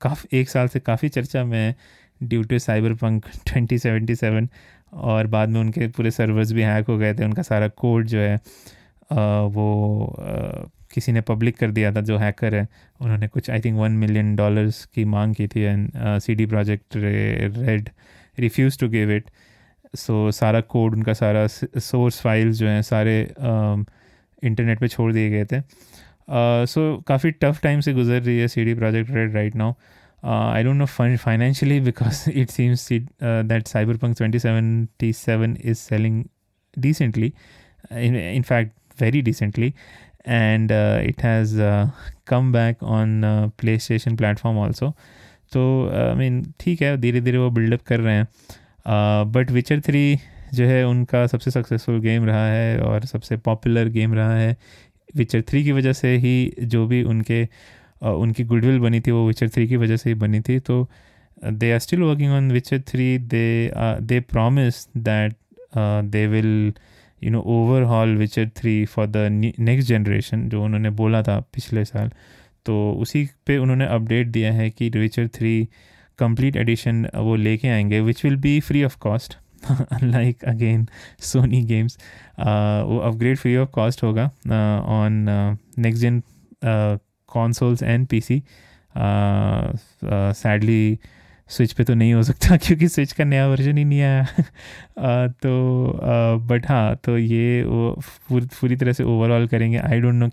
काफ़ी, 0.00 0.38
एक 0.40 0.48
साल 0.50 0.68
से 0.68 0.80
काफ़ी 0.80 1.08
चर्चा 1.08 1.44
में 1.44 1.58
है 1.58 1.76
due 2.22 2.42
to 2.42 2.58
Cyberpunk 2.94 3.26
twenty 3.46 3.78
seventy 3.78 4.14
seven 4.14 4.48
और 4.92 5.26
बाद 5.26 5.48
में 5.48 5.60
उनके 5.60 5.88
पूरे 5.88 6.10
सर्वर्स 6.10 6.52
भी 6.52 6.62
हैक 6.62 6.86
हो 6.86 6.98
गए 6.98 7.14
थे। 7.14 7.24
उनका 7.24 7.42
सारा 7.42 7.68
कोड 7.68 8.06
जो 8.06 8.18
है 8.18 8.40
वो 9.12 10.16
किसी 10.94 11.12
ने 11.12 11.20
पब्लिक 11.20 11.56
कर 11.58 11.70
दिया 11.70 11.92
था, 11.92 12.00
जो 12.00 12.16
हैकर 12.18 12.54
है, 12.54 12.66
उन्होंने 13.00 13.28
कुछ 13.28 13.50
I 13.50 13.60
think 13.60 13.78
one 13.78 13.92
million 13.98 14.34
dollars 14.36 14.84
की 14.94 15.04
मांग 15.06 15.34
की 15.34 15.46
थी 15.48 15.60
and 15.60 15.90
C 16.20 16.34
D 16.34 16.46
Projekt 16.46 16.96
Red 16.96 17.88
refused 18.38 18.78
to 18.80 18.88
give 18.88 19.10
it 19.12 19.30
so 19.96 20.30
सारा 20.32 20.60
कोड 20.60 20.94
उनका, 20.94 21.12
सारा 21.12 21.46
सोर्स 21.46 22.20
फाइल्स 22.20 22.56
जो 22.56 22.68
हैं, 22.68 22.82
सारे 22.82 23.20
इंटरनेट 24.42 24.80
पे 24.80 24.88
छोड़ 24.88 25.12
दिए 25.12 25.30
गए 25.30 25.44
थे। 25.44 25.60
सो 26.66 26.96
काफ़ी 27.08 27.30
टफ 27.30 27.60
टाइम 27.62 27.80
से 27.80 27.92
गुजर 27.92 28.22
रही 28.22 28.38
है 28.38 28.48
C 28.48 28.64
D 28.64 28.74
Projekt 28.74 29.10
Red 29.10 29.34
right 29.34 29.56
now 29.56 29.72
I 30.52 30.64
don't 30.64 30.76
know 30.76 30.86
financially 30.86 31.80
because 31.80 32.28
it 32.30 32.50
seems 32.50 32.88
that 32.92 33.66
Cyberpunk 33.96 34.16
twenty 34.16 34.38
seventy 34.38 35.12
seven 35.12 35.56
is 35.64 35.78
selling 35.78 36.24
decently 36.76 37.32
in 37.92 38.42
fact 38.42 38.70
very 38.98 39.22
decently. 39.22 39.74
And 40.26 40.72
uh, 40.72 41.00
it 41.02 41.20
has 41.20 41.50
uh, 41.58 41.90
come 42.24 42.50
back 42.52 42.82
on 42.82 43.24
uh, 43.24 43.48
PlayStation 43.62 44.16
platform 44.20 44.60
also. 44.66 44.92
तो 45.52 45.64
I 45.94 46.14
mean 46.14 46.42
ठीक 46.60 46.82
है 46.82 46.96
धीरे 47.00 47.20
धीरे 47.20 47.38
वो 47.38 47.50
buildup 47.50 47.82
कर 47.86 48.00
रहे 48.00 48.14
हैं। 48.14 48.26
But 49.32 49.50
विचर 49.50 49.80
थ्री 49.80 50.18
जो 50.54 50.66
है 50.66 50.82
उनका 50.86 51.26
सबसे 51.26 51.50
सक्सेसफुल 51.50 52.00
गेम 52.00 52.24
रहा 52.24 52.46
है 52.46 52.80
और 52.80 53.04
सबसे 53.06 53.36
पॉपुलर 53.36 53.88
गेम 53.88 54.14
रहा 54.14 54.36
है। 54.36 54.56
विचर 55.16 55.42
थ्री 55.48 55.62
की 55.64 55.72
वजह 55.72 55.92
से 55.92 56.16
ही 56.16 56.52
जो 56.62 56.86
भी 56.86 57.02
उनके 57.02 57.44
uh, 57.46 58.08
उनकी 58.08 58.44
गुडविल 58.44 58.78
बनी 58.78 59.00
थी 59.00 59.10
वो 59.10 59.26
विचर 59.26 59.48
थ्री 59.48 59.68
की 59.68 59.76
वजह 59.76 59.96
से 59.96 60.10
ही 60.10 60.14
बनी 60.14 60.40
थी। 60.40 60.58
तो 60.58 60.88
they 61.44 61.72
are 61.72 61.78
still 61.78 62.00
working 62.00 62.32
on 62.32 62.50
Witcher 62.52 62.80
three 62.88 63.06
they 63.18 63.70
they 64.00 64.20
promise 64.20 64.86
that 64.96 65.34
they 66.10 66.26
will 66.26 66.72
you 67.24 67.30
know 67.30 67.40
overhaul 67.46 68.16
Witcher 68.16 68.48
three 68.56 68.84
for 68.84 69.06
the 69.06 69.16
next 69.58 69.88
generation 69.88 70.48
जो 70.48 70.64
उन्होंने 70.64 70.90
बोला 70.90 71.22
था 71.22 71.40
पिछले 71.54 71.84
साल 71.84 72.10
तो 72.66 72.92
उसी 72.92 73.28
पे 73.46 73.56
उन्होंने 73.56 73.86
अपडेट 73.86 74.26
दिया 74.26 74.52
है 74.52 74.70
कि 74.70 74.88
विचर 74.88 75.28
थ्री 75.28 75.68
कंप्लीट 76.18 76.56
एडिशन 76.56 77.06
वो 77.14 77.36
लेके 77.36 77.68
आएँगे 77.68 78.00
which 78.00 78.24
will 78.24 78.36
be 78.36 78.60
free 78.60 78.84
of 78.84 78.98
cost 78.98 79.36
like 80.02 80.44
again 80.44 80.86
Sony 81.22 81.62
games 81.62 81.98
वो 82.86 82.98
अपग्रेड 82.98 83.36
फ्री 83.36 83.56
ऑफ़ 83.56 83.70
कॉस्ट 83.70 84.02
होगा 84.02 84.24
on 84.88 85.26
next 85.78 86.00
gen 86.00 86.22
consoles 87.28 87.82
and 87.82 88.06
P 88.06 88.20
C 88.20 88.42
sadly 90.36 90.98
Switch 91.48 91.72
पे 91.72 91.84
तो 91.84 91.94
नहीं 91.94 92.14
हो 92.14 92.22
सकता 92.22 92.56
क्योंकि 92.62 92.88
स्विच 92.88 93.12
का 93.12 93.24
नया 93.24 93.48
वर्जन 93.48 93.78
ही 93.78 93.84
नहीं 93.84 94.00
आया। 94.02 94.24
तो 95.28 96.00
बट 96.40 96.66
हाँ 96.68 96.96
तो 97.04 97.18
ये 97.18 97.62
वो 97.62 98.00
पूरी 98.32 98.76
तरह 98.76 98.92
से 98.92 99.04
ओवरऑल 99.04 99.46
करेंगे। 99.46 99.78
आई 99.78 100.00
डोंट 100.00 100.14
नो 100.14 100.30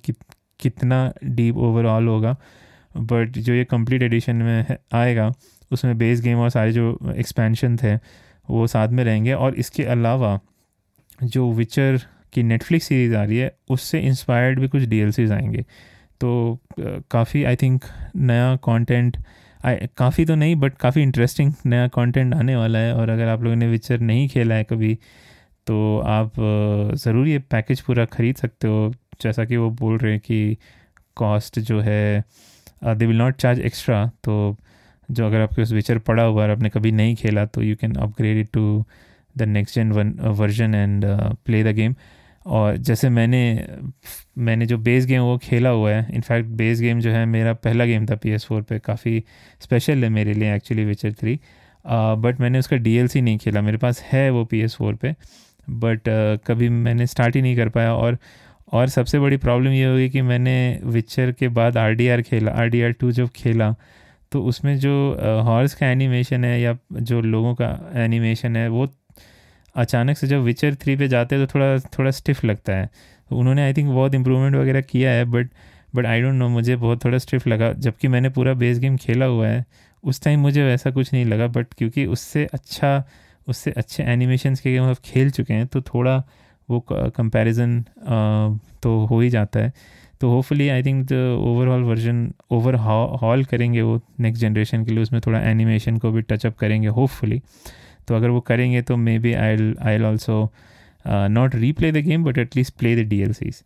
कितना 0.59 1.13
डीप 1.23 1.57
ओवरऑल 1.57 2.07
होगा 2.07 2.35
बट 2.97 3.37
जो 3.37 3.53
ये 3.53 3.63
कंप्लीट 3.63 4.01
एडिशन 4.03 4.35
में 4.35 4.65
आएगा, 4.93 5.31
उसमें 5.71 5.97
बेस 5.97 6.21
गेम 6.21 6.37
और 6.37 6.49
सारे 6.49 6.71
जो 6.71 6.97
एक्सपेंशन 7.15 7.77
थे, 7.77 7.95
वो 8.49 8.67
साथ 8.67 8.87
में 8.89 9.03
रहेंगे। 9.03 9.33
और 9.33 9.55
इसके 9.55 9.83
अलावा 9.83 10.39
जो 11.23 11.51
विचर 11.53 11.99
की 12.33 12.43
नेटफ्लिक्स 12.43 12.85
सीरीज़ 12.85 13.15
आ 13.15 13.23
रही 13.23 13.37
है, 13.37 13.55
उससे 13.69 13.99
इंस्पायर्ड 13.99 14.59
भी 14.59 14.67
कुछ 14.67 14.83
डी 14.83 15.01
आएँगे। 15.01 15.65
तो 16.21 16.59
काफ़ी 17.11 17.43
आई 17.43 17.55
थिंक 17.55 17.85
नया 18.15 18.55
कंटेंट 18.55 19.17
काफ़ी 19.65 20.25
तो 20.25 20.35
नहीं 20.35 20.55
बट 20.55 20.73
काफ़ी 20.73 21.01
इंटरेस्टिंग 21.01 21.53
नया 21.65 21.87
कंटेंट 21.87 22.33
आने 22.33 22.55
वाला 22.55 22.79
है 22.79 22.93
और 22.93 23.09
अगर 23.09 23.27
आप 23.27 23.41
लोगों 23.43 23.55
ने 23.55 23.67
विचर 23.67 23.99
नहीं 23.99 24.29
खेला 24.29 24.55
है 24.55 24.63
कभी 24.63 24.95
तो 25.67 25.99
आप 25.99 26.31
ज़रूर 26.95 27.27
ये 27.27 27.39
पैकेज 27.39 27.81
पूरा 27.81 28.05
ख़रीद 28.05 28.35
सकते 28.35 28.67
हो। 28.67 28.93
जैसा 29.21 29.45
कि 29.45 29.57
वो 29.57 29.69
बोल 29.69 29.97
रहे 29.97 30.11
हैं 30.11 30.21
कि 30.21 30.57
कॉस्ट 31.15 31.59
जो 31.59 31.79
है 31.79 32.23
they 32.83 33.05
will 33.05 33.17
not 33.17 33.35
charge 33.35 33.59
extra 33.59 34.11
तो 34.23 34.57
जो 35.11 35.25
अगर 35.25 35.41
आपके 35.41 35.61
उस 35.61 35.71
विचर 35.71 35.97
पड़ा 35.97 36.23
हुआ 36.23 36.45
है 36.45 36.51
आपने 36.51 36.69
कभी 36.69 36.91
नहीं 36.91 37.15
खेला 37.15 37.45
तो 37.45 37.61
you 37.61 37.75
can 37.75 37.95
upgrade 37.95 38.37
it 38.37 38.49
to 38.53 38.85
the 39.37 39.41
next 39.41 39.75
gen 39.75 39.91
version 40.21 40.75
and 40.75 41.05
play 41.45 41.63
the 41.63 41.67
game 41.67 41.95
और 42.45 42.77
जैसे 42.77 43.09
मैंने 43.09 43.67
मैंने 44.37 44.65
जो 44.65 44.77
बेस 44.77 45.05
गेम 45.05 45.21
वो 45.21 45.37
खेला 45.37 45.69
हुआ 45.69 45.91
है 45.91 46.07
इनफैक्ट 46.15 46.49
बेस 46.57 46.79
गेम 46.79 46.99
जो 46.99 47.11
है 47.11 47.25
मेरा 47.25 47.53
पहला 47.53 47.85
गेम 47.85 48.05
था 48.05 48.15
पी 48.15 48.31
एस 48.31 48.45
फोर 48.45 48.61
पर 48.61 48.77
काफ़ी 48.79 49.23
स्पेशल 49.59 50.03
है 50.03 50.09
मेरे 50.09 50.33
लिए 50.33 50.55
एक्चुअली 50.55 50.85
विचर 50.85 51.13
थ्री 51.13 51.39
बट 51.85 52.39
मैंने 52.39 52.59
उसका 52.59 52.77
डी 52.77 52.95
एल 52.95 53.07
सी 53.07 53.21
नहीं 53.21 53.37
खेला 53.37 53.61
मेरे 53.61 53.77
पास 53.77 54.01
है 54.01 54.29
वो 54.29 54.43
पी 54.45 54.59
एस 54.59 54.75
फोर 54.75 54.95
पर 54.95 55.15
बट 55.69 55.99
uh, 55.99 56.47
कभी 56.47 56.69
मैंने 56.69 57.07
स्टार्ट 57.07 57.35
ही 57.35 57.41
नहीं 57.41 57.55
कर 57.57 57.69
पाया 57.69 57.93
और 57.95 58.17
और 58.71 58.87
सबसे 58.87 59.19
बड़ी 59.19 59.37
प्रॉब्लम 59.37 59.71
ये 59.71 59.85
होगी 59.85 60.09
कि 60.09 60.21
मैंने 60.21 60.79
विचर 60.83 61.31
के 61.31 61.47
बाद 61.49 61.77
आर 61.77 61.93
डी 61.93 62.07
आर 62.07 62.21
खेला 62.21 62.51
आर 62.51 62.67
डी 62.67 62.81
आर 62.81 62.91
टू 62.91 63.11
जब 63.11 63.29
खेला 63.35 63.73
तो 64.31 64.43
उसमें 64.43 64.77
जो 64.79 64.93
हॉर्स 65.45 65.73
का 65.73 65.87
एनिमेशन 65.87 66.45
है 66.45 66.59
या 66.61 66.77
जो 66.93 67.21
लोगों 67.21 67.53
का 67.55 67.69
एनिमेशन 67.95 68.55
है 68.55 68.67
वो 68.69 68.85
अचानक 69.75 70.17
से 70.17 70.27
जब 70.27 70.41
विचर 70.41 70.75
थ्री 70.75 70.95
पे 70.95 71.07
जाते 71.07 71.35
हैं 71.35 71.45
तो 71.47 71.53
थोड़ा 71.55 71.77
थोड़ा 71.89 72.11
स्टिफ 72.11 72.43
लगता 72.45 72.73
है। 72.73 72.89
तो 73.29 73.37
उन्होंने 73.37 73.63
आई 73.63 73.73
थिंक 73.73 73.89
बहुत 73.89 74.15
इंप्रूवमेंट 74.15 74.55
वगैरह 74.55 74.81
किया 74.81 75.11
है 75.11 75.25
but 75.25 75.49
but 75.95 76.05
I 76.05 76.21
don't 76.21 76.35
know 76.35 76.47
मुझे 76.49 76.75
बहुत 76.75 77.03
थोड़ा 77.05 77.17
स्टिफ 77.17 77.47
लगा। 77.47 77.71
जबकि 77.73 78.07
मैंने 78.07 78.29
पूरा 78.29 78.53
बेस 78.55 78.79
गेम 78.79 78.97
खेला 78.97 79.25
हुआ 79.25 79.47
है, 79.47 79.65
उस 80.03 80.21
टाइम 80.23 80.39
मुझे 80.39 80.63
वैसा 80.63 80.91
कुछ 80.91 81.13
नहीं 81.13 81.25
लगा 81.25 81.47
बट 81.49 81.73
क्योंकि 81.73 82.05
उससे 82.07 82.45
अच्छा 82.53 83.03
उससे 83.47 83.71
अच्छे 83.71 84.03
एनिमेशंस 84.03 84.59
के 84.59 84.71
गेम 84.73 84.83
आप 84.83 84.97
खेल 85.05 85.29
चुके 85.31 85.53
हैं 85.53 85.65
तो 85.67 85.81
थोड़ा 85.83 86.17
वो 86.69 86.79
कंपैरिजन 86.89 87.81
तो 88.83 88.97
हो 89.05 89.19
ही 89.19 89.29
जाता 89.29 89.59
है। 89.59 89.73
तो 90.21 90.29
hopefully 90.29 90.67
I 90.69 90.83
think 90.83 91.05
the 91.07 91.13
overall 91.41 91.83
version 91.83 92.31
overhaul 92.75 93.43
करेंगे 93.45 93.81
वो 93.81 93.99
नेक्स्ट 94.19 94.41
जनरेशन 94.41 94.83
के 94.85 94.91
लिए, 94.91 95.03
उसमें 95.03 95.21
थोड़ा 95.21 95.39
एनिमेशन 95.41 95.97
को 95.97 96.11
भी 96.11 96.21
टचअप 96.21 96.57
करेंगे 96.57 96.87
होपफुली 96.89 97.41
तो 98.11 98.15
अगर 98.15 98.29
वो 98.29 98.39
करेंगे 98.39 98.81
तो 98.81 98.95
maybe 99.19 99.33
I 99.33 99.73
I 99.81 99.99
also 99.99 100.37
not 101.07 101.55
replay 101.55 101.91
the 101.91 101.97
game 101.97 102.23
but 102.23 102.37
at least 102.37 102.73
play 102.79 102.95
the 102.95 103.07
D 103.07 103.19
L 103.21 103.33
Cs 103.33 103.61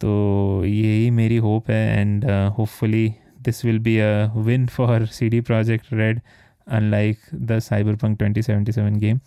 तो 0.00 0.64
यही 0.66 1.10
मेरी 1.10 1.36
होप 1.36 1.70
है 1.70 2.00
and 2.00 2.24
hopefully 2.58 3.08
this 3.42 3.64
will 3.64 3.78
be 3.78 3.96
a 3.98 4.32
win 4.36 4.66
for 4.66 5.06
C 5.06 5.28
D 5.28 5.40
Projekt 5.40 5.92
Red 5.92 6.20
unlike 6.68 7.18
the 7.34 7.58
Cyberpunk 7.96 8.18
twenty 8.18 8.42
seventy 8.42 8.72
seven 8.72 8.96
game 8.98 9.18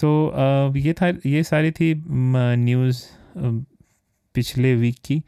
so 0.00 0.10
ये 0.76 0.92
था, 0.92 1.08
ये 1.26 1.42
सारी 1.42 1.70
थी 1.70 1.94
news 2.08 3.02
पिछले 4.34 4.74
वीक 4.74 4.96
की। 5.04 5.22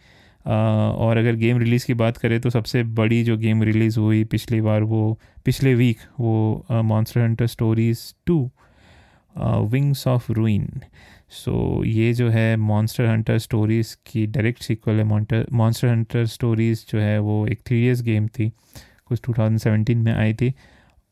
और 0.46 1.16
अगर 1.16 1.34
गेम 1.34 1.58
रिलीज़ 1.58 1.86
की 1.86 1.94
बात 1.94 2.16
करें 2.16 2.40
तो 2.40 2.50
सबसे 2.50 2.82
बड़ी 3.00 3.22
जो 3.24 3.36
गेम 3.38 3.62
रिलीज़ 3.62 3.98
हुई 3.98 4.24
पिछली 4.24 4.60
बार 4.60 4.82
वो, 4.82 5.18
पिछले 5.44 5.74
वीक 5.74 5.98
वो 6.20 6.66
Monster 6.72 7.20
Hunter 7.20 7.46
Stories 7.46 8.00
two 8.26 8.50
Wings 9.38 10.06
of 10.06 10.32
Ruin 10.32 10.68
so 11.30 11.82
ये 11.84 12.12
जो 12.14 12.28
है 12.30 12.56
मॉन्स्टर 12.56 13.06
हंटर 13.06 13.38
स्टोरीज़ 13.38 13.96
की 14.06 14.26
डायरेक्ट 14.26 14.62
सीक्वल 14.62 14.94
है। 14.94 15.04
मॉन्टर 15.04 15.46
मॉन्स्टर 15.52 15.88
हंटर 15.88 16.26
स्टोरीज़ 16.26 16.84
जो 16.90 16.98
है 17.00 17.18
वो 17.18 17.46
एक 17.46 17.60
थ्री 17.66 17.82
ईयर्स 17.84 18.02
गेम 18.02 18.26
थी। 18.28 18.48
कुछ 19.06 19.20
2017 19.20 20.02
में 20.04 20.12
आई 20.14 20.34
थी। 20.34 20.52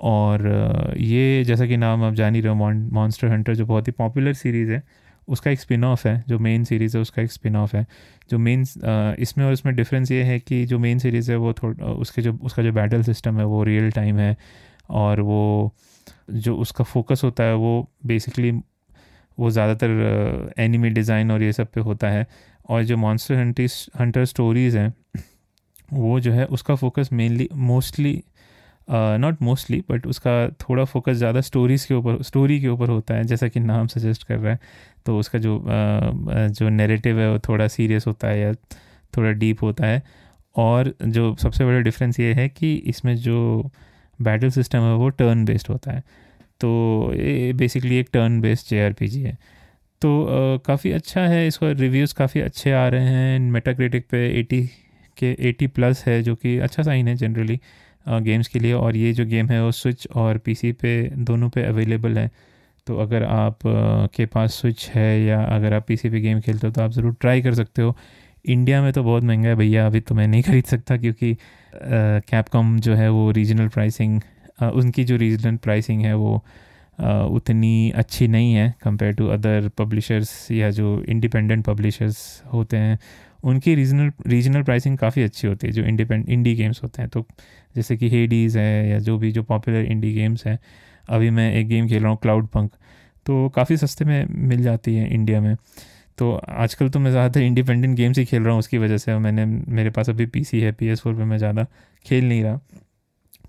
और 0.01 0.95
ये 0.99 1.45
जैसा 1.45 1.67
कि 1.67 1.77
नाम 1.77 2.03
आप 2.05 2.15
जान 2.15 2.35
ही 2.35 2.41
रहे 2.41 2.55
हो 2.55 2.71
मॉन्स्टर 2.95 3.29
हंटर 3.29 3.55
जो 3.55 3.67
बहुत 3.67 3.89
ही 3.89 3.93
पॉपुलर 3.93 4.33
सीरीज़ 4.35 4.71
है, 4.73 4.83
उसका 5.29 5.51
एक 5.51 5.61
स्पिन 5.61 5.85
ऑफ़ 5.85 6.07
है। 6.09 6.23
जो 6.29 6.39
मेन 6.39 6.65
सीरीज़ 6.65 6.97
है, 6.97 7.01
उसका 7.03 7.23
एक 7.23 7.33
स्पिन 7.33 7.57
ऑफ़ 7.57 7.77
है। 7.77 7.87
जो 8.31 8.39
मेन 8.39 8.65
इसमें 9.21 9.45
और 9.45 9.53
इसमें 9.53 9.75
डिफरेंस 9.77 10.11
ये 10.11 10.23
है 10.25 10.39
कि 10.41 10.65
जो 10.67 10.79
मेन 10.79 10.99
सीरीज़ 10.99 11.31
है 11.33 11.37
वो 11.37 11.53
थोड़ा 11.53 11.87
उसके 11.87 12.23
जो, 12.23 12.33
उसका 12.43 12.63
जो 12.63 12.73
बैटल 12.73 13.03
सिस्टम 13.03 13.39
है 13.39 13.45
वो 13.47 13.63
रियल 13.65 13.91
टाइम 13.91 14.19
है। 14.19 14.37
और 14.91 15.21
वो 15.21 15.75
जो 16.29 16.57
उसका 16.57 16.85
फोकस 16.85 17.21
होता 17.25 17.45
है 17.45 17.55
वो 17.57 17.89
बेसिकली 18.07 18.51
वो 19.39 19.51
ज़्यादातर 19.51 20.53
एनिमी 20.59 20.91
डिज़ाइन 20.91 21.31
और 21.31 21.43
ये 21.43 21.53
सब 21.53 21.71
पे 21.73 21.81
होता 21.81 22.09
है। 22.11 22.27
और 22.69 22.85
जो 22.85 22.97
मॉन्स्टर 22.97 23.35
हंटिस 23.35 23.73
हंटर 24.01 24.25
स्टोरीज़ 24.25 24.79
हैं 24.79 24.93
वो 25.93 26.19
जो 26.21 26.33
है 26.33 26.45
उसका 26.47 26.75
focus 26.75 27.09
mainly 27.13 27.49
mostly 27.55 28.23
not 28.89 29.43
mostly 29.43 29.83
but 29.91 30.07
उसका 30.07 30.33
थोड़ा 30.61 30.85
फोकस 30.85 31.13
ज़्यादा 31.13 31.41
स्टोरीज़ 31.41 31.87
के 31.89 31.95
ऊपर 31.95 32.23
स्टोरी 32.23 32.61
के 32.61 32.69
ऊपर 32.69 32.89
होता 32.89 33.15
है 33.15 33.25
जैसा 33.25 33.49
कि 33.49 33.61
नाम 33.61 33.87
सजेस्ट 33.87 34.25
कर 34.25 34.39
रहा 34.39 34.53
है। 34.53 34.59
तो 35.07 35.19
उसका 35.19 35.39
जो 35.39 35.57
uh, 35.59 36.49
जो 36.51 36.69
नेरेटिव 36.69 37.21
है 37.21 37.31
वो 37.33 37.39
थोड़ा 37.49 37.69
सीरियस 37.69 38.07
होता 38.07 38.29
है 38.29 38.41
या 38.41 38.53
थोड़ा 39.13 39.31
डीप 39.33 39.63
होता 39.63 39.87
है। 39.87 40.03
और 40.57 40.95
जो 41.03 41.35
सबसे 41.37 41.65
बड़ा 41.65 41.79
डिफरेंस 41.81 42.21
ये 42.21 42.33
है 42.35 42.49
कि 42.49 42.75
इसमें 42.87 43.15
जो 43.17 43.71
बैटल 44.25 44.51
सिस्टम 44.51 44.79
है, 44.81 44.95
वो 44.95 45.09
टर्न 45.11 45.45
बेस्ड 45.45 45.69
होता 45.71 45.93
है। 45.93 46.03
तो 46.61 47.13
ये 47.15 47.53
बेसिकली 47.53 47.97
एक 47.97 48.09
टर्न 48.13 48.41
बेस्ड 48.41 48.69
जे 48.69 49.19
है। 49.19 49.37
तो 50.03 50.11
काफ़ी 50.67 50.93
अच्छा 50.93 51.21
है, 51.21 51.47
इसका 51.49 51.71
रिव्यूज़ 51.73 52.15
काफ़ी 52.15 52.41
अच्छे 52.41 52.73
आ 52.73 52.87
रहे 52.89 53.07
हैं। 53.07 53.39
मेटाक्रिटिक 53.51 54.07
पे 54.11 54.27
80 54.41 54.61
के 55.17 55.33
80 55.49 55.67
प्लस 55.69 56.05
है, 56.07 56.23
जो 56.23 56.35
कि 56.35 56.57
अच्छा 56.59 56.83
साइन 56.83 57.09
है 57.09 57.15
जनरली 57.17 57.61
गेम्स 58.07 58.49
के 58.49 58.59
लिए। 58.59 58.73
और 58.75 58.97
ये 58.97 59.13
जो 59.13 59.25
गेम 59.27 59.49
है, 59.49 59.63
वो 59.65 59.71
स्विच 59.73 60.07
और 60.15 60.39
पीसी 60.39 60.73
पे, 60.73 61.03
दोनों 61.21 61.49
पे 61.49 61.63
अवेलेबल 61.65 62.19
है। 62.19 62.31
तो 62.87 62.97
अगर 62.99 63.23
आप 63.25 63.59
के 64.15 64.27
पास 64.27 64.55
स्विच 64.55 64.89
है 64.95 65.21
या 65.23 65.41
अगर 65.45 65.75
आप 65.75 65.87
पीसी 65.89 66.11
पे 66.11 66.21
गेम 66.21 66.41
खेलते 66.41 66.67
हो 66.67 66.73
तो 66.73 66.83
आप 66.83 66.91
ज़रूर 66.93 67.15
ट्राई 67.21 67.43
कर 67.43 67.55
सकते 67.55 67.83
हो। 67.83 67.97
इंडिया 68.45 68.83
में 68.83 68.93
तो 68.93 69.03
बहुत 69.05 69.23
महँगा 69.25 69.49
है 69.49 69.55
भैया, 69.57 69.87
अभी 69.87 70.01
तो 70.01 70.15
मैं 70.15 70.27
नहीं 70.29 70.43
खरीद 70.43 70.65
सकता 70.65 70.97
क्योंकि 70.97 71.37
कैपकॉम 71.75 72.79
जो 72.81 72.95
है 72.95 73.09
वो 73.11 73.31
रीजनल 73.31 73.69
प्राइसिंग 73.69 74.21
उनकी 74.63 75.05
जो 75.05 75.17
रीजनल 75.17 75.57
प्राइसिंग 75.57 76.03
है 76.03 76.15
वो 76.17 76.35
उतनी 77.31 77.91
अच्छी 77.93 78.29
नहीं 78.29 78.53
है 78.55 78.75
कंपेयर 78.83 79.15
टू 79.15 79.27
अदर 79.29 79.69
पब्लिशर्स 79.79 80.51
या 80.51 80.71
जो 80.71 81.03
इंडिपेंडेंट 81.05 81.65
पब्लिशर्स 81.65 82.19
होते 82.53 82.77
हैं। 82.77 82.99
उनकी 83.45 83.75
रीजनल 83.75 84.13
रीजनल 84.27 84.63
प्राइसिंग 84.63 84.99
काफ़ी 84.99 85.23
अच्छी 85.23 85.47
होती 85.49 85.67
है, 85.67 85.73
जो 85.73 85.83
इंडिपेंड 85.83 86.29
इंडी 86.29 86.55
गेम्स 86.55 86.83
होते 86.83 87.03
हैं। 87.03 87.09
तो 87.11 87.25
जैसे 87.75 87.97
कि 87.97 88.09
हेडीज़ 88.11 88.59
है 88.59 88.89
या 88.91 88.99
जो 88.99 89.17
भी 89.19 89.33
जो 89.33 89.43
पॉपुलर 89.43 89.85
इंडी 89.85 90.13
गेम्स 90.15 90.47
हैं, 90.47 90.59
अभी 91.09 91.31
मैं 91.31 91.53
एक 91.55 91.69
गेम 91.69 91.89
खेल 91.89 92.03
रहा 92.03 92.11
हूँ 92.11 92.19
क्लाउड 92.23 92.47
पंक 92.49 92.71
तो 93.27 93.49
काफ़ी 93.49 93.77
सस्ते 93.77 94.05
में 94.05 94.27
मिल 94.49 94.63
जाती 94.63 94.95
है 94.95 95.09
इंडिया 95.09 95.41
में। 95.41 95.55
तो 96.19 96.33
आजकल 96.35 96.89
तो 96.89 96.99
मैं 96.99 97.11
ज़्यादातर 97.11 97.41
इंडिपेंडेंट 97.41 97.97
गेम्स 97.97 98.19
ही 98.19 98.25
खेल 98.25 98.43
रहा 98.43 98.53
हूँ, 98.53 98.59
उसकी 98.59 98.79
वजह 98.79 98.99
से 98.99 99.19
मैंने, 99.19 99.45
मेरे 99.45 99.91
पास 99.91 100.09
अभी 100.11 100.27
पीसी 100.29 100.61
है 100.61 100.73
पी 100.73 100.89
एस 100.89 101.01
फोर 101.01 101.15
पर 101.15 101.25
मैं 101.25 101.39
ज़्यादा 101.39 101.67
खेल 102.07 102.29
नहीं 102.29 102.43
रहा। 102.43 102.61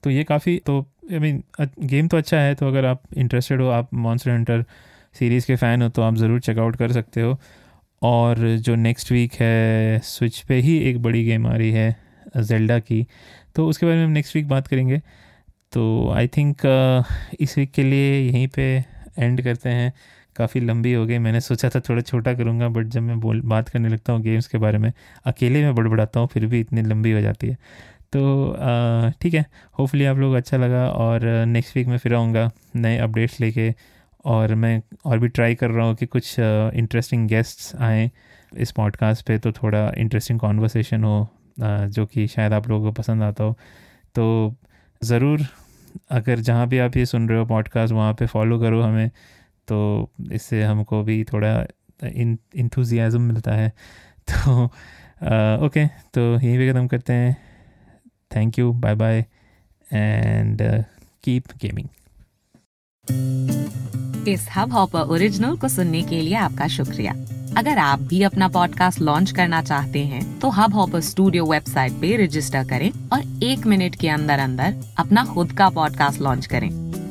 तो 0.04 0.10
ये 0.10 0.24
काफ़ी 0.24 0.58
तो 0.66 0.80
आई 1.12 1.20
मीन 1.20 1.44
गेम 1.82 2.08
तो 2.08 2.18
अच्छा 2.18 2.38
है 2.38 2.56
तो 2.56 2.68
अगर 2.68 2.86
आप 2.86 3.02
इंटरेस्टेड 3.18 3.62
हो, 3.62 3.68
आप 3.70 3.94
मॉन्स्टर 3.96 4.32
हंटर 4.32 4.64
सीरीज़ 5.16 5.48
के 5.48 5.56
फ़ैन 5.56 5.82
हो 5.82 5.90
तो 5.90 6.02
आप 6.02 6.16
ज़रूर 6.16 6.40
चेकआउट 6.42 6.76
कर 6.76 6.92
सकते 6.92 7.22
हो। 7.22 7.38
और 8.02 8.38
जो 8.58 8.76
नेक्स्ट 8.78 9.12
वीक 9.12 9.34
है 9.34 10.00
स्विच 10.04 10.40
पे 10.40 10.56
ही 10.62 10.78
एक 10.90 11.02
बड़ी 11.02 11.24
गेम 11.26 11.48
आ 11.48 11.56
रही 11.56 11.72
है 11.72 11.96
जेल्डा 12.38 12.80
की। 12.80 13.06
तो 13.56 13.68
उसके 13.68 13.86
बारे 13.86 13.98
में 13.98 14.06
हम 14.06 14.12
नेक्स्ट 14.12 14.36
वीक 14.36 14.48
बात 14.48 14.68
करेंगे। 14.68 15.02
तो 15.74 16.12
आई 16.16 16.28
थिंक 16.28 16.62
इस 17.40 17.58
वीक 17.58 17.72
के 17.72 17.84
लिए 17.84 18.20
यहीं 18.22 18.48
पे 18.48 18.64
एंड 19.20 19.42
करते 19.44 19.70
हैं। 19.70 19.92
काफ़ी 20.36 20.62
लंबी 20.62 20.94
हो 20.94 21.06
गई। 21.06 21.18
मैंने 21.20 21.42
सोचा 21.42 21.70
था 21.70 21.80
थोड़ा 21.80 22.02
छोटा 22.02 22.34
करूँगा 22.34 22.68
बट 22.70 22.88
जब 22.88 23.02
मैं 23.02 23.20
बोल, 23.20 23.42
बात 23.42 23.70
करने 23.70 23.90
लगता 23.90 24.14
हूँ 24.14 24.22
गेम्स 24.22 24.48
के 24.48 24.58
बारे 24.58 24.78
में, 24.78 24.92
अकेले 25.26 25.64
में 25.64 25.76
बड़बड़ाता 25.76 26.20
हूँ, 26.20 26.28
फिर 26.28 26.46
भी 26.46 26.60
इतनी 26.60 26.82
लंबी 26.84 27.12
हो 27.12 27.22
जाती 27.22 27.48
है। 27.48 27.58
तो 28.14 29.12
ठीक 29.22 29.34
है 29.34 29.46
होपफुली 29.80 30.06
आप 30.06 30.18
लोग 30.18 30.34
अच्छा 30.36 30.58
लगा 30.58 30.88
और 30.90 31.24
नेक्स्ट 31.48 31.76
वीक 31.78 31.88
में 31.88 31.98
फिर 31.98 32.14
आऊँगा 32.16 32.50
नए 32.76 32.98
अपडेट्स 32.98 33.40
लेके 33.42 33.74
और 34.26 34.54
मैं 34.56 34.82
और 35.06 35.20
भी 35.20 35.28
ट्राई 35.30 35.56
कर 35.56 35.70
रहा 35.70 35.86
हूँ 35.88 35.96
कि 35.96 36.06
कुछ 36.06 36.36
इंटरेस्टिंग 36.40 37.28
गेस्ट्स 37.28 37.76
आएँ 37.78 38.10
इस 38.58 38.72
पॉडकास्ट 38.72 39.26
पे 39.28 39.38
तो 39.38 39.52
थोड़ा 39.54 39.92
इंटरेस्टिंग 39.98 40.40
कॉन्वर्सेशन 40.40 41.04
हो 41.04 41.28
जो 41.60 42.06
कि 42.06 42.28
शायद 42.28 42.54
आप 42.54 42.68
लोगों 42.70 42.86
को 42.86 42.92
पसंद 42.94 43.24
आता 43.24 43.44
हो। 43.44 43.58
तो 44.16 44.56
ज़रूर, 45.02 45.46
अगर 46.12 46.40
जहाँ 46.40 46.68
भी 46.68 46.78
आप 46.78 46.98
ये 46.98 47.06
सुन 47.06 47.28
रहे 47.30 47.40
हो 47.40 47.46
पॉडकास्ट 47.46 47.94
वहाँ 47.94 48.14
पे 48.14 48.26
फॉलो 48.26 48.60
करो 48.60 48.82
हमें। 48.82 49.10
तो 49.68 50.10
इससे 50.32 50.64
हमको 50.64 51.04
भी 51.04 51.24
थोड़ा 51.24 51.66
इन 52.08 52.38
इंथुजियाज़म 52.56 53.22
मिलता 53.22 53.52
है। 53.52 53.70
तो 54.32 54.66
ओके 55.66 55.86
तो 55.88 56.22
यहीं 56.34 56.58
पे 56.58 56.72
ख़त्म 56.72 56.88
करते 56.88 57.14
हैं। 57.14 57.38
Thank 58.36 58.60
you 58.60 58.74
bye 58.74 58.96
bye 58.96 59.26
and 59.94 60.62
keep 61.24 61.44
gaming 61.62 61.88
इस 64.28 64.48
हब 64.56 64.72
हॉपर 64.74 65.00
ओरिजिनल 65.00 65.56
को 65.58 65.68
सुनने 65.68 66.02
के 66.02 66.22
लिए 66.22 66.36
आपका 66.36 66.68
शुक्रिया। 66.68 67.14
अगर 67.58 67.78
आप 67.78 68.00
भी 68.00 68.22
अपना 68.24 68.48
पॉडकास्ट 68.48 69.02
लॉन्च 69.02 69.32
करना 69.32 69.62
चाहते 69.62 70.00
हैं 70.00 70.40
तो 70.40 70.50
हब 70.50 70.74
हॉपर 70.74 71.02
स्टूडियो 71.02 71.46
वेबसाइट 71.46 71.92
पे 71.92 72.16
रजिस्टर 72.26 72.68
करें 72.68 72.90
और 73.14 73.44
एक 73.44 73.66
मिनट 73.68 73.96
के 73.96 74.10
अंदर 74.10 74.40
अंदर 74.40 74.76
अपना 74.98 75.26
खुद 75.26 75.52
का 75.52 75.70
पॉडकास्ट 75.70 76.22
लॉन्च 76.22 76.46
करें। 76.46 76.85